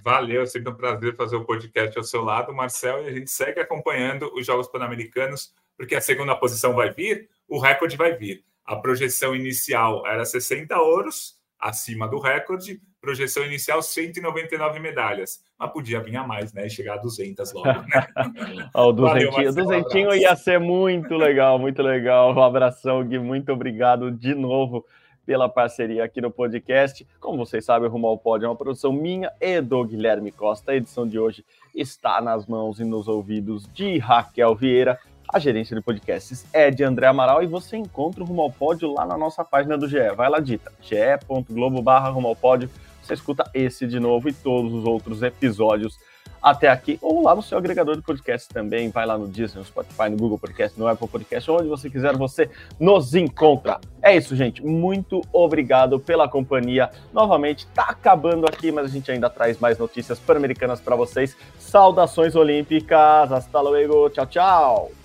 Valeu, 0.03 0.45
sempre 0.45 0.72
um 0.72 0.76
prazer 0.76 1.15
fazer 1.15 1.38
o 1.38 1.43
podcast 1.43 1.97
ao 1.97 2.03
seu 2.03 2.22
lado, 2.22 2.53
Marcel, 2.53 3.01
e 3.01 3.07
a 3.07 3.11
gente 3.11 3.32
segue 3.32 3.59
acompanhando 3.59 4.32
os 4.36 4.45
Jogos 4.45 4.68
Pan-Americanos, 4.68 5.55
porque 5.76 5.95
a 5.95 6.01
segunda 6.01 6.36
posição 6.36 6.76
vai 6.76 6.93
vir, 6.93 7.28
o 7.47 7.57
recorde 7.57 7.97
vai 7.97 8.15
vir. 8.15 8.45
A 8.63 8.76
projeção 8.76 9.36
inicial 9.36 10.05
era 10.05 10.24
60 10.24 10.80
ouros, 10.80 11.36
acima 11.60 12.08
do 12.08 12.20
recorde, 12.20 12.80
projeção 13.01 13.45
inicial 13.45 13.82
199 13.82 14.80
medalhas, 14.80 15.43
mas 15.58 15.72
podia 15.72 16.01
vir 16.01 16.18
a 16.18 16.26
mais, 16.26 16.53
né, 16.53 16.68
e 16.68 16.70
chegar 16.70 16.95
a 16.95 16.97
200 16.97 17.53
logo, 17.53 17.68
né? 17.68 18.08
o 18.74 18.91
duzentinho, 18.91 19.53
duzentinho 19.53 20.14
ia 20.16 20.36
ser 20.36 20.60
muito 20.60 21.16
legal, 21.16 21.58
muito 21.58 21.82
legal, 21.82 22.34
um 22.36 22.41
abração, 22.41 23.03
Gui, 23.03 23.20
muito 23.20 23.51
obrigado 23.51 24.12
de 24.12 24.36
novo 24.36 24.86
pela 25.28 25.49
parceria 25.49 26.05
aqui 26.05 26.22
no 26.22 26.32
podcast. 26.32 27.05
Como 27.20 27.38
vocês 27.45 27.66
sabem, 27.66 27.89
o 27.89 27.91
Rumo 27.91 28.08
ao 28.08 28.18
Pódio 28.18 28.45
é 28.45 28.49
uma 28.49 28.55
produção 28.55 28.93
minha 28.93 29.30
e 29.41 29.60
do 29.60 29.84
Guilherme 29.84 30.32
Costa. 30.32 30.72
A 30.72 30.76
edição 30.76 31.05
de 31.05 31.20
hoje 31.20 31.43
está 31.76 32.22
nas 32.22 32.47
mãos 32.47 32.80
e 32.80 32.86
nos 32.86 33.10
ouvidos 33.10 33.68
de 33.74 33.97
Raquel 33.97 34.55
Vieira. 34.55 34.97
A 35.30 35.39
gerência 35.39 35.75
de 35.75 35.82
podcasts 35.82 36.45
é 36.53 36.71
de 36.71 36.84
André 36.84 37.05
Amaral 37.05 37.43
e 37.43 37.47
você 37.47 37.75
encontra 37.75 38.23
o 38.23 38.25
Rumo 38.25 38.41
ao 38.41 38.51
Pódio 38.51 38.93
lá 38.93 39.05
na 39.05 39.17
nossa 39.17 39.43
página 39.43 39.78
do 39.78 39.88
GE. 39.88 39.97
Vai 40.15 40.30
lá, 40.30 40.39
dita, 40.39 40.71
ge.globo 40.82 41.82
barra. 41.82 42.11
Você 42.11 43.13
escuta 43.13 43.49
esse 43.53 43.86
de 43.86 43.99
novo 43.99 44.30
e 44.30 44.34
todos 44.34 44.73
os 44.73 44.86
outros 44.86 45.21
episódios 45.23 45.97
até 46.41 46.69
aqui, 46.69 46.97
ou 47.01 47.23
lá 47.23 47.36
no 47.36 47.41
seu 47.41 47.57
agregador 47.57 47.95
de 47.95 48.01
podcast 48.01 48.47
também. 48.47 48.89
Vai 48.89 49.05
lá 49.05 49.17
no 49.17 49.28
Disney, 49.28 49.59
no 49.59 49.65
Spotify, 49.65 50.09
no 50.09 50.17
Google 50.17 50.38
Podcast, 50.38 50.80
no 50.80 50.88
Apple 50.88 51.07
Podcast, 51.07 51.49
onde 51.51 51.67
você 51.67 51.89
quiser, 51.89 52.15
você 52.15 52.49
nos 52.80 53.13
encontra. 53.13 53.80
É 54.01 54.15
isso, 54.15 54.36
gente. 54.36 54.63
Muito 54.63 55.21
obrigado 55.34 55.99
pela 55.99 56.30
companhia. 56.30 56.89
Novamente, 57.11 57.67
tá 57.67 57.84
acabando 57.89 58.45
aqui, 58.45 58.71
mas 58.71 58.86
a 58.86 58.89
gente 58.89 59.11
ainda 59.11 59.30
traz 59.30 59.59
mais 59.59 59.78
notícias 59.78 60.19
pan-americanas 60.19 60.80
para 60.80 60.95
vocês. 60.95 61.36
Saudações 61.59 62.36
olímpicas. 62.36 63.32
Hasta 63.32 63.59
luego. 63.59 64.09
Tchau, 64.09 64.25
tchau. 64.25 64.96